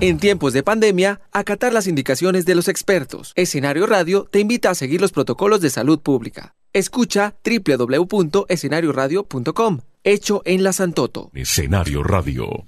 En 0.00 0.18
tiempos 0.18 0.52
de 0.52 0.64
pandemia, 0.64 1.20
acatar 1.30 1.72
las 1.72 1.86
indicaciones 1.86 2.44
de 2.44 2.56
los 2.56 2.66
expertos. 2.66 3.30
Escenario 3.36 3.86
Radio 3.86 4.26
te 4.28 4.40
invita 4.40 4.70
a 4.70 4.74
seguir 4.74 5.00
los 5.00 5.12
protocolos 5.12 5.60
de 5.60 5.70
salud 5.70 6.00
pública. 6.00 6.56
Escucha 6.72 7.36
www.escenarioradio.com, 7.44 9.80
hecho 10.02 10.42
en 10.44 10.64
la 10.64 10.72
Santoto. 10.72 11.30
Escenario 11.34 12.02
Radio. 12.02 12.64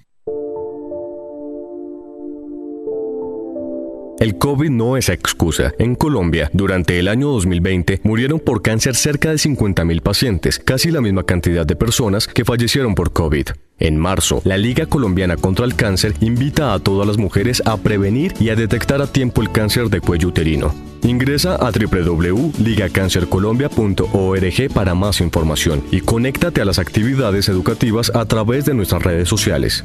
El 4.20 4.38
COVID 4.38 4.70
no 4.70 4.96
es 4.96 5.08
excusa. 5.08 5.72
En 5.78 5.94
Colombia, 5.94 6.50
durante 6.52 6.98
el 6.98 7.08
año 7.08 7.28
2020, 7.30 8.00
murieron 8.04 8.38
por 8.38 8.62
cáncer 8.62 8.94
cerca 8.94 9.30
de 9.30 9.36
50.000 9.36 10.00
pacientes, 10.00 10.58
casi 10.58 10.90
la 10.90 11.00
misma 11.00 11.24
cantidad 11.24 11.66
de 11.66 11.76
personas 11.76 12.28
que 12.28 12.44
fallecieron 12.44 12.94
por 12.94 13.12
COVID. 13.12 13.48
En 13.80 13.96
marzo, 13.96 14.40
la 14.44 14.56
Liga 14.56 14.86
Colombiana 14.86 15.36
contra 15.36 15.64
el 15.64 15.74
Cáncer 15.74 16.14
invita 16.20 16.72
a 16.72 16.78
todas 16.78 17.04
las 17.04 17.18
mujeres 17.18 17.62
a 17.66 17.76
prevenir 17.78 18.32
y 18.38 18.50
a 18.50 18.54
detectar 18.54 19.02
a 19.02 19.08
tiempo 19.08 19.42
el 19.42 19.50
cáncer 19.50 19.88
de 19.88 20.00
cuello 20.00 20.28
uterino. 20.28 20.72
Ingresa 21.02 21.56
a 21.56 21.72
www.ligacancercolombia.org 21.72 24.72
para 24.72 24.94
más 24.94 25.20
información 25.20 25.82
y 25.90 26.00
conéctate 26.00 26.60
a 26.60 26.64
las 26.64 26.78
actividades 26.78 27.48
educativas 27.48 28.12
a 28.14 28.24
través 28.26 28.66
de 28.66 28.74
nuestras 28.74 29.02
redes 29.02 29.28
sociales. 29.28 29.84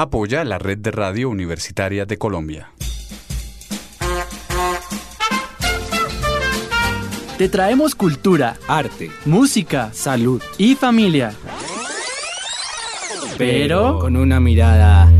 Apoya 0.00 0.44
la 0.44 0.58
Red 0.58 0.78
de 0.78 0.92
Radio 0.92 1.28
Universitaria 1.28 2.06
de 2.06 2.18
Colombia. 2.18 2.70
Te 7.36 7.48
traemos 7.48 7.96
cultura, 7.96 8.56
arte, 8.68 9.10
música, 9.24 9.92
salud 9.92 10.40
y 10.56 10.76
familia. 10.76 11.34
Pero 13.38 13.98
con 13.98 14.16
una 14.16 14.38
mirada 14.38 15.10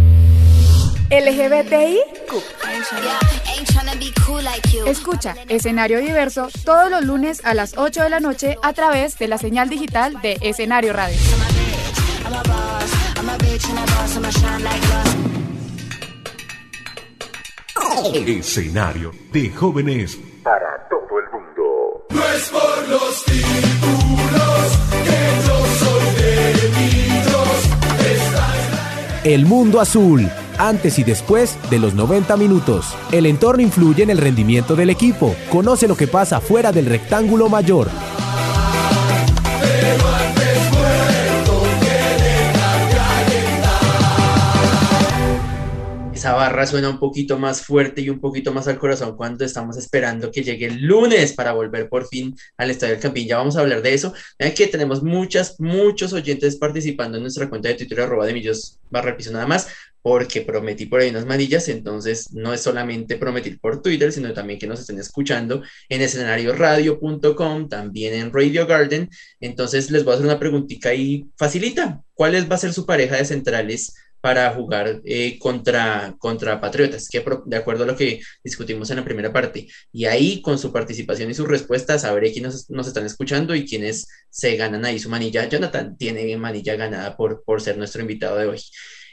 LGBTI. 1.11 1.99
Escucha 4.87 5.35
Escenario 5.49 5.99
Diverso 5.99 6.51
todos 6.65 6.89
los 6.89 7.05
lunes 7.05 7.45
a 7.45 7.55
las 7.55 7.77
8 7.77 8.05
de 8.05 8.11
la 8.11 8.21
noche 8.21 8.57
a 8.63 8.73
través 8.75 9.19
de 9.19 9.27
la 9.27 9.39
señal 9.39 9.69
digital 9.69 10.23
de 10.23 10.39
Escenario 10.41 10.93
Radio. 10.93 11.19
Escenario 18.27 19.13
de 19.33 19.51
jóvenes 19.51 20.19
para 20.43 20.89
todo 20.89 21.19
el 21.19 21.31
mundo. 21.33 22.07
No 22.11 22.23
es 22.25 22.49
por 22.49 22.89
los 22.89 23.25
títulos 23.25 24.79
que 25.05 25.21
yo 25.47 25.67
soy 25.81 26.05
de 26.15 26.69
Millos. 26.79 27.59
El 29.25 29.47
mundo 29.47 29.81
azul, 29.81 30.31
antes 30.59 30.99
y 30.99 31.05
después 31.05 31.59
de 31.71 31.79
los 31.79 31.95
90 31.95 32.37
minutos. 32.37 32.95
El 33.13 33.27
entorno 33.27 33.63
influye 33.63 34.03
en 34.03 34.11
el 34.11 34.19
rendimiento 34.19 34.77
del 34.77 34.91
equipo. 34.91 35.35
Conoce 35.51 35.89
lo 35.89 35.97
que 35.97 36.07
pasa 36.07 36.41
fuera 36.41 36.73
del 36.73 36.87
rectángulo 36.87 37.49
mayor. 37.49 37.89
Esa 46.19 46.33
barra 46.33 46.67
suena 46.67 46.91
un 46.91 46.99
poquito 46.99 47.39
más 47.39 47.63
fuerte 47.63 48.01
y 48.01 48.11
un 48.11 48.19
poquito 48.19 48.53
más 48.53 48.67
al 48.67 48.77
corazón 48.77 49.17
cuando 49.17 49.45
estamos 49.45 49.77
esperando 49.77 50.33
que 50.33 50.43
llegue 50.43 50.67
el 50.67 50.85
lunes 50.85 51.33
para 51.33 51.53
volver 51.53 51.89
por 51.89 52.09
fin 52.09 52.35
al 52.57 52.73
Estadio 52.73 52.95
del 52.95 53.01
Campín. 53.01 53.29
Ya 53.29 53.37
vamos 53.37 53.57
a 53.57 53.61
hablar 53.61 53.83
de 53.83 53.95
eso. 53.95 54.13
Vean 54.37 54.53
que 54.53 54.67
tenemos 54.67 55.01
muchas, 55.01 55.61
muchos 55.61 56.13
oyentes 56.13 56.57
participando 56.57 57.19
en 57.19 57.23
nuestra 57.23 57.49
cuenta 57.49 57.69
de 57.69 57.77
Twitter, 57.77 58.01
arroba 58.01 58.27
de 58.27 58.33
millos 58.33 58.81
barra 58.91 59.17
piso 59.17 59.31
nada 59.31 59.47
más, 59.47 59.69
porque 60.03 60.41
prometí 60.41 60.87
por 60.87 60.99
ahí 60.99 61.11
unas 61.11 61.25
manillas, 61.25 61.69
entonces 61.69 62.33
no 62.33 62.53
es 62.53 62.63
solamente 62.63 63.17
prometer 63.17 63.57
por 63.61 63.81
Twitter, 63.81 64.11
sino 64.11 64.33
también 64.33 64.59
que 64.59 64.67
nos 64.67 64.81
estén 64.81 64.99
escuchando 64.99 65.63
en 65.89 66.03
escenarioradio.com, 66.03 67.69
también 67.69 68.15
en 68.15 68.33
Radio 68.33 68.67
Garden. 68.67 69.09
Entonces 69.39 69.93
les 69.93 70.03
voy 70.03 70.15
a 70.15 70.15
hacer 70.17 70.27
una 70.27 70.41
preguntita 70.41 70.89
ahí 70.89 71.27
facilita. 71.37 72.03
¿Cuál 72.15 72.51
va 72.51 72.57
a 72.57 72.59
ser 72.59 72.73
su 72.73 72.85
pareja 72.85 73.15
de 73.15 73.25
centrales 73.25 73.95
para 74.21 74.51
jugar 74.55 75.01
eh, 75.05 75.39
contra, 75.39 76.15
contra 76.19 76.61
Patriotas, 76.61 77.09
que 77.09 77.25
de 77.47 77.57
acuerdo 77.57 77.85
a 77.85 77.87
lo 77.87 77.97
que 77.97 78.21
discutimos 78.43 78.91
en 78.91 78.97
la 78.97 79.05
primera 79.05 79.33
parte. 79.33 79.69
Y 79.93 80.07
ahí, 80.07 80.43
con 80.43 80.59
su 80.59 80.73
participación 80.73 81.31
y 81.31 81.35
sus 81.35 81.49
respuestas, 81.49 82.03
sabré 82.03 82.33
quiénes 82.33 82.69
nos 82.71 82.87
están 82.87 83.07
escuchando 83.07 83.55
y 83.55 83.67
quiénes 83.67 84.07
se 84.31 84.57
ganan 84.57 84.85
ahí 84.85 84.99
su 84.99 85.09
manilla. 85.09 85.49
Jonathan 85.49 85.97
tiene 85.97 86.37
manilla 86.37 86.77
ganada 86.77 87.17
por, 87.17 87.43
por 87.45 87.61
ser 87.61 87.79
nuestro 87.79 88.01
invitado 88.03 88.37
de 88.37 88.47
hoy. 88.47 88.61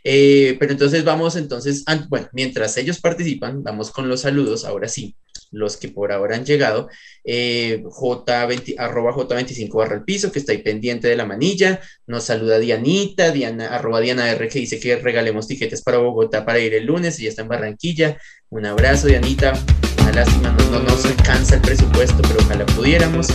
Eh, 0.04 0.56
pero 0.60 0.72
entonces 0.72 1.04
vamos, 1.04 1.36
entonces, 1.36 1.84
bueno, 2.10 2.30
mientras 2.32 2.78
ellos 2.78 3.02
participan, 3.02 3.64
vamos 3.64 3.90
con 3.90 4.08
los 4.08 4.22
saludos, 4.22 4.64
ahora 4.64 4.88
sí, 4.88 5.16
los 5.56 5.78
que 5.78 5.88
por 5.88 6.12
ahora 6.12 6.36
han 6.36 6.46
llegado, 6.46 6.90
eh, 7.24 7.82
J20, 7.84 8.76
arroba 8.78 9.14
J25 9.14 9.74
barra 9.74 9.96
el 9.96 10.04
piso, 10.04 10.32
que 10.32 10.40
está 10.40 10.52
ahí 10.52 10.60
pendiente 10.60 11.08
de 11.08 11.16
la 11.16 11.26
manilla, 11.26 11.80
nos 12.08 12.26
saluda 12.26 12.60
Dianita, 12.60 13.32
Diana, 13.32 13.68
arroba 13.68 14.02
Diana 14.02 14.30
R, 14.32 14.48
que 14.50 14.60
dice 14.60 14.80
que 14.80 14.98
regalemos 14.98 15.48
tiquetes 15.48 15.82
para 15.82 15.98
Bogotá 16.00 16.46
para 16.46 16.60
ir 16.60 16.74
el 16.74 16.86
lunes, 16.86 17.20
ella 17.20 17.30
está 17.30 17.42
en 17.42 17.48
Barranquilla, 17.48 18.18
un 18.50 18.66
abrazo 18.66 19.08
Dianita, 19.08 19.54
una 20.02 20.12
lástima, 20.12 20.52
no, 20.52 20.70
no 20.72 20.80
nos 20.82 21.06
alcanza 21.06 21.56
el 21.56 21.62
presupuesto, 21.62 22.22
pero 22.22 22.40
ojalá 22.42 22.66
pudiéramos. 22.66 23.28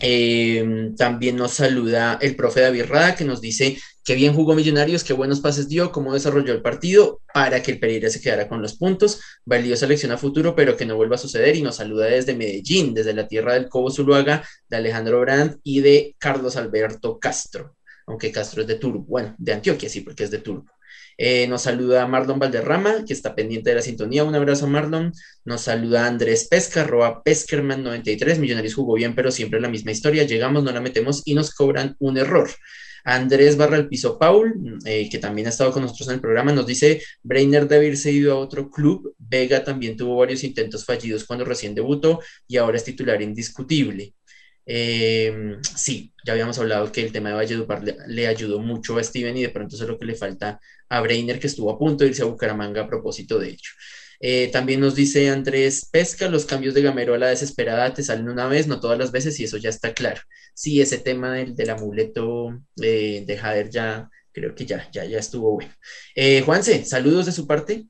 Eh, 0.00 0.92
también 0.96 1.36
nos 1.36 1.52
saluda 1.52 2.18
el 2.20 2.36
profe 2.36 2.60
David 2.60 2.84
Rada, 2.88 3.14
que 3.14 3.24
nos 3.24 3.40
dice 3.40 3.78
que 4.04 4.14
bien 4.14 4.34
jugó 4.34 4.54
Millonarios, 4.54 5.04
qué 5.04 5.12
buenos 5.12 5.40
pases 5.40 5.68
dio, 5.68 5.92
cómo 5.92 6.14
desarrolló 6.14 6.52
el 6.52 6.62
partido 6.62 7.20
para 7.34 7.62
que 7.62 7.72
el 7.72 7.78
Pereira 7.78 8.08
se 8.08 8.20
quedara 8.20 8.48
con 8.48 8.62
los 8.62 8.76
puntos. 8.76 9.20
Valiosa 9.44 9.86
lección 9.86 10.10
a 10.12 10.18
futuro, 10.18 10.54
pero 10.56 10.76
que 10.76 10.86
no 10.86 10.96
vuelva 10.96 11.16
a 11.16 11.18
suceder. 11.18 11.54
Y 11.54 11.62
nos 11.62 11.76
saluda 11.76 12.06
desde 12.06 12.34
Medellín, 12.34 12.94
desde 12.94 13.12
la 13.12 13.28
tierra 13.28 13.54
del 13.54 13.68
Cobo 13.68 13.90
Zuluaga, 13.90 14.42
de 14.68 14.76
Alejandro 14.76 15.20
Brandt 15.20 15.60
y 15.62 15.80
de 15.80 16.16
Carlos 16.18 16.56
Alberto 16.56 17.18
Castro. 17.18 17.76
Aunque 18.06 18.32
Castro 18.32 18.62
es 18.62 18.68
de 18.68 18.76
Turbo, 18.76 19.04
bueno, 19.04 19.34
de 19.38 19.52
Antioquia, 19.52 19.88
sí, 19.88 20.00
porque 20.00 20.24
es 20.24 20.30
de 20.30 20.38
Turbo. 20.38 20.66
Eh, 21.18 21.46
nos 21.48 21.62
saluda 21.62 22.06
Marlon 22.06 22.38
Valderrama, 22.38 23.04
que 23.04 23.12
está 23.12 23.34
pendiente 23.34 23.70
de 23.70 23.76
la 23.76 23.82
sintonía. 23.82 24.24
Un 24.24 24.34
abrazo, 24.34 24.66
Marlon. 24.66 25.12
Nos 25.44 25.62
saluda 25.62 26.06
Andrés 26.06 26.48
Pesca, 26.48 26.82
arroba 26.82 27.22
Peskerman93. 27.24 28.38
Millonarios 28.38 28.74
jugó 28.74 28.94
bien, 28.94 29.14
pero 29.14 29.30
siempre 29.30 29.60
la 29.60 29.68
misma 29.68 29.92
historia. 29.92 30.24
Llegamos, 30.24 30.64
no 30.64 30.72
la 30.72 30.80
metemos 30.80 31.22
y 31.24 31.34
nos 31.34 31.54
cobran 31.54 31.96
un 31.98 32.18
error. 32.18 32.50
Andrés 33.04 33.56
Barra 33.56 33.76
el 33.76 33.88
Piso 33.88 34.18
Paul, 34.18 34.78
eh, 34.84 35.08
que 35.10 35.18
también 35.18 35.46
ha 35.46 35.50
estado 35.50 35.72
con 35.72 35.82
nosotros 35.82 36.08
en 36.08 36.14
el 36.14 36.20
programa, 36.20 36.52
nos 36.52 36.66
dice, 36.66 37.02
Breiner 37.22 37.66
debe 37.66 37.86
haberse 37.86 38.12
ido 38.12 38.34
a 38.34 38.38
otro 38.38 38.70
club. 38.70 39.14
Vega 39.18 39.64
también 39.64 39.96
tuvo 39.96 40.16
varios 40.16 40.44
intentos 40.44 40.84
fallidos 40.84 41.24
cuando 41.24 41.44
recién 41.44 41.74
debutó 41.74 42.20
y 42.46 42.56
ahora 42.56 42.76
es 42.76 42.84
titular 42.84 43.20
indiscutible. 43.22 44.14
Eh, 44.66 45.56
sí, 45.76 46.12
ya 46.24 46.32
habíamos 46.32 46.58
hablado 46.58 46.92
que 46.92 47.02
el 47.02 47.12
tema 47.12 47.30
de 47.30 47.34
Valledupar 47.36 47.82
le, 47.82 47.96
le, 48.06 48.26
ayudó 48.26 48.60
mucho 48.60 48.96
a 48.98 49.02
Steven 49.02 49.36
y 49.36 49.42
de 49.42 49.48
pronto 49.48 49.74
eso 49.74 49.84
es 49.84 49.90
lo 49.90 49.98
que 49.98 50.04
le 50.04 50.14
falta 50.14 50.60
a 50.88 51.00
Breiner, 51.00 51.40
que 51.40 51.46
estuvo 51.46 51.70
a 51.70 51.78
punto 51.78 52.04
de 52.04 52.10
irse 52.10 52.22
a 52.22 52.26
Bucaramanga 52.26 52.82
a 52.82 52.88
propósito 52.88 53.38
de 53.38 53.48
ello. 53.48 53.70
Eh, 54.22 54.50
también 54.52 54.80
nos 54.80 54.94
dice 54.94 55.30
Andrés 55.30 55.88
Pesca, 55.90 56.28
los 56.28 56.44
cambios 56.44 56.74
de 56.74 56.82
Gamero 56.82 57.14
a 57.14 57.18
la 57.18 57.28
desesperada 57.28 57.94
te 57.94 58.02
salen 58.02 58.28
una 58.28 58.46
vez, 58.46 58.66
no 58.66 58.78
todas 58.78 58.98
las 58.98 59.12
veces, 59.12 59.40
y 59.40 59.44
eso 59.44 59.56
ya 59.56 59.70
está 59.70 59.94
claro. 59.94 60.20
Sí, 60.52 60.80
ese 60.80 60.98
tema 60.98 61.32
del, 61.32 61.56
del 61.56 61.70
amuleto 61.70 62.60
eh, 62.82 63.24
de 63.26 63.38
Jader 63.38 63.70
ya, 63.70 64.10
creo 64.30 64.54
que 64.54 64.66
ya, 64.66 64.90
ya, 64.92 65.06
ya 65.06 65.18
estuvo 65.18 65.52
bueno. 65.54 65.72
Eh, 66.14 66.42
Juanse, 66.42 66.84
saludos 66.84 67.26
de 67.26 67.32
su 67.32 67.46
parte. 67.46 67.86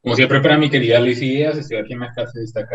Como 0.00 0.16
siempre, 0.16 0.40
para 0.40 0.56
mi 0.56 0.70
querida 0.70 0.98
Liz 1.00 1.20
Díaz, 1.20 1.58
estoy 1.58 1.76
aquí 1.76 1.92
en 1.92 2.00
la 2.00 2.12
casa, 2.14 2.32
está 2.42 2.66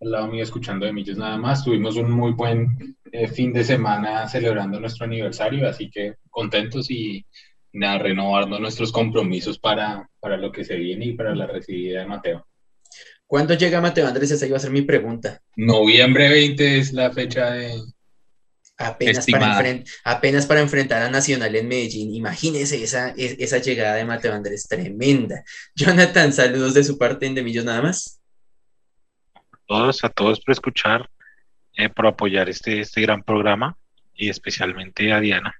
al 0.00 0.10
lado 0.10 0.28
mío 0.28 0.42
escuchando 0.42 0.86
de 0.86 0.92
Millos 0.92 1.16
nada 1.16 1.36
más. 1.36 1.64
Tuvimos 1.64 1.96
un 1.96 2.10
muy 2.10 2.32
buen 2.32 2.96
eh, 3.12 3.28
fin 3.28 3.52
de 3.52 3.64
semana 3.64 4.28
celebrando 4.28 4.80
nuestro 4.80 5.04
aniversario, 5.04 5.68
así 5.68 5.90
que 5.90 6.14
contentos 6.30 6.90
y 6.90 7.24
nada, 7.72 7.98
renovando 7.98 8.58
nuestros 8.58 8.92
compromisos 8.92 9.58
para, 9.58 10.08
para 10.20 10.36
lo 10.36 10.50
que 10.50 10.64
se 10.64 10.76
viene 10.76 11.06
y 11.06 11.12
para 11.12 11.34
la 11.34 11.46
recibida 11.46 12.00
de 12.00 12.06
Mateo. 12.06 12.46
¿Cuándo 13.26 13.54
llega 13.54 13.80
Mateo 13.80 14.06
Andrés? 14.06 14.30
Esa 14.30 14.46
iba 14.46 14.56
a 14.56 14.60
ser 14.60 14.70
mi 14.70 14.82
pregunta. 14.82 15.42
Noviembre 15.56 16.28
20 16.28 16.78
es 16.78 16.92
la 16.92 17.10
fecha 17.10 17.50
de... 17.50 17.74
Apenas 18.78 19.24
para, 19.26 19.82
apenas 20.04 20.44
para, 20.44 20.60
enfrentar 20.60 21.00
a 21.00 21.10
Nacional 21.10 21.56
en 21.56 21.66
Medellín. 21.66 22.14
Imagínese 22.14 22.82
esa, 22.82 23.14
esa 23.16 23.56
llegada 23.56 23.96
de 23.96 24.04
Mateo 24.04 24.34
Andrés, 24.34 24.68
tremenda. 24.68 25.42
Jonathan, 25.74 26.30
saludos 26.30 26.74
de 26.74 26.84
su 26.84 26.98
parte 26.98 27.24
en 27.24 27.34
De 27.34 27.42
Millos 27.42 27.64
nada 27.64 27.80
más. 27.80 28.20
A 29.68 29.74
todos, 29.74 30.04
a 30.04 30.08
todos 30.10 30.40
por 30.40 30.52
escuchar, 30.52 31.10
eh, 31.76 31.88
por 31.88 32.06
apoyar 32.06 32.48
este, 32.48 32.80
este 32.80 33.00
gran 33.00 33.24
programa 33.24 33.76
y 34.14 34.28
especialmente 34.28 35.12
a 35.12 35.18
Diana. 35.18 35.54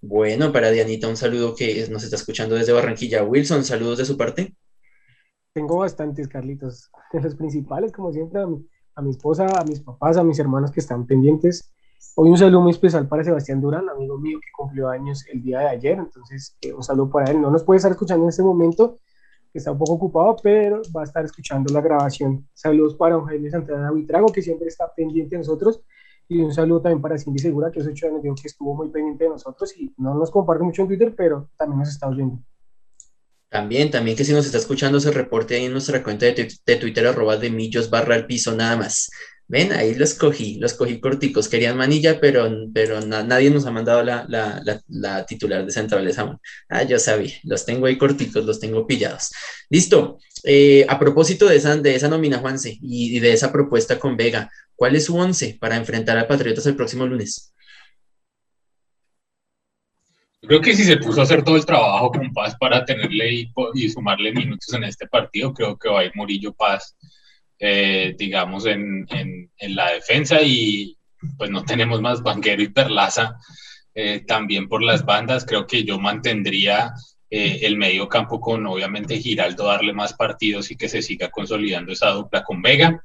Bueno, 0.00 0.52
para 0.52 0.70
Dianita, 0.70 1.08
un 1.08 1.16
saludo 1.16 1.56
que 1.56 1.88
nos 1.90 2.04
está 2.04 2.14
escuchando 2.14 2.54
desde 2.54 2.72
Barranquilla. 2.72 3.24
Wilson, 3.24 3.64
saludos 3.64 3.98
de 3.98 4.04
su 4.04 4.16
parte. 4.16 4.54
Tengo 5.52 5.78
bastantes, 5.78 6.28
Carlitos. 6.28 6.88
De 7.12 7.20
los 7.20 7.34
principales, 7.34 7.90
como 7.90 8.12
siempre, 8.12 8.40
a 8.40 8.46
mi, 8.46 8.64
a 8.94 9.02
mi, 9.02 9.10
esposa, 9.10 9.46
a 9.58 9.64
mis 9.64 9.80
papás, 9.80 10.16
a 10.16 10.22
mis 10.22 10.38
hermanos 10.38 10.70
que 10.70 10.78
están 10.78 11.04
pendientes. 11.04 11.74
Hoy 12.14 12.30
un 12.30 12.38
saludo 12.38 12.60
muy 12.60 12.70
especial 12.70 13.08
para 13.08 13.24
Sebastián 13.24 13.60
Durán, 13.60 13.88
amigo 13.88 14.18
mío 14.18 14.38
que 14.40 14.52
cumplió 14.56 14.88
años 14.88 15.26
el 15.32 15.42
día 15.42 15.60
de 15.60 15.68
ayer. 15.68 15.98
Entonces, 15.98 16.56
eh, 16.60 16.72
un 16.72 16.84
saludo 16.84 17.10
para 17.10 17.32
él. 17.32 17.40
No 17.40 17.50
nos 17.50 17.64
puede 17.64 17.78
estar 17.78 17.90
escuchando 17.90 18.24
en 18.24 18.28
este 18.28 18.42
momento, 18.44 18.98
que 19.52 19.58
está 19.58 19.72
un 19.72 19.78
poco 19.78 19.94
ocupado, 19.94 20.36
pero 20.42 20.82
va 20.96 21.02
a 21.02 21.04
estar 21.04 21.24
escuchando 21.24 21.72
la 21.72 21.80
grabación. 21.80 22.46
Saludos 22.52 22.94
para 22.94 23.20
Jaime 23.24 23.50
Santana 23.50 23.90
Buitrago, 23.90 24.28
que 24.32 24.42
siempre 24.42 24.68
está 24.68 24.92
pendiente 24.94 25.36
de 25.36 25.38
nosotros. 25.38 25.80
Y 26.28 26.40
un 26.40 26.52
saludo 26.52 26.82
también 26.82 27.00
para 27.00 27.16
Cindy 27.16 27.38
Segura, 27.38 27.70
que 27.70 27.80
hace 27.80 27.90
ocho 27.90 28.06
años 28.06 28.22
dijo 28.22 28.34
que 28.34 28.48
estuvo 28.48 28.74
muy 28.74 28.90
pendiente 28.90 29.24
de 29.24 29.30
nosotros 29.30 29.74
y 29.76 29.94
no 29.96 30.14
nos 30.14 30.30
comparte 30.30 30.62
mucho 30.62 30.82
en 30.82 30.88
Twitter, 30.88 31.14
pero 31.16 31.48
también 31.56 31.78
nos 31.78 31.88
está 31.88 32.06
oyendo. 32.06 32.38
También, 33.48 33.90
también 33.90 34.14
que 34.14 34.24
si 34.24 34.32
nos 34.34 34.44
está 34.44 34.58
escuchando 34.58 35.00
se 35.00 35.10
reporte 35.10 35.54
ahí 35.54 35.64
en 35.64 35.72
nuestra 35.72 36.02
cuenta 36.02 36.26
de, 36.26 36.76
Twitter, 36.76 37.06
arroba 37.06 37.38
de 37.38 37.48
millos 37.48 37.88
barra 37.88 38.14
al 38.14 38.26
piso 38.26 38.54
nada 38.54 38.76
más. 38.76 39.10
Ven, 39.48 39.72
ahí 39.72 39.94
los 39.94 40.14
cogí, 40.14 40.58
los 40.58 40.74
cogí 40.74 41.00
corticos. 41.00 41.48
Querían 41.48 41.76
manilla, 41.76 42.20
pero, 42.20 42.50
pero 42.74 43.00
na, 43.00 43.22
nadie 43.24 43.50
nos 43.50 43.64
ha 43.66 43.70
mandado 43.70 44.02
la, 44.02 44.26
la, 44.28 44.60
la, 44.62 44.82
la, 44.88 45.24
titular 45.24 45.64
de 45.64 45.72
centrales 45.72 46.18
aún. 46.18 46.38
Ah, 46.68 46.82
yo 46.82 46.98
sabía, 46.98 47.32
los 47.44 47.64
tengo 47.64 47.86
ahí 47.86 47.96
corticos, 47.96 48.44
los 48.44 48.60
tengo 48.60 48.86
pillados. 48.86 49.30
Listo. 49.70 50.18
Eh, 50.44 50.86
a 50.88 50.98
propósito 50.98 51.46
de 51.48 51.56
esa, 51.56 51.76
de 51.76 51.94
esa 51.96 52.08
nómina, 52.08 52.38
Juanse, 52.38 52.78
y, 52.80 53.16
y 53.16 53.20
de 53.20 53.32
esa 53.32 53.50
propuesta 53.50 53.98
con 53.98 54.16
Vega, 54.16 54.50
¿cuál 54.76 54.94
es 54.96 55.06
su 55.06 55.16
once 55.16 55.56
para 55.60 55.76
enfrentar 55.76 56.16
a 56.18 56.28
Patriotas 56.28 56.66
el 56.66 56.76
próximo 56.76 57.06
lunes? 57.06 57.52
Creo 60.42 60.60
que 60.60 60.76
si 60.76 60.84
se 60.84 60.96
puso 60.98 61.20
a 61.20 61.24
hacer 61.24 61.42
todo 61.42 61.56
el 61.56 61.66
trabajo 61.66 62.12
con 62.12 62.32
Paz 62.32 62.54
para 62.60 62.84
tenerle 62.84 63.32
y, 63.32 63.52
y 63.74 63.88
sumarle 63.88 64.32
minutos 64.32 64.72
en 64.74 64.84
este 64.84 65.06
partido, 65.08 65.52
creo 65.52 65.76
que 65.76 65.88
va 65.88 66.00
a 66.00 66.04
ir 66.04 66.12
Murillo 66.14 66.52
Paz, 66.52 66.96
eh, 67.58 68.14
digamos, 68.16 68.66
en, 68.66 69.06
en, 69.10 69.74
la 69.74 69.92
defensa 69.92 70.40
y 70.42 70.96
pues 71.36 71.50
no 71.50 71.64
tenemos 71.64 72.00
más 72.00 72.22
Banquero 72.22 72.62
y 72.62 72.68
Perlaza 72.68 73.36
eh, 73.94 74.20
también 74.26 74.68
por 74.68 74.82
las 74.82 75.04
bandas. 75.04 75.44
Creo 75.44 75.66
que 75.66 75.84
yo 75.84 75.98
mantendría 75.98 76.92
eh, 77.28 77.60
el 77.62 77.76
medio 77.76 78.08
campo 78.08 78.40
con 78.40 78.66
obviamente 78.66 79.18
Giraldo 79.18 79.66
darle 79.66 79.92
más 79.92 80.14
partidos 80.14 80.70
y 80.70 80.76
que 80.76 80.88
se 80.88 81.02
siga 81.02 81.30
consolidando 81.30 81.92
esa 81.92 82.10
dupla 82.10 82.44
con 82.44 82.62
Vega. 82.62 83.04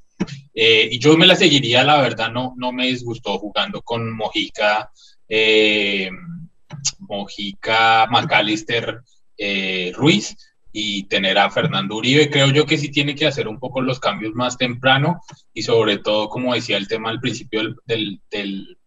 Eh, 0.54 0.90
y 0.92 1.00
yo 1.00 1.18
me 1.18 1.26
la 1.26 1.36
seguiría, 1.36 1.84
la 1.84 2.00
verdad, 2.00 2.32
no, 2.32 2.54
no 2.56 2.72
me 2.72 2.86
disgustó 2.86 3.40
jugando 3.40 3.82
con 3.82 4.16
Mojica, 4.16 4.92
Mojica, 7.00 8.06
McAllister, 8.08 9.02
Ruiz 9.94 10.38
y 10.76 11.04
tener 11.04 11.38
a 11.38 11.52
Fernando 11.52 11.96
Uribe. 11.96 12.32
Creo 12.32 12.48
yo 12.48 12.66
que 12.66 12.80
sí 12.80 12.90
tiene 12.90 13.14
que 13.14 13.28
hacer 13.28 13.48
un 13.48 13.60
poco 13.60 13.80
los 13.80 14.00
cambios 14.00 14.34
más 14.34 14.58
temprano 14.58 15.22
y 15.54 15.62
sobre 15.62 16.00
todo, 16.00 16.28
como 16.28 16.56
decía 16.56 16.78
el 16.78 16.88
tema 16.88 17.12
al 17.12 17.22
principio 17.22 17.76
del, 17.86 18.20
del, 18.30 18.78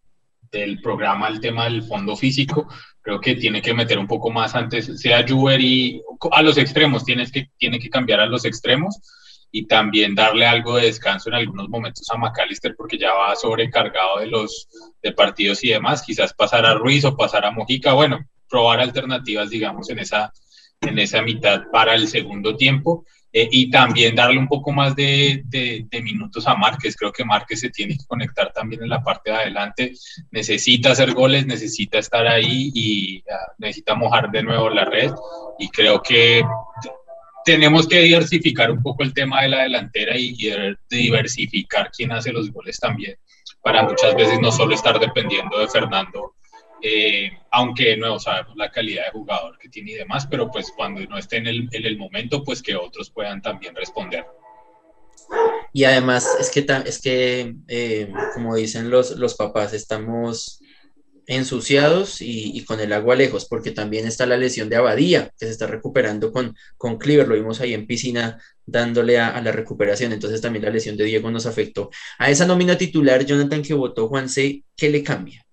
programa, 0.83 1.29
el 1.29 1.41
tema 1.41 1.65
del 1.65 1.83
fondo 1.83 2.17
físico, 2.17 2.67
creo 3.03 3.21
que 3.21 3.37
tiene 3.37 3.61
que 3.61 3.75
meter 3.75 3.99
un 3.99 4.07
poco 4.07 4.31
más 4.31 4.55
antes, 4.55 4.91
sea 4.99 5.27
Juber 5.29 5.61
y 5.61 6.03
a 6.33 6.43
los 6.43 6.57
extremos, 6.57 7.05
tienes 7.05 7.31
que, 7.31 7.51
tiene 7.59 7.79
que 7.79 7.91
cambiar 7.91 8.21
a 8.21 8.27
los 8.27 8.47
extremos 8.47 8.99
y 9.53 9.67
también 9.67 10.15
darle 10.15 10.47
algo 10.47 10.77
de 10.77 10.87
descanso 10.87 11.29
en 11.29 11.37
algunos 11.37 11.69
momentos 11.69 12.09
a 12.11 12.17
McAllister 12.17 12.75
porque 12.75 12.99
ya 12.99 13.13
va 13.13 13.37
sobrecargado 13.37 14.19
de 14.21 14.27
los 14.27 14.67
de 15.03 15.13
partidos 15.13 15.63
y 15.63 15.69
demás, 15.69 16.03
quizás 16.03 16.33
pasar 16.33 16.65
a 16.65 16.75
Ruiz 16.75 17.05
o 17.05 17.17
pasar 17.17 17.45
a 17.45 17.51
Mojica, 17.51 17.93
bueno, 17.93 18.19
probar 18.49 18.81
alternativas, 18.81 19.51
digamos, 19.51 19.91
en 19.91 19.99
esa, 19.99 20.33
en 20.81 20.99
esa 20.99 21.23
mitad 21.23 21.65
para 21.73 21.95
el 21.95 22.09
segundo 22.09 22.57
tiempo 22.57 23.05
eh, 23.33 23.49
y 23.51 23.71
también 23.71 24.15
darle 24.15 24.39
un 24.39 24.49
poco 24.49 24.73
más 24.73 24.95
de, 24.97 25.45
minutos 26.03 26.47
a 26.47 26.55
Márquez. 26.55 26.97
Creo 26.97 27.13
que 27.13 27.25
Márquez 27.25 27.61
se 27.61 27.71
tiene 27.71 27.97
que 27.97 28.07
conectar 28.07 28.53
también 28.53 28.83
en 28.83 28.89
la 28.89 29.03
parte 29.03 29.31
de 29.31 29.37
adelante. 29.37 29.93
Necesita 30.31 30.93
hacer 30.93 31.13
goles, 31.13 31.47
necesita 31.47 31.99
estar 31.99 32.27
ahí 32.27 32.71
y 32.75 33.19
uh, 33.19 33.53
necesita 33.59 33.95
mojar 33.95 34.31
de 34.31 34.43
nuevo 34.43 34.71
la 34.71 34.85
red. 34.85 35.13
Y 35.59 35.69
creo 35.69 36.03
que 36.03 36.43
tenemos 37.45 37.87
que 37.87 38.01
diversificar 38.01 38.71
un 38.71 38.83
poco 38.83 39.03
el 39.03 39.15
tema 39.15 39.43
de 39.43 39.49
la 39.49 39.63
delantera 39.63 40.17
y 40.17 40.37
diversificar 40.91 41.91
quién 41.97 42.13
hace 42.13 42.33
los 42.33 42.51
goles 42.51 42.79
también, 42.81 43.17
para 43.63 43.85
muchas 43.85 44.17
veces 44.17 44.41
no 44.41 44.51
solo 44.51 44.75
estar 44.75 44.99
dependiendo 44.99 45.59
de 45.59 45.69
Fernando 45.69 46.36
eh, 46.83 47.31
aunque 47.51 47.97
no 47.97 48.19
sabemos 48.19 48.57
la 48.57 48.71
calidad 48.71 49.07
de 49.07 49.11
jugador 49.11 49.59
que 49.59 49.69
tiene 49.69 49.93
y 49.93 49.95
demás, 49.95 50.27
pero 50.27 50.51
pues 50.51 50.73
cuando 50.77 51.01
no 51.03 51.19
esté 51.19 51.39
en 51.39 51.47
el, 51.47 51.69
en 51.73 51.87
el 51.87 51.97
momento, 51.97 52.45
pues 52.45 52.63
que 52.63 52.77
otros 52.77 53.11
puedan 53.11 53.43
también 53.43 53.75
responder. 53.75 54.25
Y 55.73 55.85
además 55.85 56.29
es 56.41 56.51
que, 56.51 56.65
es 56.85 57.01
que 57.01 57.55
eh, 57.69 58.13
como 58.35 58.55
dicen 58.55 58.91
los, 58.91 59.13
los 59.13 59.35
papás, 59.35 59.73
estamos 59.73 60.61
ensuciados 61.27 62.19
y, 62.21 62.65
con 62.65 62.81
el 62.81 62.93
agua 62.93 63.17
lejos, 63.17 63.47
porque 63.47 63.73
también 63.73 64.07
está 64.07 64.27
la 64.27 64.37
lesión 64.37 64.69
de 64.69 64.77
Abadía, 64.77 65.33
que 65.39 65.47
se 65.47 65.51
está 65.51 65.67
recuperando 65.67 66.31
con, 66.33 66.55
con 66.77 66.99
Cleaver, 66.99 67.27
lo 67.27 67.35
vimos 67.35 67.61
ahí 67.61 67.75
en 67.75 67.87
piscina 67.87 68.41
dándole 68.65 69.19
a, 69.19 69.41
la 69.43 69.53
recuperación, 69.53 70.13
entonces 70.13 70.41
también 70.41 70.65
la 70.65 70.71
lesión 70.71 70.97
de 70.97 71.05
Diego 71.05 71.31
nos 71.31 71.47
afectó. 71.47 71.91
A 72.19 72.31
esa 72.31 72.47
nómina 72.47 72.79
titular, 72.79 73.25
Jonathan, 73.25 73.63
que 73.63 73.75
votó 73.75 74.09
Juan 74.09 74.29
C., 74.29 74.63
¿qué 74.77 74.89
le 74.89 75.03
cambia? 75.03 75.46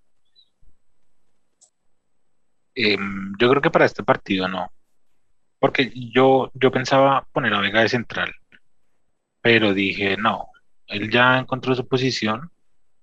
Eh, 2.74 2.98
yo 3.38 3.50
creo 3.50 3.62
que 3.62 3.70
para 3.70 3.84
este 3.84 4.02
partido 4.02 4.48
no. 4.48 4.72
Porque 5.58 5.92
yo, 5.94 6.50
yo 6.54 6.70
pensaba 6.70 7.26
poner 7.32 7.54
a 7.54 7.60
Vega 7.60 7.80
de 7.80 7.88
central. 7.88 8.32
Pero 9.40 9.74
dije, 9.74 10.16
no, 10.16 10.48
él 10.86 11.10
ya 11.10 11.38
encontró 11.38 11.74
su 11.74 11.86
posición, 11.86 12.50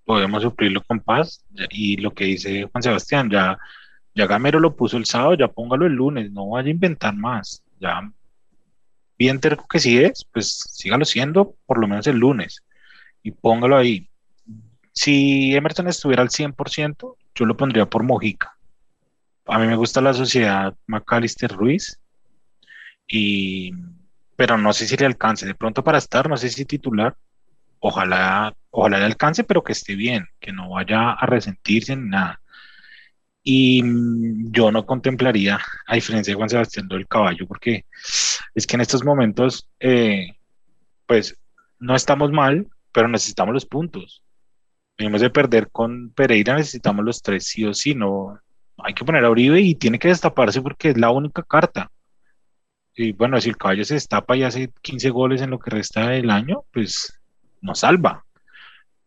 podemos 0.05 0.43
suplirlo 0.43 0.83
con 0.83 0.99
paz. 0.99 1.45
Y 1.69 1.97
lo 1.97 2.13
que 2.13 2.25
dice 2.25 2.67
Juan 2.71 2.83
Sebastián, 2.83 3.29
ya, 3.29 3.57
ya 4.15 4.27
Gamero 4.27 4.59
lo 4.59 4.75
puso 4.75 4.97
el 4.97 5.05
sábado, 5.05 5.35
ya 5.35 5.47
póngalo 5.47 5.85
el 5.85 5.93
lunes, 5.93 6.31
no 6.31 6.49
vaya 6.49 6.67
a 6.67 6.71
inventar 6.71 7.15
más. 7.15 7.63
Ya 7.79 8.11
bien 9.17 9.39
terco 9.39 9.67
que 9.67 9.79
sí 9.79 10.03
es, 10.03 10.25
pues 10.31 10.65
sígalo 10.71 11.05
siendo 11.05 11.55
por 11.67 11.79
lo 11.79 11.87
menos 11.87 12.07
el 12.07 12.17
lunes 12.17 12.63
y 13.23 13.31
póngalo 13.31 13.77
ahí. 13.77 14.09
Si 14.93 15.55
Emerson 15.55 15.87
estuviera 15.87 16.23
al 16.23 16.29
100%, 16.29 17.15
yo 17.35 17.45
lo 17.45 17.55
pondría 17.55 17.85
por 17.85 18.03
Mojica 18.03 18.57
a 19.45 19.59
mí 19.59 19.67
me 19.67 19.75
gusta 19.75 20.01
la 20.01 20.13
sociedad 20.13 20.75
McAllister 20.87 21.51
Ruiz, 21.51 21.99
y, 23.07 23.73
pero 24.35 24.57
no 24.57 24.73
sé 24.73 24.87
si 24.87 24.95
le 24.97 25.05
alcance. 25.05 25.45
De 25.45 25.55
pronto 25.55 25.83
para 25.83 25.97
estar, 25.97 26.29
no 26.29 26.37
sé 26.37 26.49
si 26.49 26.65
titular, 26.65 27.15
ojalá, 27.79 28.55
ojalá 28.69 28.99
le 28.99 29.05
alcance, 29.05 29.43
pero 29.43 29.63
que 29.63 29.73
esté 29.73 29.95
bien, 29.95 30.27
que 30.39 30.53
no 30.53 30.69
vaya 30.69 31.11
a 31.11 31.25
resentirse 31.25 31.95
ni 31.95 32.09
nada. 32.09 32.41
Y 33.43 33.83
mm, 33.83 34.51
yo 34.51 34.71
no 34.71 34.85
contemplaría, 34.85 35.59
a 35.87 35.95
diferencia 35.95 36.31
de 36.31 36.37
Juan 36.37 36.49
Sebastián 36.49 36.87
del 36.87 37.07
Caballo, 37.07 37.47
porque 37.47 37.85
es 38.55 38.67
que 38.67 38.75
en 38.75 38.81
estos 38.81 39.03
momentos, 39.03 39.69
eh, 39.79 40.35
pues 41.05 41.37
no 41.79 41.95
estamos 41.95 42.31
mal, 42.31 42.67
pero 42.91 43.07
necesitamos 43.07 43.53
los 43.53 43.65
puntos. 43.65 44.23
Venimos 44.97 45.21
de 45.21 45.29
perder 45.29 45.69
con 45.71 46.11
Pereira, 46.11 46.55
necesitamos 46.55 47.03
los 47.03 47.21
tres 47.21 47.45
sí 47.45 47.65
o 47.65 47.73
sí, 47.73 47.95
no, 47.95 48.39
hay 48.83 48.93
que 48.93 49.05
poner 49.05 49.25
a 49.25 49.29
Uribe 49.29 49.61
y 49.61 49.75
tiene 49.75 49.99
que 49.99 50.07
destaparse 50.07 50.61
porque 50.61 50.89
es 50.89 50.97
la 50.97 51.11
única 51.11 51.43
carta. 51.43 51.91
Y 52.95 53.13
bueno, 53.13 53.39
si 53.39 53.49
el 53.49 53.57
caballo 53.57 53.85
se 53.85 53.95
destapa 53.95 54.35
y 54.35 54.43
hace 54.43 54.71
15 54.81 55.09
goles 55.09 55.41
en 55.41 55.49
lo 55.51 55.59
que 55.59 55.71
resta 55.71 56.09
del 56.09 56.29
año, 56.29 56.63
pues 56.73 57.13
nos 57.61 57.79
salva. 57.79 58.25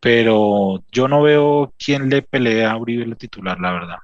Pero 0.01 0.85
yo 0.91 1.09
no 1.09 1.22
veo 1.22 1.72
quién 1.79 2.09
le 2.09 2.22
pelea 2.22 2.72
a 2.72 2.77
Uribe 2.77 3.07
la 3.07 3.16
titular, 3.16 3.59
la 3.61 3.72
verdad. 3.72 3.99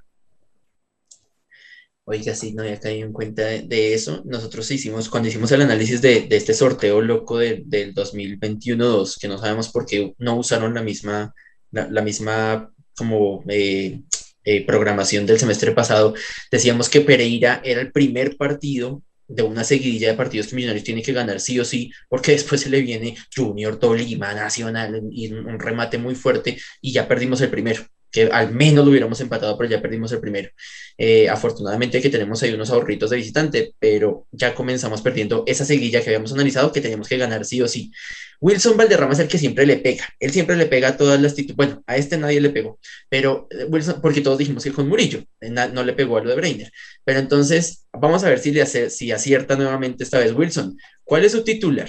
Oiga, 2.04 2.34
sí, 2.34 2.52
no 2.52 2.62
había 2.62 2.80
caído 2.80 3.06
en 3.06 3.12
cuenta 3.12 3.42
de, 3.44 3.94
eso. 3.94 4.22
Nosotros 4.24 4.70
hicimos, 4.70 5.08
cuando 5.08 5.28
hicimos 5.28 5.52
el 5.52 5.62
análisis 5.62 6.02
de, 6.02 6.26
este 6.30 6.54
sorteo 6.54 7.00
loco 7.00 7.38
de, 7.38 7.62
del 7.64 7.94
2021-2, 7.94 9.18
que 9.20 9.28
no 9.28 9.38
sabemos 9.38 9.68
por 9.68 9.86
qué 9.86 10.14
no 10.18 10.36
usaron 10.36 10.74
la 10.74 10.82
misma, 10.82 11.32
la, 11.70 11.88
la 11.88 12.02
misma 12.02 12.72
como 12.96 13.44
eh, 13.48 14.02
eh, 14.44 14.64
programación 14.64 15.26
del 15.26 15.38
semestre 15.38 15.72
pasado, 15.72 16.14
decíamos 16.50 16.88
que 16.88 17.00
Pereira 17.00 17.60
era 17.64 17.80
el 17.80 17.92
primer 17.92 18.36
partido 18.36 19.02
de 19.28 19.42
una 19.42 19.64
seguidilla 19.64 20.08
de 20.08 20.14
partidos 20.14 20.48
que 20.48 20.56
Millonarios 20.56 20.84
tiene 20.84 21.02
que 21.02 21.12
ganar 21.12 21.40
sí 21.40 21.58
o 21.60 21.64
sí, 21.64 21.92
porque 22.08 22.32
después 22.32 22.60
se 22.60 22.70
le 22.70 22.80
viene 22.80 23.16
Junior, 23.34 23.78
Tolima, 23.78 24.34
Nacional 24.34 25.02
y 25.12 25.32
un 25.32 25.58
remate 25.60 25.98
muy 25.98 26.14
fuerte 26.14 26.58
y 26.80 26.92
ya 26.92 27.06
perdimos 27.06 27.40
el 27.40 27.50
primero 27.50 27.84
que 28.10 28.24
al 28.24 28.52
menos 28.52 28.84
lo 28.84 28.90
hubiéramos 28.90 29.20
empatado, 29.20 29.56
pero 29.56 29.70
ya 29.70 29.80
perdimos 29.80 30.12
el 30.12 30.20
primero. 30.20 30.50
Eh, 30.98 31.28
afortunadamente 31.28 32.00
que 32.02 32.10
tenemos 32.10 32.42
ahí 32.42 32.52
unos 32.52 32.70
ahorritos 32.70 33.10
de 33.10 33.16
visitante, 33.16 33.74
pero 33.78 34.26
ya 34.32 34.54
comenzamos 34.54 35.00
perdiendo 35.00 35.44
esa 35.46 35.64
seguilla 35.64 36.02
que 36.02 36.10
habíamos 36.10 36.32
analizado 36.32 36.72
que 36.72 36.80
teníamos 36.80 37.08
que 37.08 37.16
ganar 37.18 37.44
sí 37.44 37.62
o 37.62 37.68
sí. 37.68 37.92
Wilson 38.40 38.76
Valderrama 38.76 39.12
es 39.12 39.18
el 39.18 39.28
que 39.28 39.38
siempre 39.38 39.66
le 39.66 39.76
pega, 39.76 40.04
él 40.18 40.30
siempre 40.30 40.56
le 40.56 40.66
pega 40.66 40.88
a 40.88 40.96
todas 40.96 41.20
las 41.20 41.34
titulares, 41.34 41.56
bueno, 41.56 41.84
a 41.86 41.96
este 41.96 42.16
nadie 42.16 42.40
le 42.40 42.50
pegó, 42.50 42.78
pero 43.08 43.46
eh, 43.50 43.66
Wilson, 43.68 44.00
porque 44.00 44.22
todos 44.22 44.38
dijimos 44.38 44.64
que 44.64 44.72
con 44.72 44.88
Murillo, 44.88 45.22
eh, 45.40 45.50
no 45.50 45.84
le 45.84 45.92
pegó 45.92 46.16
a 46.16 46.22
lo 46.22 46.30
de 46.30 46.36
Breiner, 46.36 46.72
pero 47.04 47.18
entonces 47.18 47.86
vamos 47.92 48.24
a 48.24 48.30
ver 48.30 48.38
si, 48.38 48.50
le 48.50 48.62
hace, 48.62 48.88
si 48.88 49.12
acierta 49.12 49.56
nuevamente 49.56 50.04
esta 50.04 50.18
vez 50.18 50.32
Wilson. 50.32 50.76
¿Cuál 51.04 51.24
es 51.24 51.32
su 51.32 51.44
titular? 51.44 51.88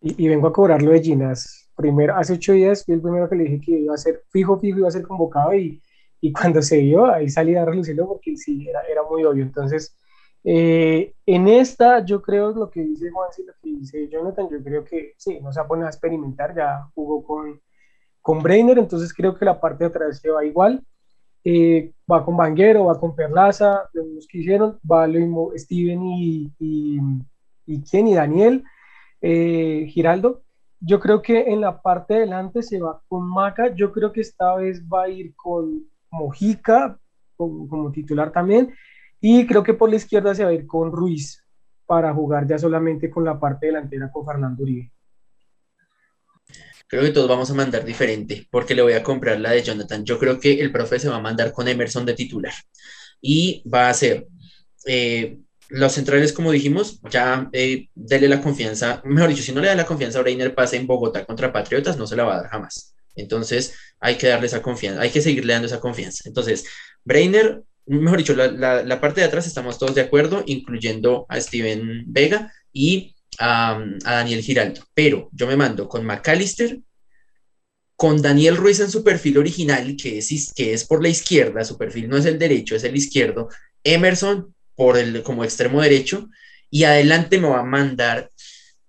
Y, 0.00 0.24
y 0.24 0.28
vengo 0.28 0.46
a 0.46 0.52
cobrarlo 0.52 0.92
de 0.92 1.02
Ginas 1.02 1.68
primero, 1.78 2.16
hace 2.16 2.34
ocho 2.34 2.52
días 2.52 2.84
fui 2.84 2.94
el 2.94 3.00
primero 3.00 3.28
que 3.28 3.36
le 3.36 3.44
dije 3.44 3.60
que 3.60 3.78
iba 3.78 3.94
a 3.94 3.98
ser 3.98 4.22
fijo, 4.30 4.58
fijo, 4.58 4.78
iba 4.78 4.88
a 4.88 4.92
ser 4.92 5.02
convocado 5.02 5.54
y, 5.54 5.80
y 6.20 6.32
cuando 6.32 6.60
se 6.60 6.76
dio, 6.78 7.06
ahí 7.06 7.28
salí 7.28 7.54
a 7.54 7.64
relucirlo 7.64 8.08
porque 8.08 8.36
sí, 8.36 8.68
era, 8.68 8.82
era 8.82 9.02
muy 9.08 9.24
obvio. 9.24 9.44
Entonces, 9.44 9.96
eh, 10.50 11.14
en 11.26 11.46
esta, 11.46 12.02
yo 12.02 12.22
creo 12.22 12.52
lo 12.52 12.70
que 12.70 12.80
dice 12.80 13.10
Juan 13.10 13.28
y 13.36 13.42
lo 13.42 13.52
que 13.60 13.68
dice 13.68 14.08
Jonathan, 14.08 14.48
yo 14.50 14.62
creo 14.62 14.82
que 14.82 15.12
sí, 15.18 15.38
no 15.40 15.52
se 15.52 15.60
va 15.60 15.66
a 15.84 15.88
experimentar, 15.88 16.54
ya 16.56 16.88
jugó 16.94 17.22
con, 17.22 17.60
con 18.22 18.42
Brainer, 18.42 18.78
entonces 18.78 19.12
creo 19.12 19.34
que 19.34 19.44
la 19.44 19.60
parte 19.60 19.84
de 19.84 19.90
atrás 19.90 20.20
se 20.20 20.30
va 20.30 20.44
igual. 20.46 20.82
Eh, 21.44 21.92
va 22.10 22.24
con 22.24 22.36
Banguero, 22.36 22.86
va 22.86 22.98
con 22.98 23.14
Perlaza, 23.14 23.88
los 23.92 24.26
que 24.26 24.38
hicieron, 24.38 24.78
va 24.90 25.06
lo 25.06 25.18
mismo 25.18 25.52
Steven 25.54 26.02
y, 26.02 26.52
y, 26.58 26.98
y 27.66 27.82
quién, 27.82 28.08
y 28.08 28.14
Daniel, 28.14 28.64
eh, 29.20 29.86
Giraldo, 29.88 30.42
yo 30.80 30.98
creo 30.98 31.20
que 31.20 31.52
en 31.52 31.60
la 31.60 31.82
parte 31.82 32.14
de 32.14 32.20
adelante 32.20 32.62
se 32.62 32.80
va 32.80 33.02
con 33.08 33.28
Maca. 33.28 33.74
Yo 33.74 33.92
creo 33.92 34.12
que 34.12 34.22
esta 34.22 34.54
vez 34.54 34.82
va 34.82 35.04
a 35.04 35.08
ir 35.08 35.34
con 35.34 35.84
Mojica 36.10 36.98
como, 37.36 37.90
titular 37.92 38.32
también. 38.32 38.74
Y 39.20 39.46
creo 39.46 39.62
que 39.62 39.74
por 39.74 39.90
la 39.90 39.96
izquierda 39.96 40.34
se 40.34 40.44
va 40.44 40.50
a 40.50 40.54
ir 40.54 40.66
con 40.66 40.92
Ruiz 40.92 41.44
para 41.86 42.12
jugar 42.12 42.46
ya 42.46 42.58
solamente 42.58 43.10
con 43.10 43.24
la 43.24 43.40
parte 43.40 43.66
delantera 43.66 44.10
con 44.12 44.24
Fernando 44.24 44.62
Uribe. 44.62 44.92
Creo 46.86 47.02
que 47.02 47.10
todos 47.10 47.28
vamos 47.28 47.50
a 47.50 47.54
mandar 47.54 47.84
diferente 47.84 48.46
porque 48.50 48.74
le 48.74 48.82
voy 48.82 48.94
a 48.94 49.02
comprar 49.02 49.38
la 49.40 49.50
de 49.50 49.62
Jonathan. 49.62 50.04
Yo 50.04 50.18
creo 50.18 50.40
que 50.40 50.60
el 50.60 50.72
profe 50.72 50.98
se 50.98 51.08
va 51.08 51.16
a 51.16 51.20
mandar 51.20 51.52
con 51.52 51.68
Emerson 51.68 52.06
de 52.06 52.14
titular 52.14 52.54
y 53.20 53.62
va 53.68 53.88
a 53.88 53.94
ser 53.94 54.26
eh, 54.86 55.38
los 55.68 55.92
centrales, 55.92 56.32
como 56.32 56.50
dijimos, 56.50 57.00
ya 57.10 57.48
eh, 57.52 57.88
dele 57.94 58.28
la 58.28 58.40
confianza, 58.40 59.02
mejor 59.04 59.28
dicho, 59.28 59.42
si 59.42 59.52
no 59.52 59.60
le 59.60 59.68
da 59.68 59.74
la 59.74 59.84
confianza 59.84 60.18
a 60.18 60.22
Breiner 60.22 60.54
pase 60.54 60.76
en 60.76 60.86
Bogotá 60.86 61.26
contra 61.26 61.52
Patriotas, 61.52 61.98
no 61.98 62.06
se 62.06 62.16
la 62.16 62.24
va 62.24 62.34
a 62.34 62.42
dar 62.42 62.50
jamás. 62.50 62.94
Entonces, 63.14 63.74
hay 64.00 64.16
que 64.16 64.28
darle 64.28 64.46
esa 64.46 64.62
confianza, 64.62 65.02
hay 65.02 65.10
que 65.10 65.20
seguirle 65.20 65.52
dando 65.52 65.66
esa 65.66 65.80
confianza. 65.80 66.22
Entonces, 66.26 66.64
Breiner, 67.04 67.62
mejor 67.88 68.18
dicho, 68.18 68.34
la, 68.34 69.00
parte 69.00 69.20
de 69.20 69.26
atrás 69.26 69.46
estamos 69.46 69.78
todos 69.78 69.94
de 69.94 70.02
acuerdo, 70.02 70.42
incluyendo 70.46 71.26
a 71.28 71.40
Steven 71.40 72.04
Vega 72.06 72.52
y 72.72 73.14
a, 73.38 73.82
Daniel 74.02 74.42
Giraldo. 74.42 74.82
Pero 74.94 75.28
yo 75.32 75.46
me 75.46 75.56
mando 75.56 75.88
con 75.88 76.04
McAllister, 76.04 76.80
con 77.96 78.22
Daniel 78.22 78.56
Ruiz 78.56 78.80
en 78.80 78.90
su 78.90 79.02
perfil 79.02 79.38
original, 79.38 79.96
que 79.96 80.18
es, 80.18 80.52
que 80.54 80.72
es 80.72 80.84
por 80.84 81.02
la 81.02 81.08
izquierda, 81.08 81.64
su 81.64 81.76
perfil 81.76 82.08
no 82.08 82.16
es 82.16 82.26
el 82.26 82.38
derecho, 82.38 82.76
es 82.76 82.84
el 82.84 82.96
izquierdo, 82.96 83.48
Emerson 83.82 84.54
por 84.76 84.96
el, 84.96 85.22
como 85.22 85.42
extremo 85.42 85.82
derecho, 85.82 86.28
y 86.70 86.84
adelante 86.84 87.38
me 87.38 87.48
va 87.48 87.60
a 87.60 87.64
mandar, 87.64 88.30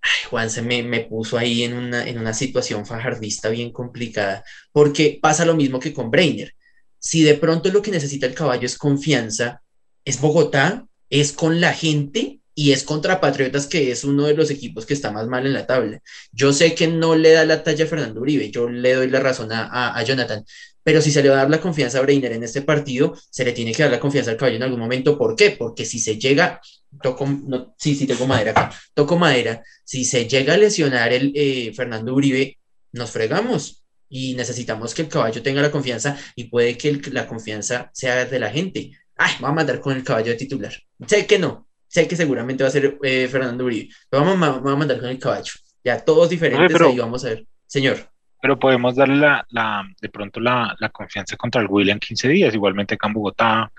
ay, 0.00 0.28
Juan 0.28 0.50
se 0.50 0.62
me, 0.62 0.82
me 0.84 1.00
puso 1.00 1.38
ahí 1.38 1.64
en 1.64 1.74
una, 1.74 2.06
en 2.06 2.18
una 2.18 2.32
situación 2.32 2.86
fajardista 2.86 3.48
bien 3.48 3.72
complicada, 3.72 4.44
porque 4.70 5.18
pasa 5.20 5.44
lo 5.44 5.56
mismo 5.56 5.80
que 5.80 5.92
con 5.92 6.10
Brainer. 6.10 6.54
Si 7.00 7.22
de 7.22 7.34
pronto 7.34 7.70
lo 7.70 7.82
que 7.82 7.90
necesita 7.90 8.26
el 8.26 8.34
caballo 8.34 8.66
es 8.66 8.78
confianza, 8.78 9.62
es 10.04 10.20
Bogotá, 10.20 10.86
es 11.08 11.32
con 11.32 11.60
la 11.60 11.72
gente 11.72 12.40
y 12.54 12.72
es 12.72 12.84
contra 12.84 13.20
Patriotas, 13.20 13.66
que 13.66 13.90
es 13.90 14.04
uno 14.04 14.26
de 14.26 14.34
los 14.34 14.50
equipos 14.50 14.84
que 14.84 14.92
está 14.92 15.10
más 15.10 15.26
mal 15.26 15.46
en 15.46 15.54
la 15.54 15.66
tabla. 15.66 16.02
Yo 16.30 16.52
sé 16.52 16.74
que 16.74 16.88
no 16.88 17.16
le 17.16 17.32
da 17.32 17.46
la 17.46 17.62
talla 17.62 17.84
a 17.86 17.88
Fernando 17.88 18.20
Uribe, 18.20 18.50
yo 18.50 18.68
le 18.68 18.94
doy 18.94 19.08
la 19.08 19.20
razón 19.20 19.48
a, 19.50 20.02
Jonathan, 20.04 20.44
pero 20.82 21.00
si 21.00 21.10
se 21.10 21.22
le 21.22 21.30
va 21.30 21.36
a 21.36 21.38
dar 21.38 21.50
la 21.50 21.60
confianza 21.60 21.98
a 21.98 22.02
Breiner 22.02 22.32
en 22.32 22.42
este 22.44 22.60
partido, 22.62 23.16
se 23.30 23.44
le 23.44 23.52
tiene 23.52 23.72
que 23.72 23.82
dar 23.82 23.92
la 23.92 24.00
confianza 24.00 24.30
al 24.30 24.36
caballo 24.36 24.56
en 24.56 24.62
algún 24.62 24.80
momento. 24.80 25.16
¿Por 25.16 25.36
qué? 25.36 25.52
Porque 25.52 25.86
si 25.86 25.98
se 25.98 26.18
llega, 26.18 26.60
toco, 27.02 27.26
no, 27.26 27.74
sí, 27.78 27.94
sí, 27.94 28.06
tengo 28.06 28.26
madera 28.26 28.50
acá, 28.50 28.72
toco 28.92 29.16
madera, 29.16 29.62
si 29.84 30.04
se 30.04 30.28
llega 30.28 30.54
a 30.54 30.58
lesionar 30.58 31.12
el 31.12 31.32
eh, 31.34 31.72
Fernando 31.74 32.14
Uribe, 32.14 32.58
nos 32.92 33.10
fregamos 33.10 33.79
y 34.10 34.34
necesitamos 34.34 34.92
que 34.92 35.02
el 35.02 35.08
caballo 35.08 35.40
tenga 35.40 35.62
la 35.62 35.70
confianza 35.70 36.18
y 36.34 36.44
puede 36.44 36.76
que 36.76 36.88
el, 36.88 37.02
la 37.12 37.26
confianza 37.26 37.90
sea 37.94 38.26
de 38.26 38.38
la 38.38 38.50
gente. 38.50 38.90
Ay, 39.16 39.34
vamos 39.40 39.52
a 39.52 39.54
mandar 39.54 39.80
con 39.80 39.96
el 39.96 40.04
caballo 40.04 40.32
de 40.32 40.36
titular. 40.36 40.72
Sé 41.06 41.26
que 41.26 41.38
no, 41.38 41.68
sé 41.86 42.06
que 42.08 42.16
seguramente 42.16 42.64
va 42.64 42.68
a 42.68 42.72
ser 42.72 42.98
eh, 43.02 43.28
Fernando 43.28 43.64
Uribe, 43.64 43.88
pero 44.10 44.24
vamos, 44.24 44.38
vamos, 44.40 44.72
a 44.72 44.76
mandar 44.76 44.98
con 44.98 45.08
el 45.08 45.18
caballo. 45.18 45.52
Ya 45.84 46.04
todos 46.04 46.28
diferentes, 46.28 46.72
pero, 46.72 46.88
ahí 46.88 46.98
vamos 46.98 47.24
a 47.24 47.28
ver. 47.28 47.46
Señor. 47.66 48.10
Pero 48.42 48.58
podemos 48.58 48.96
darle 48.96 49.16
la, 49.16 49.46
la 49.50 49.86
de 50.00 50.08
pronto 50.08 50.40
la, 50.40 50.74
la, 50.80 50.88
confianza 50.88 51.36
contra 51.36 51.60
el 51.60 51.68
William 51.68 51.98
15 51.98 52.28
días, 52.28 52.54
igualmente 52.54 52.94
acá 52.94 53.06
en 53.06 53.12
Bogotá, 53.12 53.70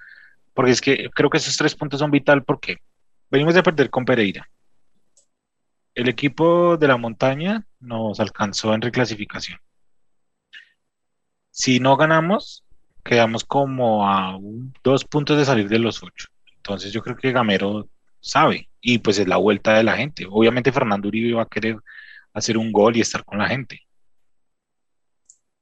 porque 0.54 0.72
es 0.72 0.80
que 0.80 1.10
creo 1.14 1.30
que 1.30 1.38
esos 1.38 1.58
tres 1.58 1.76
puntos 1.76 2.00
son 2.00 2.12
vital 2.12 2.44
porque 2.44 2.78
venimos 3.30 3.54
de 3.54 3.64
perder 3.64 3.90
con 3.90 4.06
Pereira. 4.06 4.48
El 5.94 6.08
equipo 6.08 6.78
de 6.78 6.88
la 6.88 6.98
montaña 6.98 7.66
nos 7.80 8.20
alcanzó 8.20 8.74
en 8.74 8.82
reclasificación. 8.82 9.60
Si 11.52 11.80
no 11.80 11.98
ganamos, 11.98 12.64
quedamos 13.04 13.44
como 13.44 14.08
a 14.08 14.36
un, 14.38 14.74
dos 14.84 15.06
puntos 15.06 15.38
de 15.38 15.46
salir 15.46 15.68
de 15.68 15.80
los 15.80 16.02
ocho. 16.02 16.28
Entonces 16.58 16.92
yo 16.92 17.02
creo 17.02 17.16
que 17.16 17.32
Gamero 17.32 17.88
sabe 18.20 18.70
y 18.80 19.00
pues 19.00 19.20
es 19.20 19.28
la 19.28 19.38
vuelta 19.38 19.76
de 19.76 19.84
la 19.84 19.98
gente. 19.98 20.26
Obviamente 20.30 20.72
Fernando 20.72 21.08
Uribe 21.08 21.34
va 21.34 21.44
a 21.44 21.50
querer 21.50 21.78
hacer 22.34 22.58
un 22.58 22.72
gol 22.72 22.96
y 22.96 23.02
estar 23.02 23.26
con 23.26 23.40
la 23.40 23.48
gente. 23.48 23.82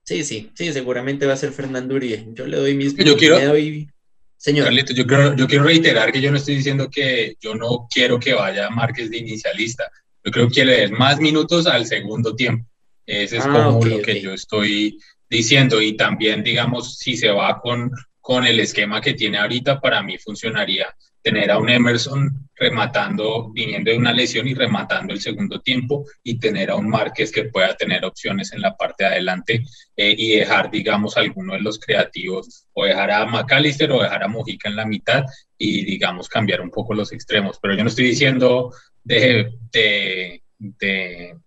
Sí, 0.04 0.24
sí, 0.24 0.52
sí, 0.54 0.74
seguramente 0.74 1.26
va 1.26 1.34
a 1.34 1.38
ser 1.38 1.52
Fernando 1.52 1.96
Uribe. 1.96 2.28
Yo 2.34 2.48
le 2.48 2.58
doy 2.58 2.76
mis... 2.76 2.96
Yo 2.96 3.18
quiero... 3.18 3.40
Doy... 3.40 3.90
Señor. 4.38 4.66
Carlito, 4.66 4.94
yo 4.94 5.06
quiero, 5.06 5.36
yo 5.36 5.48
quiero 5.48 5.66
reiterar 5.66 6.14
que 6.14 6.22
yo 6.22 6.32
no 6.32 6.38
estoy 6.38 6.56
diciendo 6.56 6.90
que 6.90 7.36
yo 7.42 7.56
no 7.56 7.88
quiero 7.94 8.22
que 8.22 8.34
vaya 8.34 8.70
Márquez 8.70 9.10
de 9.10 9.18
inicialista. 9.18 9.92
Yo 10.24 10.32
creo 10.32 10.50
que 10.50 10.64
le 10.64 10.82
den 10.82 10.94
más 10.94 11.20
minutos 11.20 11.68
al 11.68 11.86
segundo 11.86 12.34
tiempo. 12.36 12.66
Ese 13.06 13.38
es 13.38 13.46
ah, 13.46 13.52
como 13.52 13.80
okay, 13.80 13.90
lo 13.90 13.98
que 13.98 14.12
okay. 14.12 14.22
yo 14.22 14.34
estoy 14.34 14.98
diciendo. 15.30 15.82
Y 15.82 15.96
también, 15.96 16.44
digamos, 16.44 16.98
si 16.98 17.16
se 17.16 17.30
va 17.30 17.60
con, 17.62 17.92
con 18.20 18.46
el 18.46 18.60
esquema 18.60 19.02
que 19.02 19.14
tiene 19.14 19.38
ahorita, 19.38 19.80
para 19.80 20.02
mí 20.02 20.18
funcionaría 20.18 20.88
tener 21.22 21.52
a 21.52 21.58
un 21.58 21.70
Emerson 21.70 22.50
rematando, 22.56 23.52
viniendo 23.52 23.92
de 23.92 23.98
una 23.98 24.14
lesión 24.14 24.48
y 24.48 24.54
rematando 24.54 25.14
el 25.14 25.22
segundo 25.22 25.60
tiempo, 25.62 26.06
y 26.24 26.40
tener 26.40 26.70
a 26.72 26.76
un 26.76 26.90
Márquez 26.90 27.32
que 27.32 27.46
pueda 27.46 27.76
tener 27.76 28.06
opciones 28.06 28.54
en 28.54 28.62
la 28.62 28.76
parte 28.76 29.04
de 29.04 29.10
adelante 29.12 29.64
eh, 29.96 30.16
y 30.18 30.38
dejar, 30.38 30.72
digamos, 30.72 31.18
alguno 31.18 31.54
de 31.54 31.62
los 31.62 31.80
creativos, 31.80 32.68
o 32.74 32.86
dejar 32.86 33.12
a 33.12 33.26
McAllister 33.26 33.92
o 33.92 34.02
dejar 34.02 34.24
a 34.24 34.28
Mojica 34.28 34.70
en 34.70 34.76
la 34.76 34.86
mitad 34.86 35.24
y, 35.58 35.84
digamos, 35.86 36.30
cambiar 36.30 36.62
un 36.62 36.72
poco 36.72 36.94
los 36.94 37.12
extremos. 37.12 37.60
Pero 37.62 37.76
yo 37.76 37.84
no 37.84 37.90
estoy 37.90 38.06
diciendo 38.06 38.74
de, 39.04 39.52
de, 39.72 40.44
de, 40.58 41.38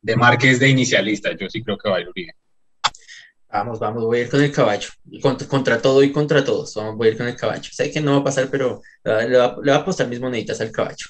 de 0.00 0.16
Márquez 0.16 0.58
de 0.58 0.68
inicialista, 0.68 1.36
yo 1.36 1.48
sí 1.48 1.62
creo 1.62 1.78
que 1.78 1.88
va 1.88 1.96
a 1.96 2.00
ir 2.00 2.08
Uribe. 2.08 2.34
Vamos, 3.52 3.78
vamos, 3.78 4.04
voy 4.04 4.18
a 4.18 4.22
ir 4.22 4.30
con 4.30 4.42
el 4.42 4.50
caballo. 4.50 4.88
Contra, 5.20 5.80
todo 5.82 6.02
y 6.02 6.10
contra 6.10 6.42
todos. 6.42 6.74
Voy 6.96 7.08
a 7.08 7.10
ir 7.10 7.18
con 7.18 7.28
el 7.28 7.36
caballo. 7.36 7.68
Sé 7.70 7.90
que 7.90 8.00
no 8.00 8.12
va 8.12 8.18
a 8.18 8.24
pasar, 8.24 8.48
pero 8.50 8.80
le 9.04 9.36
va, 9.36 9.56
a 9.74 9.76
apostar 9.76 10.08
mis 10.08 10.20
moneditas 10.20 10.62
al 10.62 10.72
caballo. 10.72 11.06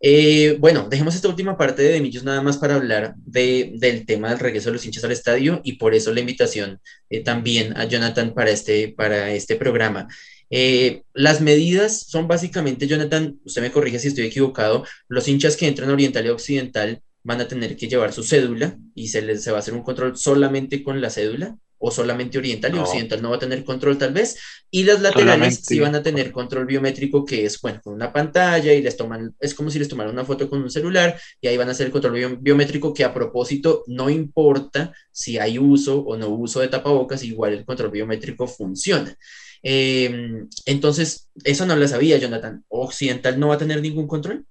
Eh, 0.00 0.56
bueno, 0.60 0.86
dejemos 0.88 1.16
esta 1.16 1.28
última 1.28 1.58
parte 1.58 1.82
de 1.82 2.00
Millos 2.00 2.22
nada 2.22 2.42
más 2.42 2.58
para 2.58 2.76
hablar 2.76 3.14
de, 3.16 3.72
del 3.74 4.06
tema 4.06 4.30
del 4.30 4.38
regreso 4.38 4.68
de 4.70 4.74
los 4.74 4.86
hinchas 4.86 5.02
al 5.02 5.10
estadio 5.10 5.60
y 5.64 5.74
por 5.74 5.94
eso 5.94 6.12
la 6.14 6.20
invitación 6.20 6.80
eh, 7.10 7.24
también 7.24 7.76
a 7.76 7.84
Jonathan 7.84 8.34
para 8.34 8.50
este, 8.50 8.94
para 8.96 9.32
este 9.32 9.56
programa. 9.56 10.06
Eh, 10.48 11.02
las 11.12 11.40
medidas 11.40 12.06
son 12.06 12.28
básicamente, 12.28 12.86
Jonathan, 12.86 13.40
usted 13.44 13.62
me 13.62 13.72
corrige 13.72 13.98
si 13.98 14.08
estoy 14.08 14.26
equivocado, 14.26 14.84
los 15.08 15.26
hinchas 15.28 15.56
que 15.56 15.66
entran 15.66 15.90
Oriental 15.90 16.24
y 16.24 16.28
Occidental 16.28 17.02
van 17.24 17.40
a 17.40 17.48
tener 17.48 17.76
que 17.76 17.88
llevar 17.88 18.12
su 18.12 18.22
cédula 18.22 18.78
y 18.94 19.08
se 19.08 19.22
les 19.22 19.42
se 19.42 19.50
va 19.50 19.58
a 19.58 19.60
hacer 19.60 19.74
un 19.74 19.82
control 19.82 20.16
solamente 20.16 20.82
con 20.82 21.00
la 21.00 21.10
cédula 21.10 21.58
o 21.82 21.90
solamente 21.90 22.38
oriental 22.38 22.72
y 22.72 22.76
no. 22.76 22.82
occidental 22.82 23.22
no 23.22 23.30
va 23.30 23.36
a 23.36 23.40
tener 23.40 23.64
control 23.64 23.96
tal 23.96 24.12
vez, 24.12 24.38
y 24.70 24.84
las 24.84 25.00
laterales 25.00 25.34
solamente. 25.34 25.62
sí 25.64 25.80
van 25.80 25.94
a 25.94 26.02
tener 26.02 26.30
control 26.30 26.66
biométrico 26.66 27.24
que 27.24 27.44
es, 27.46 27.60
bueno, 27.60 27.80
con 27.82 27.94
una 27.94 28.12
pantalla 28.12 28.72
y 28.72 28.82
les 28.82 28.96
toman, 28.96 29.34
es 29.40 29.54
como 29.54 29.70
si 29.70 29.78
les 29.78 29.88
tomaran 29.88 30.12
una 30.12 30.24
foto 30.24 30.48
con 30.48 30.62
un 30.62 30.70
celular 30.70 31.18
y 31.40 31.48
ahí 31.48 31.56
van 31.56 31.68
a 31.68 31.72
hacer 31.72 31.86
el 31.86 31.92
control 31.92 32.38
biométrico 32.40 32.92
que 32.92 33.02
a 33.02 33.14
propósito 33.14 33.82
no 33.86 34.10
importa 34.10 34.92
si 35.10 35.38
hay 35.38 35.58
uso 35.58 36.00
o 36.00 36.16
no 36.16 36.28
uso 36.28 36.60
de 36.60 36.68
tapabocas, 36.68 37.24
igual 37.24 37.54
el 37.54 37.64
control 37.64 37.90
biométrico 37.90 38.46
funciona. 38.46 39.16
Eh, 39.62 40.44
entonces, 40.66 41.30
eso 41.44 41.66
no 41.66 41.76
lo 41.76 41.86
sabía, 41.88 42.18
Jonathan. 42.18 42.64
¿Occidental 42.68 43.38
no 43.38 43.48
va 43.48 43.54
a 43.54 43.58
tener 43.58 43.80
ningún 43.80 44.06
control? 44.06 44.46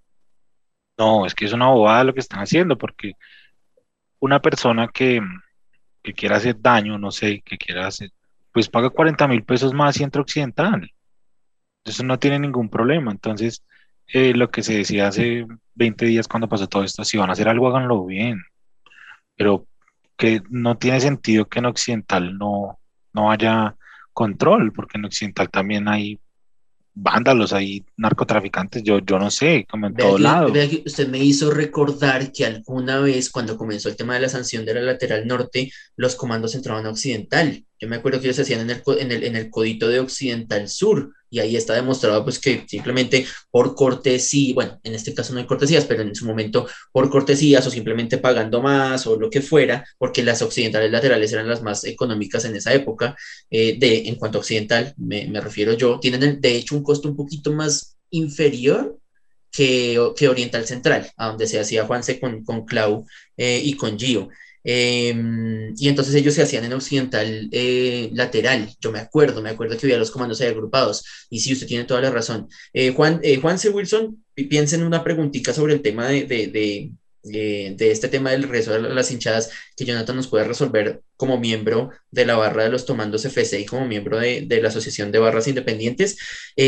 No, 0.97 1.25
es 1.25 1.33
que 1.33 1.45
es 1.45 1.53
una 1.53 1.69
bobada 1.69 2.03
lo 2.03 2.13
que 2.13 2.19
están 2.19 2.41
haciendo, 2.41 2.77
porque 2.77 3.13
una 4.19 4.41
persona 4.41 4.89
que, 4.93 5.21
que 6.03 6.13
quiera 6.13 6.37
hacer 6.37 6.59
daño, 6.59 6.97
no 6.97 7.11
sé, 7.11 7.41
que 7.45 7.57
quiera 7.57 7.87
hacer, 7.87 8.11
pues 8.53 8.69
paga 8.69 8.89
40 8.89 9.27
mil 9.27 9.43
pesos 9.43 9.73
más 9.73 9.99
y 9.99 10.03
entra 10.03 10.21
occidental. 10.21 10.91
Eso 11.83 12.03
no 12.03 12.19
tiene 12.19 12.39
ningún 12.39 12.69
problema. 12.69 13.11
Entonces, 13.11 13.63
eh, 14.07 14.33
lo 14.33 14.49
que 14.49 14.63
se 14.63 14.77
decía 14.77 15.07
hace 15.07 15.45
20 15.75 16.05
días 16.05 16.27
cuando 16.27 16.49
pasó 16.49 16.67
todo 16.67 16.83
esto, 16.83 17.03
si 17.03 17.17
van 17.17 17.29
a 17.29 17.33
hacer 17.33 17.47
algo, 17.47 17.67
háganlo 17.67 18.05
bien. 18.05 18.41
Pero 19.35 19.67
que 20.17 20.41
no 20.49 20.77
tiene 20.77 20.99
sentido 20.99 21.47
que 21.47 21.59
en 21.59 21.65
occidental 21.65 22.37
no, 22.37 22.79
no 23.13 23.31
haya 23.31 23.75
control, 24.13 24.73
porque 24.73 24.97
en 24.97 25.05
occidental 25.05 25.49
también 25.49 25.87
hay 25.87 26.19
vándalos, 27.01 27.53
hay 27.53 27.83
narcotraficantes, 27.97 28.83
yo, 28.83 28.99
yo 28.99 29.17
no 29.17 29.31
sé, 29.31 29.65
como 29.69 29.87
en 29.87 29.95
todo 29.95 30.17
lado. 30.17 30.51
usted 30.85 31.07
me 31.07 31.19
hizo 31.19 31.49
recordar 31.51 32.31
que 32.31 32.45
alguna 32.45 32.99
vez 32.99 33.29
cuando 33.29 33.57
comenzó 33.57 33.89
el 33.89 33.95
tema 33.95 34.15
de 34.15 34.21
la 34.21 34.29
sanción 34.29 34.65
de 34.65 34.73
la 34.73 34.81
lateral 34.81 35.25
norte, 35.25 35.71
los 35.95 36.15
comandos 36.15 36.55
entraban 36.55 36.85
a 36.85 36.89
occidental. 36.89 37.63
Yo 37.79 37.87
me 37.87 37.95
acuerdo 37.95 38.19
que 38.19 38.27
ellos 38.27 38.39
hacían 38.39 38.61
en 38.61 38.69
el, 38.69 38.81
en 38.99 39.11
el, 39.11 39.23
en 39.23 39.35
el 39.35 39.49
codito 39.49 39.87
de 39.87 39.99
occidental 39.99 40.67
sur 40.67 41.13
y 41.29 41.39
ahí 41.39 41.55
está 41.55 41.73
demostrado 41.75 42.23
pues 42.23 42.39
que 42.39 42.65
simplemente 42.67 43.25
por 43.51 43.75
cortesía, 43.75 44.53
bueno, 44.53 44.79
en 44.83 44.95
este 44.95 45.13
caso 45.13 45.33
no 45.33 45.39
hay 45.39 45.45
cortesías, 45.45 45.85
pero 45.85 46.01
en 46.01 46.15
su 46.15 46.25
momento 46.25 46.67
por 46.91 47.09
cortesías 47.09 47.65
o 47.67 47.71
simplemente 47.71 48.17
pagando 48.17 48.61
más 48.61 49.05
o 49.07 49.17
lo 49.19 49.29
que 49.29 49.41
fuera, 49.41 49.85
porque 49.97 50.23
las 50.23 50.41
occidentales 50.41 50.91
laterales 50.91 51.31
eran 51.31 51.47
las 51.47 51.61
más 51.61 51.83
económicas 51.83 52.45
en 52.45 52.55
esa 52.55 52.73
época, 52.73 53.15
eh, 53.49 53.77
de, 53.79 54.07
en 54.07 54.15
cuanto 54.15 54.39
a 54.39 54.41
occidental, 54.41 54.93
me, 54.97 55.27
me 55.27 55.41
refiero 55.41 55.73
yo, 55.73 55.99
tienen 55.99 56.23
el, 56.23 56.41
de 56.41 56.55
hecho 56.55 56.75
un 56.75 56.83
costo 56.83 57.07
un 57.07 57.15
poquito 57.15 57.51
más 57.53 57.97
inferior 58.09 58.97
que, 59.51 59.99
que 60.15 60.29
Oriental 60.29 60.65
Central, 60.65 61.11
a 61.17 61.27
donde 61.27 61.47
se 61.47 61.59
hacía 61.59 61.85
Juanse 61.85 62.19
con, 62.19 62.43
con 62.43 62.65
Clau 62.65 63.05
eh, 63.37 63.61
y 63.63 63.73
con 63.73 63.97
Gio. 63.97 64.29
Eh, 64.63 65.71
y 65.77 65.87
entonces 65.87 66.13
ellos 66.15 66.33
se 66.33 66.41
hacían 66.41 66.65
en 66.65 66.73
occidental 66.73 67.49
eh, 67.51 68.09
lateral. 68.13 68.69
Yo 68.81 68.91
me 68.91 68.99
acuerdo, 68.99 69.41
me 69.41 69.49
acuerdo 69.49 69.77
que 69.77 69.85
había 69.85 69.97
los 69.97 70.11
comandos 70.11 70.41
ahí 70.41 70.47
agrupados. 70.47 71.05
Y 71.29 71.39
sí, 71.39 71.53
usted 71.53 71.67
tiene 71.67 71.85
toda 71.85 72.01
la 72.01 72.11
razón. 72.11 72.47
Eh, 72.73 72.93
Juan, 72.93 73.21
Juan 73.41 73.59
C. 73.59 73.69
Wilson, 73.69 74.23
piensa 74.35 74.75
en 74.75 74.83
una 74.83 75.03
preguntita 75.03 75.53
sobre 75.53 75.73
el 75.73 75.81
tema 75.81 76.07
de, 76.07 76.25
de, 76.25 76.91
de, 77.23 77.91
este 77.91 78.07
tema 78.07 78.31
del 78.31 78.43
rezo 78.43 78.71
de 78.71 78.81
las 78.93 79.11
hinchadas 79.11 79.51
que 79.75 79.85
Jonathan 79.85 80.15
nos 80.15 80.27
puede 80.27 80.45
resolver 80.45 81.01
como 81.17 81.37
miembro 81.37 81.89
de 82.11 82.25
la 82.25 82.37
barra 82.37 82.63
de 82.63 82.69
los 82.69 82.85
Tomandos 82.85 83.25
FC 83.25 83.59
y 83.59 83.65
como 83.65 83.85
miembro 83.85 84.17
de, 84.17 84.41
de 84.41 84.61
la 84.61 84.69
Asociación 84.69 85.11
de 85.11 85.19
Barras 85.19 85.47
Independientes. 85.47 86.17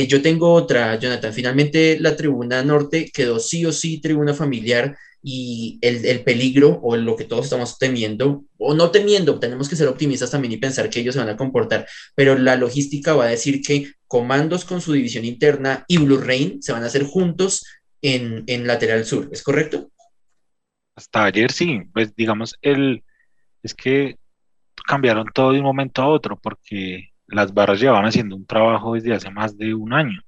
yo 0.07 0.21
tengo 0.21 0.53
otra, 0.53 0.97
Jonathan. 0.99 1.33
Finalmente 1.33 1.97
la 1.99 2.15
tribuna 2.15 2.63
norte 2.63 3.09
quedó 3.13 3.39
sí 3.39 3.65
o 3.65 3.71
sí 3.71 4.01
tribuna 4.01 4.33
familiar 4.33 4.97
y 5.23 5.77
el, 5.81 6.05
el, 6.05 6.23
peligro 6.23 6.79
o 6.81 6.95
lo 6.95 7.15
que 7.15 7.25
todos 7.25 7.45
estamos 7.45 7.77
temiendo, 7.77 8.43
o 8.57 8.73
no 8.73 8.91
temiendo, 8.91 9.39
tenemos 9.39 9.69
que 9.69 9.75
ser 9.75 9.87
optimistas 9.87 10.31
también 10.31 10.53
y 10.53 10.57
pensar 10.57 10.89
que 10.89 10.99
ellos 10.99 11.13
se 11.13 11.19
van 11.19 11.29
a 11.29 11.37
comportar, 11.37 11.87
pero 12.15 12.37
la 12.37 12.55
logística 12.55 13.13
va 13.13 13.25
a 13.25 13.29
decir 13.29 13.61
que 13.61 13.91
Comandos 14.07 14.65
con 14.65 14.81
su 14.81 14.91
división 14.91 15.23
interna 15.23 15.85
y 15.87 15.97
Blue 15.97 16.19
Rain 16.19 16.61
se 16.61 16.73
van 16.73 16.83
a 16.83 16.87
hacer 16.87 17.05
juntos 17.05 17.65
en, 18.01 18.43
en 18.47 18.67
lateral 18.67 19.05
sur, 19.05 19.29
¿es 19.31 19.41
correcto? 19.41 19.89
Hasta 20.97 21.23
ayer 21.23 21.49
sí, 21.49 21.83
pues 21.93 22.13
digamos, 22.13 22.57
el, 22.61 23.05
es 23.63 23.73
que 23.73 24.17
cambiaron 24.85 25.27
todo 25.33 25.53
de 25.53 25.59
un 25.59 25.65
momento 25.65 26.01
a 26.01 26.07
otro 26.07 26.37
porque 26.37 27.11
las 27.27 27.53
barras 27.53 27.79
llevaban 27.79 28.05
haciendo 28.05 28.35
un 28.35 28.45
trabajo 28.45 28.95
desde 28.95 29.13
hace 29.13 29.29
más 29.29 29.57
de 29.57 29.73
un 29.73 29.93
año. 29.93 30.21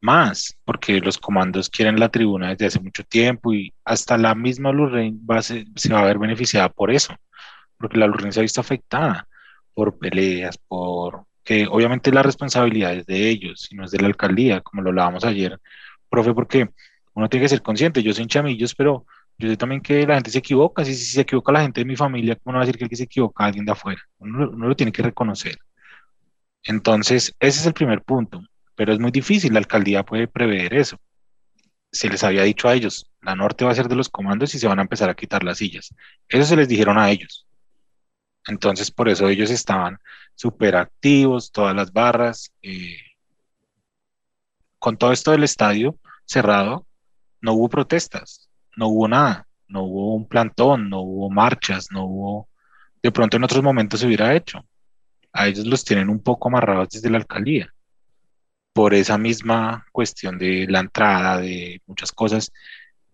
Más, 0.00 0.56
porque 0.64 1.00
los 1.00 1.18
comandos 1.18 1.68
quieren 1.70 1.98
la 1.98 2.10
tribuna 2.10 2.50
desde 2.50 2.66
hace 2.66 2.80
mucho 2.80 3.02
tiempo 3.04 3.52
y 3.54 3.74
hasta 3.84 4.16
la 4.18 4.34
misma 4.34 4.70
a 4.70 5.42
se, 5.42 5.64
va 5.92 6.00
a 6.00 6.04
ver 6.04 6.18
beneficiada 6.18 6.68
por 6.68 6.90
eso, 6.90 7.14
porque 7.78 7.98
la 7.98 8.06
Lurraine 8.06 8.32
se 8.32 8.40
ha 8.40 8.42
visto 8.42 8.60
afectada 8.60 9.26
por 9.74 9.98
peleas, 9.98 10.58
por 10.58 11.26
que 11.44 11.66
obviamente 11.68 12.12
la 12.12 12.22
responsabilidad 12.22 12.94
es 12.94 13.06
de 13.06 13.28
ellos 13.30 13.68
y 13.70 13.76
no 13.76 13.84
es 13.84 13.92
de 13.92 14.00
la 14.00 14.08
alcaldía, 14.08 14.60
como 14.60 14.82
lo 14.82 14.90
hablábamos 14.90 15.24
ayer, 15.24 15.60
profe, 16.10 16.34
porque 16.34 16.70
uno 17.14 17.28
tiene 17.28 17.44
que 17.44 17.48
ser 17.50 17.62
consciente, 17.62 18.02
yo 18.02 18.12
soy 18.12 18.24
en 18.24 18.28
chamillos, 18.28 18.74
pero 18.74 19.06
yo 19.38 19.48
sé 19.48 19.56
también 19.56 19.80
que 19.80 20.06
la 20.06 20.14
gente 20.16 20.30
se 20.30 20.38
equivoca, 20.38 20.84
si, 20.84 20.94
si 20.94 21.12
se 21.14 21.20
equivoca 21.22 21.52
la 21.52 21.62
gente 21.62 21.80
de 21.80 21.84
mi 21.84 21.96
familia, 21.96 22.36
¿cómo 22.36 22.52
no 22.52 22.58
va 22.58 22.64
a 22.64 22.66
decir 22.66 22.78
que 22.78 22.84
el 22.84 22.96
se 22.96 23.04
equivoca 23.04 23.44
alguien 23.44 23.64
de 23.64 23.72
afuera? 23.72 24.00
Uno, 24.18 24.50
uno 24.50 24.68
lo 24.68 24.76
tiene 24.76 24.92
que 24.92 25.02
reconocer. 25.02 25.56
Entonces, 26.64 27.34
ese 27.38 27.60
es 27.60 27.66
el 27.66 27.72
primer 27.74 28.02
punto, 28.02 28.42
pero 28.76 28.92
es 28.92 29.00
muy 29.00 29.10
difícil, 29.10 29.52
la 29.54 29.58
alcaldía 29.58 30.04
puede 30.04 30.28
prever 30.28 30.74
eso. 30.74 31.00
Se 31.90 32.08
les 32.08 32.22
había 32.22 32.42
dicho 32.42 32.68
a 32.68 32.74
ellos, 32.74 33.10
la 33.22 33.34
norte 33.34 33.64
va 33.64 33.72
a 33.72 33.74
ser 33.74 33.88
de 33.88 33.96
los 33.96 34.10
comandos 34.10 34.54
y 34.54 34.58
se 34.58 34.68
van 34.68 34.78
a 34.78 34.82
empezar 34.82 35.08
a 35.08 35.14
quitar 35.14 35.42
las 35.42 35.58
sillas. 35.58 35.94
Eso 36.28 36.44
se 36.44 36.56
les 36.56 36.68
dijeron 36.68 36.98
a 36.98 37.10
ellos. 37.10 37.46
Entonces, 38.46 38.90
por 38.90 39.08
eso 39.08 39.28
ellos 39.28 39.50
estaban 39.50 39.98
súper 40.34 40.76
activos, 40.76 41.50
todas 41.50 41.74
las 41.74 41.92
barras. 41.92 42.52
eh, 42.62 42.98
con 44.78 44.98
todo 44.98 45.10
esto 45.10 45.32
del 45.32 45.42
estadio 45.42 45.98
cerrado, 46.26 46.86
no 47.40 47.54
hubo 47.54 47.68
protestas, 47.68 48.50
no 48.76 48.88
hubo 48.88 49.08
nada, 49.08 49.48
no 49.68 49.82
hubo 49.82 50.14
un 50.14 50.28
plantón, 50.28 50.90
no 50.90 51.00
hubo 51.00 51.30
marchas, 51.30 51.88
no 51.90 52.04
hubo... 52.04 52.48
De 53.02 53.10
pronto 53.10 53.36
en 53.36 53.44
otros 53.44 53.62
momentos 53.62 54.00
se 54.00 54.06
hubiera 54.06 54.34
hecho. 54.34 54.64
A 55.32 55.48
ellos 55.48 55.66
los 55.66 55.84
tienen 55.84 56.10
un 56.10 56.22
poco 56.22 56.48
amarrados 56.48 56.90
desde 56.90 57.10
la 57.10 57.18
alcaldía 57.18 57.72
por 58.76 58.92
esa 58.92 59.16
misma 59.16 59.86
cuestión 59.90 60.36
de 60.36 60.66
la 60.68 60.80
entrada, 60.80 61.38
de 61.38 61.80
muchas 61.86 62.12
cosas. 62.12 62.52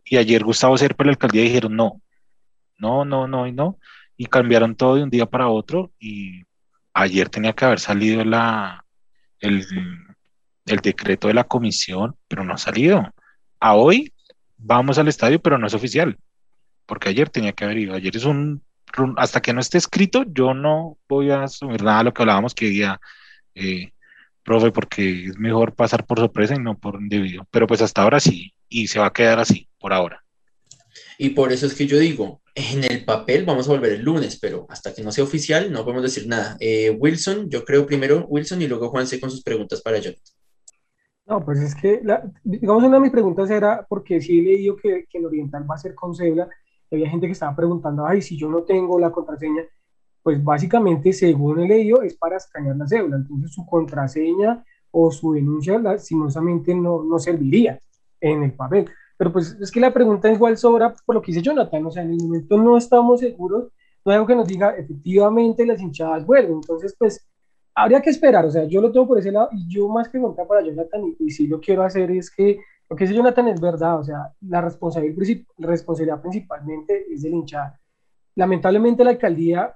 Y 0.05 0.17
ayer 0.17 0.43
Gustavo 0.43 0.77
Serpa 0.77 1.05
y 1.05 1.07
la 1.07 1.13
alcaldía 1.13 1.43
dijeron 1.43 1.77
no, 1.77 2.03
no, 2.79 3.05
no, 3.05 3.29
no 3.29 3.47
y 3.47 3.53
no. 3.53 3.79
Y 4.17 4.27
cambiaron 4.27 4.75
todo 4.75 4.97
de 4.97 5.05
un 5.05 5.11
día 5.11 5.25
para 5.25 5.47
otro. 5.47 5.93
Y 6.01 6.43
ayer 6.93 7.29
tenía 7.29 7.53
que 7.53 7.65
haber 7.65 7.79
salido 7.79 8.25
la, 8.25 8.85
el, 9.39 9.65
el 10.67 10.79
decreto 10.79 11.29
de 11.29 11.35
la 11.35 11.45
comisión, 11.45 12.17
pero 12.27 12.43
no 12.43 12.55
ha 12.55 12.59
salido. 12.59 13.15
A 13.61 13.77
hoy 13.77 14.13
vamos 14.59 14.99
al 14.99 15.07
estadio, 15.07 15.41
pero 15.41 15.59
no 15.59 15.69
es 15.69 15.75
oficial, 15.75 16.19
porque 16.87 17.09
ayer 17.09 17.31
tenía 17.31 17.53
que 17.53 17.65
haber 17.67 17.79
ido. 17.79 17.95
Ayer 17.95 18.17
es 18.17 18.25
un, 18.25 18.65
hasta 19.17 19.41
que 19.41 19.53
no 19.53 19.61
esté 19.61 19.79
escrito, 19.79 20.25
yo 20.27 20.55
no 20.55 20.99
voy 21.09 21.31
a 21.31 21.45
asumir 21.45 21.85
nada 21.85 21.99
de 21.99 22.05
lo 22.05 22.13
que 22.13 22.23
hablábamos 22.23 22.53
que 22.53 22.67
día, 22.67 23.01
profe, 24.43 24.71
porque 24.73 25.27
es 25.27 25.39
mejor 25.39 25.75
pasar 25.75 26.07
por 26.07 26.19
sorpresa 26.19 26.55
y 26.55 26.59
no 26.59 26.79
por 26.79 27.01
indebido. 27.01 27.47
Pero 27.51 27.67
pues 27.67 27.83
hasta 27.83 28.03
ahora 28.03 28.21
sí, 28.21 28.53
y 28.69 28.89
se 28.89 28.99
va 28.99 29.07
a 29.07 29.13
quedar 29.13 29.39
así, 29.39 29.69
por 29.79 29.93
ahora. 29.93 30.25
Y 31.19 31.31
por 31.31 31.53
eso 31.53 31.67
es 31.67 31.75
que 31.75 31.87
yo 31.87 31.99
digo, 31.99 32.43
en 32.55 32.85
el 32.85 33.05
papel 33.05 33.45
vamos 33.45 33.67
a 33.69 33.73
volver 33.73 33.93
el 33.93 34.03
lunes, 34.03 34.39
pero 34.41 34.67
hasta 34.69 34.95
que 34.95 35.03
no 35.03 35.11
sea 35.13 35.25
oficial 35.25 35.73
no 35.73 35.85
podemos 35.85 36.03
decir 36.03 36.27
nada. 36.27 36.57
Eh, 36.61 36.91
Wilson, 36.91 37.49
yo 37.49 37.65
creo 37.65 37.87
primero 37.87 38.27
Wilson 38.29 38.63
y 38.63 38.69
luego 38.69 38.91
Juanse 38.91 39.21
con 39.21 39.31
sus 39.31 39.43
preguntas 39.43 39.81
para 39.81 39.99
Jonathan. 39.99 40.35
No, 41.27 41.45
pues 41.45 41.61
es 41.61 41.75
que, 41.75 42.01
la- 42.03 42.31
digamos, 42.43 42.83
una 42.83 42.97
de 42.97 43.03
mis 43.03 43.13
preguntas 43.13 43.49
era, 43.49 43.87
porque 43.89 44.21
sí 44.21 44.41
he 44.41 44.43
leído 44.43 44.77
que, 44.77 45.07
que 45.09 45.19
el 45.19 45.27
Oriental 45.27 45.65
va 45.71 45.77
a 45.77 45.79
ser 45.79 45.95
con 45.95 46.13
y 46.93 46.95
había 46.95 47.09
gente 47.09 47.27
que 47.27 47.33
estaba 47.33 47.57
preguntando, 47.57 48.05
ay, 48.05 48.21
si 48.21 48.37
yo 48.37 48.51
no 48.51 48.65
tengo 48.65 48.99
la 48.99 49.11
contraseña, 49.11 49.63
pues 50.23 50.43
básicamente, 50.43 51.13
según 51.13 51.61
he 51.61 51.69
leído, 51.69 52.03
es 52.03 52.17
para 52.17 52.37
escanear 52.37 52.77
la 52.77 52.87
cédula, 52.87 53.17
entonces 53.17 53.53
su 53.53 53.67
contraseña 53.67 54.65
o 54.91 55.11
su 55.11 55.33
denuncia, 55.33 55.79
lastimosamente, 55.79 56.75
no, 56.75 57.03
no 57.03 57.19
serviría 57.19 57.79
en 58.21 58.43
el 58.43 58.53
papel. 58.53 58.89
Pero 59.17 59.33
pues 59.33 59.57
es 59.61 59.71
que 59.71 59.81
la 59.81 59.93
pregunta 59.93 60.31
igual 60.31 60.57
sobra 60.57 60.95
por 61.05 61.15
lo 61.15 61.23
que 61.23 61.33
dice 61.33 61.43
Jonathan, 61.43 61.87
o 61.87 61.91
sea, 61.91 62.03
en 62.03 62.13
el 62.13 62.19
momento 62.19 62.57
no 62.57 62.77
estamos 62.77 63.21
seguros, 63.21 63.69
no 64.05 64.11
hay 64.13 64.17
algo 64.17 64.27
que 64.27 64.37
nos 64.37 64.49
diga, 64.49 64.77
efectivamente, 64.77 65.65
las 65.67 65.81
hinchadas 65.81 66.27
vuelven, 66.27 66.55
entonces, 66.55 66.95
pues, 66.99 67.27
habría 67.75 68.03
que 68.03 68.11
esperar, 68.11 68.45
o 68.45 68.51
sea, 68.51 68.65
yo 68.65 68.81
lo 68.81 68.93
tengo 68.93 69.07
por 69.07 69.19
ese 69.19 69.33
lado 69.33 69.49
y 69.53 69.67
yo 69.69 69.89
más 69.89 70.09
que 70.09 70.19
preguntar 70.19 70.47
para 70.47 70.63
Jonathan, 70.63 71.03
y, 71.05 71.27
y 71.27 71.31
sí 71.31 71.47
lo 71.47 71.61
quiero 71.61 71.83
hacer, 71.83 72.11
es 72.11 72.31
que 72.31 72.61
lo 72.93 72.97
que 72.97 73.05
dice 73.05 73.17
Jonathan 73.17 73.49
es 73.49 73.61
verdad, 73.61 73.99
o 74.01 74.05
sea, 74.05 74.33
la 74.43 74.61
responsabilidad, 74.61 75.47
responsabilidad 75.57 76.21
principalmente 76.21 77.07
es 77.11 77.23
del 77.23 77.33
hinchada. 77.33 77.81
Lamentablemente 78.35 79.03
la 79.03 79.11
alcaldía 79.11 79.75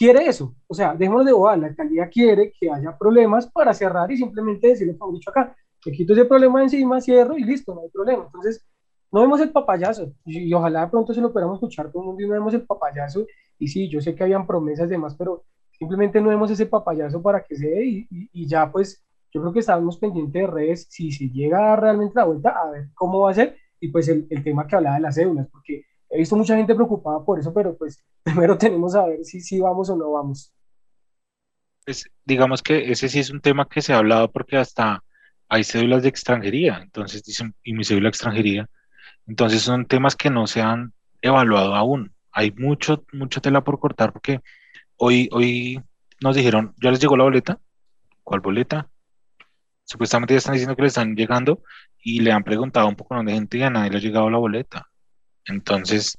quiere 0.00 0.26
eso, 0.28 0.56
o 0.68 0.74
sea, 0.74 0.94
dejémonos 0.94 1.26
de 1.26 1.32
bobada, 1.34 1.58
la 1.58 1.68
alcaldía 1.68 2.08
quiere 2.08 2.52
que 2.58 2.70
haya 2.72 2.96
problemas 2.98 3.46
para 3.50 3.74
cerrar 3.74 4.10
y 4.12 4.18
simplemente 4.18 4.68
decirle 4.68 4.96
como 4.98 5.12
dicho 5.14 5.30
acá, 5.30 5.56
que 5.80 5.92
quito 5.92 6.14
ese 6.14 6.24
problema 6.26 6.60
de 6.60 6.64
encima, 6.66 7.00
cierro 7.02 7.38
y 7.38 7.44
listo, 7.44 7.74
no 7.74 7.82
hay 7.82 7.90
problema. 7.90 8.24
Entonces, 8.26 8.64
no 9.12 9.20
vemos 9.22 9.40
el 9.40 9.50
papayazo 9.52 10.12
y, 10.24 10.38
y 10.48 10.54
ojalá 10.54 10.82
de 10.84 10.88
pronto 10.90 11.12
se 11.14 11.20
lo 11.20 11.32
podamos 11.32 11.56
escuchar 11.56 11.90
todo 11.90 12.02
el 12.02 12.06
mundo 12.08 12.22
y 12.22 12.26
no 12.28 12.34
vemos 12.34 12.54
el 12.54 12.66
papayazo. 12.66 13.26
Y 13.58 13.68
sí, 13.68 13.88
yo 13.88 14.00
sé 14.00 14.14
que 14.14 14.22
habían 14.24 14.46
promesas 14.46 14.86
y 14.88 14.92
demás, 14.92 15.14
pero 15.18 15.44
simplemente 15.78 16.20
no 16.20 16.28
vemos 16.30 16.50
ese 16.50 16.66
papayazo 16.66 17.22
para 17.22 17.44
que 17.44 17.56
se 17.56 17.66
dé 17.68 17.84
y, 17.84 18.06
y- 18.10 18.30
y 18.32 18.46
ya 18.48 18.70
pues 18.70 19.02
yo 19.32 19.40
creo 19.40 19.52
que 19.52 19.60
estábamos 19.60 19.98
pendientes 19.98 20.42
de 20.42 20.46
redes 20.46 20.86
si 20.90 21.12
se 21.12 21.28
llega 21.28 21.58
a 21.58 21.68
dar 21.70 21.80
realmente 21.82 22.14
la 22.16 22.24
vuelta 22.24 22.50
a 22.50 22.70
ver 22.70 22.88
cómo 22.94 23.20
va 23.20 23.30
a 23.30 23.34
ser 23.34 23.56
y 23.80 23.88
pues 23.88 24.08
el, 24.08 24.26
el 24.30 24.42
tema 24.44 24.66
que 24.66 24.76
hablaba 24.76 24.96
de 24.96 25.02
las 25.02 25.14
cédulas, 25.14 25.48
porque 25.50 25.84
he 26.10 26.18
visto 26.18 26.36
mucha 26.36 26.56
gente 26.56 26.74
preocupada 26.74 27.24
por 27.24 27.38
eso, 27.38 27.52
pero 27.54 27.76
pues 27.76 28.02
primero 28.22 28.58
tenemos 28.58 28.94
a 28.94 29.06
ver 29.06 29.24
si, 29.24 29.40
si 29.40 29.60
vamos 29.60 29.88
o 29.90 29.96
no 29.96 30.12
vamos. 30.12 30.52
Pues 31.84 32.10
digamos 32.24 32.62
que 32.62 32.90
ese 32.90 33.08
sí 33.08 33.20
es 33.20 33.30
un 33.30 33.40
tema 33.40 33.68
que 33.68 33.80
se 33.80 33.92
ha 33.92 33.98
hablado 33.98 34.30
porque 34.30 34.56
hasta 34.56 35.02
hay 35.48 35.64
cédulas 35.64 36.02
de 36.02 36.08
extranjería, 36.08 36.80
entonces 36.82 37.24
dicen, 37.24 37.54
y 37.62 37.72
mi 37.72 37.84
cédula 37.84 38.08
extranjería, 38.08 38.68
entonces 39.26 39.62
son 39.62 39.86
temas 39.86 40.14
que 40.14 40.30
no 40.30 40.46
se 40.46 40.60
han 40.60 40.92
evaluado 41.22 41.74
aún. 41.74 42.12
Hay 42.32 42.52
mucho, 42.52 43.04
mucha 43.12 43.40
tela 43.40 43.64
por 43.64 43.80
cortar 43.80 44.12
porque 44.12 44.40
hoy, 44.96 45.28
hoy 45.32 45.82
nos 46.20 46.36
dijeron, 46.36 46.74
¿ya 46.80 46.90
les 46.90 47.00
llegó 47.00 47.16
la 47.16 47.24
boleta? 47.24 47.58
¿Cuál 48.22 48.40
boleta? 48.40 48.88
Supuestamente 49.84 50.34
ya 50.34 50.38
están 50.38 50.52
diciendo 50.52 50.76
que 50.76 50.82
le 50.82 50.88
están 50.88 51.16
llegando 51.16 51.62
y 51.98 52.20
le 52.20 52.30
han 52.30 52.44
preguntado 52.44 52.86
un 52.86 52.94
poco 52.94 53.20
de 53.22 53.32
gente 53.32 53.58
y 53.58 53.62
a 53.62 53.70
nadie 53.70 53.90
le 53.90 53.96
ha 53.96 54.00
llegado 54.00 54.30
la 54.30 54.38
boleta. 54.38 54.89
Entonces, 55.46 56.18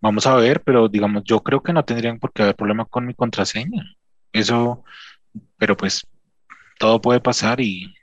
vamos 0.00 0.26
a 0.26 0.34
ver, 0.36 0.62
pero 0.62 0.88
digamos, 0.88 1.24
yo 1.24 1.40
creo 1.40 1.62
que 1.62 1.72
no 1.72 1.84
tendrían 1.84 2.18
por 2.18 2.32
qué 2.32 2.42
haber 2.42 2.56
problema 2.56 2.84
con 2.84 3.06
mi 3.06 3.14
contraseña. 3.14 3.84
Eso, 4.32 4.84
pero 5.56 5.76
pues 5.76 6.06
todo 6.78 7.00
puede 7.00 7.20
pasar 7.20 7.60
y, 7.60 7.94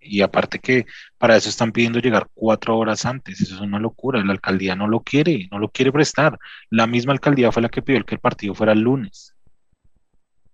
y 0.00 0.22
aparte 0.22 0.58
que 0.58 0.86
para 1.18 1.36
eso 1.36 1.48
están 1.48 1.72
pidiendo 1.72 2.00
llegar 2.00 2.28
cuatro 2.34 2.76
horas 2.78 3.04
antes. 3.04 3.40
Eso 3.40 3.54
es 3.56 3.60
una 3.60 3.78
locura. 3.78 4.24
La 4.24 4.32
alcaldía 4.32 4.74
no 4.74 4.88
lo 4.88 5.00
quiere, 5.00 5.48
no 5.50 5.58
lo 5.58 5.70
quiere 5.70 5.92
prestar. 5.92 6.38
La 6.70 6.86
misma 6.86 7.12
alcaldía 7.12 7.52
fue 7.52 7.62
la 7.62 7.68
que 7.68 7.82
pidió 7.82 8.04
que 8.04 8.16
el 8.16 8.20
partido 8.20 8.54
fuera 8.54 8.72
el 8.72 8.80
lunes. 8.80 9.34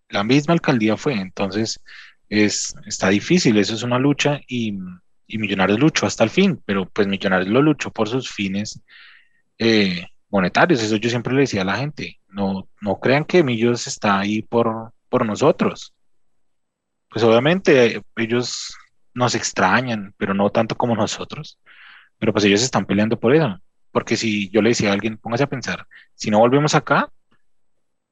La 0.08 0.24
misma 0.24 0.54
alcaldía 0.54 0.96
fue. 0.96 1.14
Entonces, 1.14 1.80
es, 2.28 2.74
está 2.86 3.08
difícil. 3.08 3.56
Eso 3.58 3.74
es 3.74 3.82
una 3.82 3.98
lucha 3.98 4.40
y, 4.46 4.78
y 5.26 5.38
Millonarios 5.38 5.78
luchó 5.78 6.06
hasta 6.06 6.24
el 6.24 6.30
fin, 6.30 6.60
pero 6.64 6.88
pues 6.88 7.06
Millonarios 7.06 7.50
lo 7.50 7.62
luchó 7.62 7.90
por 7.90 8.08
sus 8.08 8.30
fines 8.30 8.82
eh, 9.58 10.06
monetarios. 10.30 10.82
Eso 10.82 10.96
yo 10.96 11.10
siempre 11.10 11.34
le 11.34 11.40
decía 11.42 11.62
a 11.62 11.64
la 11.64 11.76
gente. 11.76 12.20
No, 12.28 12.68
no 12.80 13.00
crean 13.00 13.24
que 13.24 13.42
Millos 13.42 13.86
está 13.86 14.18
ahí 14.18 14.42
por, 14.42 14.92
por 15.08 15.26
nosotros. 15.26 15.94
Pues 17.10 17.24
obviamente 17.24 18.02
ellos 18.16 18.74
nos 19.14 19.34
extrañan, 19.34 20.14
pero 20.16 20.34
no 20.34 20.50
tanto 20.50 20.76
como 20.76 20.94
nosotros. 20.94 21.58
Pero 22.18 22.32
pues 22.32 22.44
ellos 22.44 22.62
están 22.62 22.86
peleando 22.86 23.18
por 23.18 23.34
eso. 23.34 23.58
Porque 23.90 24.16
si 24.16 24.50
yo 24.50 24.62
le 24.62 24.70
decía 24.70 24.90
a 24.90 24.92
alguien, 24.92 25.16
póngase 25.16 25.44
a 25.44 25.48
pensar, 25.48 25.86
si 26.14 26.30
no 26.30 26.38
volvemos 26.38 26.74
acá, 26.74 27.10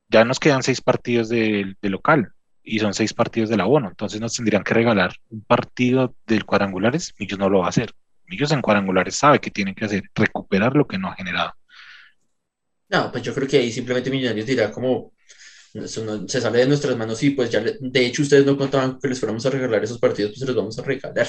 ya 0.08 0.24
nos 0.24 0.40
quedan 0.40 0.62
seis 0.62 0.80
partidos 0.80 1.28
de, 1.28 1.76
local 1.82 2.32
y 2.62 2.78
son 2.78 2.94
seis 2.94 3.12
partidos 3.12 3.50
del 3.50 3.60
abono. 3.60 3.88
Entonces 3.88 4.20
nos 4.20 4.34
tendrían 4.34 4.64
que 4.64 4.74
regalar 4.74 5.14
un 5.30 5.42
partido 5.42 6.14
del 6.26 6.44
cuadrangulares. 6.44 7.14
Millos 7.18 7.38
no 7.38 7.48
lo 7.48 7.60
va 7.60 7.66
a 7.66 7.70
hacer. 7.70 7.92
Millos 8.28 8.52
en 8.52 8.62
cuadrangulares 8.62 9.16
sabe 9.16 9.40
que 9.40 9.50
tienen 9.50 9.74
que 9.74 9.84
hacer, 9.86 10.04
recuperar 10.14 10.74
lo 10.76 10.86
que 10.86 10.98
no 10.98 11.08
ha 11.08 11.14
generado. 11.16 11.52
No, 12.88 13.10
pues 13.10 13.22
yo 13.24 13.34
creo 13.34 13.48
que 13.48 13.58
ahí 13.58 13.72
simplemente 13.72 14.10
Millonarios 14.10 14.46
dirá 14.46 14.70
como 14.70 15.12
eso 15.74 16.04
no- 16.04 16.26
se 16.28 16.40
sale 16.40 16.60
de 16.60 16.66
nuestras 16.66 16.96
manos 16.96 17.22
y 17.22 17.30
pues 17.30 17.50
ya, 17.50 17.60
le- 17.60 17.76
de 17.80 18.06
hecho 18.06 18.22
ustedes 18.22 18.46
no 18.46 18.56
contaban 18.56 18.98
que 18.98 19.08
les 19.08 19.20
fuéramos 19.20 19.44
a 19.46 19.50
regalar 19.50 19.84
esos 19.84 19.98
partidos, 19.98 20.30
pues 20.32 20.40
se 20.40 20.46
los 20.46 20.56
vamos 20.56 20.78
a 20.78 20.82
regalar. 20.82 21.26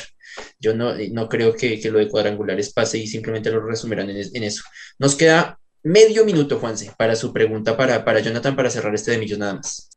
Yo 0.60 0.74
no, 0.76 0.94
no 1.12 1.28
creo 1.30 1.54
que, 1.56 1.80
que 1.80 1.92
lo 1.92 2.00
de 2.00 2.08
cuadrangulares 2.10 2.72
pase 2.74 2.98
y 3.00 3.08
simplemente 3.08 3.52
lo 3.52 3.62
resumirán 3.66 4.10
en, 4.10 4.18
es- 4.18 4.34
en 4.36 4.44
eso. 4.44 4.64
Nos 5.00 5.16
queda 5.16 5.60
medio 5.84 6.24
minuto, 6.26 6.60
Juanse, 6.60 6.94
para 6.98 7.16
su 7.16 7.34
pregunta 7.34 7.76
para, 7.78 8.06
para 8.06 8.20
Jonathan 8.22 8.56
para 8.56 8.70
cerrar 8.70 8.96
este 8.96 9.12
de 9.12 9.18
Millos 9.20 9.40
nada 9.40 9.56
más. 9.56 9.90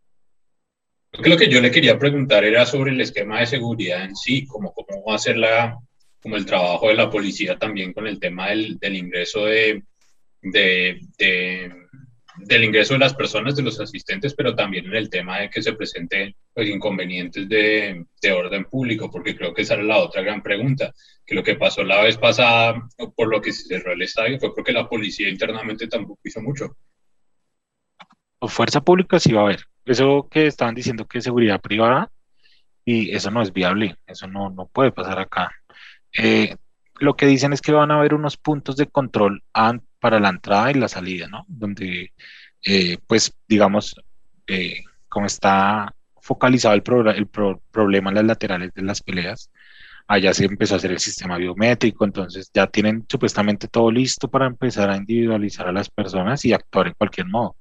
Creo 1.13 1.23
que 1.23 1.31
lo 1.31 1.37
que 1.37 1.49
yo 1.49 1.61
le 1.61 1.71
quería 1.71 1.99
preguntar 1.99 2.45
era 2.45 2.67
sobre 2.67 2.91
el 2.93 3.01
esquema 3.01 3.41
de 3.41 3.47
seguridad 3.47 4.05
en 4.05 4.17
sí, 4.17 4.47
como 4.47 4.73
cómo 4.73 5.05
va 5.05 5.15
a 5.17 5.19
ser 5.19 5.37
la, 5.37 5.79
como 6.23 6.37
el 6.37 6.47
trabajo 6.47 6.89
de 6.89 6.95
la 6.95 7.11
policía 7.11 7.59
también 7.59 7.93
con 7.93 8.07
el 8.07 8.19
tema 8.19 8.49
del, 8.49 8.79
del 8.79 8.97
ingreso 8.97 9.47
de, 9.47 9.83
de, 10.43 11.01
de, 11.19 11.73
del 12.37 12.65
ingreso 12.65 12.95
de 12.95 13.01
las 13.01 13.15
personas, 13.15 13.57
de 13.57 13.63
los 13.63 13.81
asistentes, 13.81 14.35
pero 14.35 14.55
también 14.55 14.87
en 14.87 14.95
el 14.95 15.11
tema 15.11 15.41
de 15.41 15.51
que 15.51 15.63
se 15.63 15.73
presenten 15.73 16.35
pues, 16.55 16.69
inconvenientes 16.69 17.49
de, 17.49 18.05
de 18.21 18.33
orden 18.33 18.65
público, 18.65 19.11
porque 19.11 19.37
creo 19.37 19.55
que 19.55 19.63
esa 19.63 19.75
era 19.75 19.83
la 19.83 19.99
otra 19.99 20.23
gran 20.23 20.43
pregunta, 20.43 20.93
que 21.25 21.35
lo 21.35 21.43
que 21.43 21.57
pasó 21.57 21.85
la 21.85 22.03
vez 22.03 22.17
pasada, 22.17 22.89
por 23.15 23.29
lo 23.29 23.41
que 23.41 23.53
se 23.53 23.65
cerró 23.65 23.93
el 23.93 24.03
estadio, 24.03 24.39
fue 24.39 24.55
porque 24.55 24.73
la 24.73 24.89
policía 24.89 25.29
internamente 25.29 25.87
tampoco 25.87 26.21
hizo 26.25 26.41
mucho. 26.41 26.77
O 28.39 28.49
fuerza 28.49 28.81
pública 28.81 29.19
sí 29.19 29.33
va 29.33 29.43
a 29.43 29.45
haber. 29.45 29.65
Eso 29.85 30.29
que 30.31 30.47
estaban 30.47 30.75
diciendo 30.75 31.07
que 31.07 31.19
es 31.19 31.25
seguridad 31.25 31.61
privada, 31.61 32.11
y 32.85 33.15
eso 33.15 33.31
no 33.31 33.43
es 33.43 33.53
viable, 33.53 33.97
eso 34.07 34.27
no, 34.27 34.51
no 34.51 34.67
puede 34.67 34.93
pasar 34.93 35.19
acá. 35.19 35.53
Eh, 36.17 36.57
lo 37.01 37.17
que 37.17 37.27
dicen 37.27 37.53
es 37.53 37.61
que 37.63 37.73
van 37.73 37.91
a 37.91 37.99
haber 37.99 38.15
unos 38.15 38.37
puntos 38.37 38.77
de 38.77 38.87
control 38.89 39.43
para 40.01 40.21
la 40.21 40.31
entrada 40.31 40.71
y 40.71 40.75
la 40.75 40.89
salida, 40.89 41.29
¿no? 41.29 41.45
Donde, 41.49 42.13
eh, 42.65 42.99
pues, 43.07 43.35
digamos, 43.49 43.95
eh, 44.47 44.83
como 45.09 45.27
está 45.27 45.95
focalizado 46.23 46.75
el, 46.75 46.83
pro- 46.83 47.11
el 47.11 47.27
pro- 47.27 47.63
problema 47.71 48.11
en 48.11 48.17
las 48.17 48.25
laterales 48.25 48.73
de 48.75 48.83
las 48.83 49.03
peleas, 49.03 49.51
allá 50.09 50.35
se 50.35 50.45
empezó 50.47 50.75
a 50.75 50.79
hacer 50.79 50.93
el 50.93 51.01
sistema 51.01 51.39
biométrico, 51.39 52.05
entonces 52.05 52.51
ya 52.55 52.67
tienen 52.67 53.07
supuestamente 53.09 53.69
todo 53.69 53.91
listo 53.91 54.29
para 54.31 54.47
empezar 54.47 54.91
a 54.91 54.97
individualizar 54.97 55.69
a 55.69 55.73
las 55.73 55.91
personas 55.91 56.45
y 56.45 56.53
actuar 56.53 56.89
en 56.89 56.95
cualquier 56.95 57.27
modo. 57.29 57.57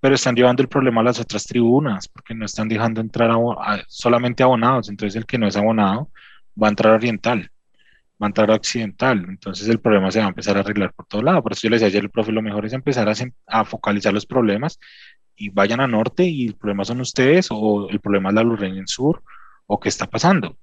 Pero 0.00 0.14
están 0.14 0.36
llevando 0.36 0.62
el 0.62 0.68
problema 0.68 1.00
a 1.00 1.04
las 1.04 1.20
otras 1.20 1.44
tribunas, 1.44 2.08
porque 2.08 2.34
no 2.34 2.44
están 2.46 2.68
dejando 2.68 3.00
entrar 3.00 3.30
abo- 3.30 3.58
a- 3.60 3.82
solamente 3.88 4.42
abonados, 4.42 4.88
entonces 4.88 5.16
el 5.16 5.26
que 5.26 5.38
no 5.38 5.46
es 5.48 5.56
abonado 5.56 6.10
va 6.60 6.68
a 6.68 6.70
entrar 6.70 6.94
oriental 6.94 7.50
va 8.20 8.26
a 8.26 8.28
entrar 8.28 8.50
a 8.50 8.54
occidental. 8.56 9.24
Entonces 9.28 9.68
el 9.68 9.80
problema 9.80 10.10
se 10.10 10.18
va 10.20 10.26
a 10.26 10.28
empezar 10.28 10.56
a 10.56 10.60
arreglar 10.60 10.92
por 10.92 11.06
todo 11.06 11.22
lado. 11.22 11.42
Por 11.42 11.52
eso 11.52 11.62
yo 11.62 11.70
le 11.70 11.76
decía 11.76 11.88
ayer, 11.88 12.04
el 12.04 12.10
profe, 12.10 12.32
lo 12.32 12.42
mejor 12.42 12.66
es 12.66 12.72
empezar 12.72 13.08
a, 13.08 13.12
a 13.46 13.64
focalizar 13.64 14.12
los 14.12 14.26
problemas 14.26 14.78
y 15.36 15.50
vayan 15.50 15.80
a 15.80 15.86
norte 15.86 16.24
y 16.24 16.46
el 16.46 16.54
problema 16.54 16.84
son 16.84 17.00
ustedes 17.00 17.48
o 17.50 17.88
el 17.90 18.00
problema 18.00 18.30
es 18.30 18.34
la 18.34 18.42
Lorraine 18.42 18.78
en 18.80 18.88
sur 18.88 19.22
o 19.66 19.78
qué 19.78 19.88
está 19.88 20.06
pasando. 20.06 20.56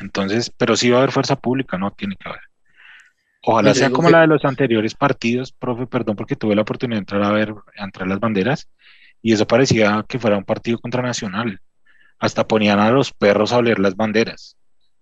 Entonces, 0.00 0.50
pero 0.56 0.76
sí 0.76 0.90
va 0.90 0.96
a 0.96 1.00
haber 1.00 1.12
fuerza 1.12 1.36
pública, 1.36 1.78
no 1.78 1.90
tiene 1.92 2.16
que 2.16 2.28
haber. 2.28 2.40
Ojalá 3.42 3.70
yo 3.70 3.74
sea 3.74 3.90
como 3.90 4.08
que- 4.08 4.12
la 4.12 4.20
de 4.22 4.26
los 4.26 4.44
anteriores 4.44 4.94
partidos, 4.94 5.52
profe, 5.52 5.86
perdón 5.86 6.16
porque 6.16 6.36
tuve 6.36 6.54
la 6.54 6.62
oportunidad 6.62 6.96
de 6.96 7.00
entrar 7.00 7.22
a 7.22 7.30
ver, 7.32 7.54
a 7.78 7.84
entrar 7.84 8.08
las 8.08 8.20
banderas 8.20 8.68
y 9.22 9.32
eso 9.32 9.46
parecía 9.46 10.04
que 10.08 10.18
fuera 10.18 10.36
un 10.36 10.44
partido 10.44 10.78
contra 10.78 11.02
Nacional. 11.02 11.60
Hasta 12.18 12.46
ponían 12.46 12.80
a 12.80 12.90
los 12.90 13.12
perros 13.12 13.52
a 13.52 13.58
oler 13.58 13.78
las 13.78 13.96
banderas. 13.96 14.56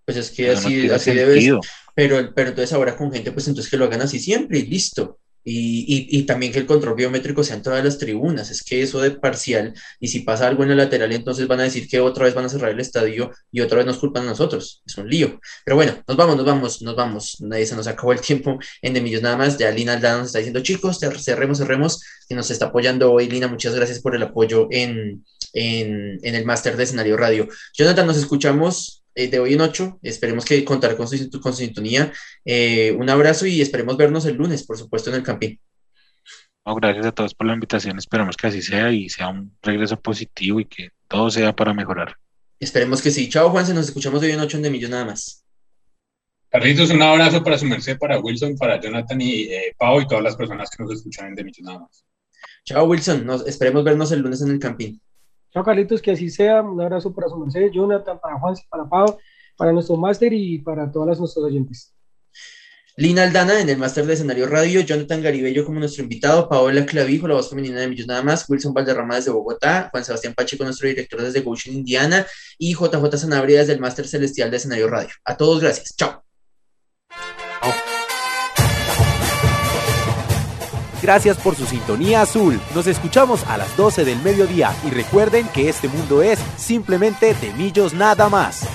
Pues 0.09 0.17
es 0.17 0.31
que 0.31 0.53
Eso 0.53 0.63
no 0.63 0.69
así, 0.69 0.81
tiene 0.81 0.95
así 0.95 1.11
debe 1.13 1.33
sentido. 1.35 1.61
pero, 1.95 2.33
pero 2.35 2.49
entonces 2.49 2.73
ahora 2.73 2.97
con 2.97 3.13
gente, 3.13 3.31
pues 3.31 3.47
entonces 3.47 3.71
que 3.71 3.77
lo 3.77 3.85
hagan 3.85 4.01
así 4.01 4.19
siempre 4.19 4.59
y 4.61 4.67
listo. 4.67 5.19
Y, 5.45 6.09
y, 6.11 6.19
y 6.19 6.23
también 6.25 6.51
que 6.53 6.59
el 6.61 6.67
control 6.67 6.95
biométrico 6.95 7.45
sea 7.45 7.57
en 7.57 7.63
todas 7.63 7.83
las 7.85 7.99
tribunas. 7.99 8.51
Es 8.51 8.63
que 8.63 8.81
eso 8.83 9.01
de 9.03 9.11
parcial, 9.13 9.75
y 10.01 10.09
si 10.09 10.21
pasa 10.21 10.47
algo 10.47 10.63
en 10.63 10.71
la 10.71 10.75
lateral, 10.77 11.13
entonces 11.13 11.47
van 11.47 11.61
a 11.61 11.65
decir 11.65 11.89
que 11.89 12.01
otra 12.01 12.25
vez 12.25 12.35
van 12.35 12.47
a 12.47 12.49
cerrar 12.49 12.71
el 12.71 12.81
estadio 12.81 13.31
y 13.53 13.61
otra 13.61 13.79
vez 13.79 13.87
nos 13.87 13.99
culpan 13.99 14.25
a 14.25 14.27
nosotros. 14.31 14.83
Es 14.87 14.97
un 14.99 15.09
lío. 15.11 15.39
Pero 15.65 15.77
bueno, 15.77 16.03
nos 16.09 16.17
vamos, 16.17 16.37
nos 16.37 16.47
vamos, 16.47 16.83
nos 16.83 16.97
vamos. 16.97 17.37
Nadie 17.41 17.67
se 17.67 17.77
nos 17.77 17.87
acabó 17.87 18.13
el 18.13 18.21
tiempo 18.21 18.59
en 18.83 18.95
De 18.95 19.01
Millos 19.03 19.23
nada 19.23 19.37
más. 19.37 19.59
Ya 19.59 19.71
Lina 19.71 19.95
Aldana 19.95 20.19
nos 20.19 20.29
está 20.29 20.39
diciendo, 20.39 20.61
chicos, 20.61 20.99
cerremos, 21.01 21.59
cerremos, 21.59 22.03
que 22.29 22.35
nos 22.35 22.51
está 22.51 22.67
apoyando 22.67 23.13
hoy. 23.13 23.29
Lina, 23.29 23.49
muchas 23.49 23.75
gracias 23.75 24.01
por 24.01 24.15
el 24.17 24.23
apoyo 24.23 24.69
en, 24.71 25.25
en, 25.55 26.19
en 26.23 26.35
el 26.35 26.45
máster 26.47 26.77
de 26.77 26.85
escenario 26.85 27.17
radio. 27.17 27.49
Jonathan, 27.75 28.07
nos 28.07 28.17
escuchamos 28.19 28.98
eh, 29.19 29.27
de 29.27 29.41
hoy 29.41 29.55
en 29.55 29.61
ocho. 29.61 29.99
Esperemos 30.01 30.45
que 30.45 30.65
contar 30.65 30.97
con 30.97 31.09
su, 31.09 31.29
con 31.41 31.53
su 31.53 31.59
sintonía. 31.59 32.13
Eh, 32.45 32.95
un 32.97 33.11
abrazo 33.11 33.47
y 33.47 33.61
esperemos 33.61 33.97
vernos 33.97 34.25
el 34.27 34.37
lunes, 34.37 34.65
por 34.65 34.79
supuesto, 34.79 35.11
en 35.11 35.17
el 35.17 35.25
Campín. 35.25 35.59
No, 36.65 36.77
gracias 36.77 37.07
a 37.07 37.13
todos 37.13 37.35
por 37.35 37.49
la 37.49 37.55
invitación. 37.55 37.99
Esperamos 37.99 38.37
que 38.37 38.47
así 38.47 38.63
sea 38.63 38.93
y 38.93 39.09
sea 39.09 39.29
un 39.29 39.57
regreso 39.61 40.01
positivo 40.01 40.61
y 40.61 40.67
que 40.67 40.91
todo 41.09 41.31
sea 41.31 41.53
para 41.53 41.75
mejorar. 41.75 42.15
Esperemos 42.61 43.03
que 43.03 43.11
sí. 43.11 43.29
Chao, 43.29 43.51
Juanse. 43.51 43.75
Nos 43.75 43.87
escuchamos 43.87 44.21
de 44.21 44.29
hoy 44.29 44.35
en 44.35 44.41
ocho 44.41 44.57
en 44.57 44.63
De 44.63 44.71
Millos 44.71 44.91
nada 44.91 45.05
más. 45.05 45.45
Carlitos, 46.49 46.91
un 46.91 47.03
abrazo 47.03 47.43
para 47.43 47.59
su 47.59 47.67
merced, 47.67 47.99
para 47.99 48.21
Wilson, 48.21 48.57
para 48.57 48.81
Jonathan 48.81 49.21
y 49.21 49.43
eh, 49.43 49.75
Pau 49.77 50.01
y 50.01 50.07
todas 50.07 50.23
las 50.23 50.37
personas 50.37 50.71
que 50.71 50.83
nos 50.83 50.93
escuchan 50.93 51.27
en 51.27 51.35
De 51.35 51.43
Millos 51.43 51.67
nada 51.67 51.81
más. 51.81 52.05
Chao, 52.65 52.85
Wilson. 52.85 53.27
Nos, 53.27 53.49
esperemos 53.49 53.83
vernos 53.83 54.13
el 54.13 54.21
lunes 54.21 54.41
en 54.43 54.53
el 54.53 54.61
Campín. 54.61 55.01
Chao, 55.53 55.65
Carlitos, 55.65 56.03
que 56.03 56.13
así 56.13 56.31
sea. 56.31 56.63
Un 56.63 56.81
abrazo 56.81 57.15
para 57.15 57.29
su 57.29 57.37
merced, 57.39 57.71
Jonathan, 57.71 58.19
para 58.21 58.39
Juan, 58.39 58.55
para 58.69 58.89
Pau, 58.89 59.19
para 59.57 59.73
nuestro 59.73 59.97
máster 59.97 60.33
y 60.33 60.59
para 60.59 60.91
todas 60.91 61.09
las 61.09 61.19
nuestros 61.19 61.45
oyentes. 61.45 61.95
Lina 62.99 63.23
Aldana 63.23 63.61
en 63.61 63.69
el 63.69 63.79
máster 63.79 64.05
de 64.07 64.15
escenario 64.15 64.49
radio, 64.49 64.81
Jonathan 64.81 65.23
Garibello 65.23 65.65
como 65.65 65.79
nuestro 65.79 66.03
invitado, 66.03 66.49
Paola 66.49 66.85
Clavijo, 66.85 67.29
la 67.29 67.35
voz 67.35 67.49
femenina 67.49 67.79
de 67.79 67.87
Millos 67.87 68.09
Nada 68.09 68.25
Más, 68.25 68.45
Wilson 68.49 68.75
Valderrama 68.75 69.15
desde 69.15 69.31
Bogotá, 69.31 69.89
Juan 69.93 70.05
Sebastián 70.05 70.35
Pacheco, 70.35 70.65
nuestro 70.65 70.89
director 70.89 71.23
desde 71.23 71.43
Goshen, 71.43 71.75
Indiana, 71.75 72.27
y 72.59 72.75
JJ 72.75 73.17
Sanabria 73.17 73.61
desde 73.61 73.75
el 73.75 73.81
máster 73.81 74.09
celestial 74.09 74.51
de 74.51 74.57
escenario 74.57 74.89
radio. 74.89 75.11
A 75.25 75.37
todos, 75.37 75.61
gracias. 75.61 75.95
Chao. 75.97 76.28
Gracias 81.09 81.39
por 81.39 81.57
su 81.57 81.65
sintonía 81.65 82.21
azul. 82.21 82.61
Nos 82.75 82.87
escuchamos 82.87 83.43
a 83.47 83.57
las 83.57 83.75
12 83.79 84.05
del 84.05 84.21
mediodía 84.21 84.77
y 84.87 84.91
recuerden 84.91 85.49
que 85.49 85.71
este 85.71 85.89
mundo 85.89 86.21
es 86.21 86.39
simplemente 86.59 87.33
de 87.33 87.51
millos 87.55 87.95
nada 87.95 88.29
más. 88.29 88.69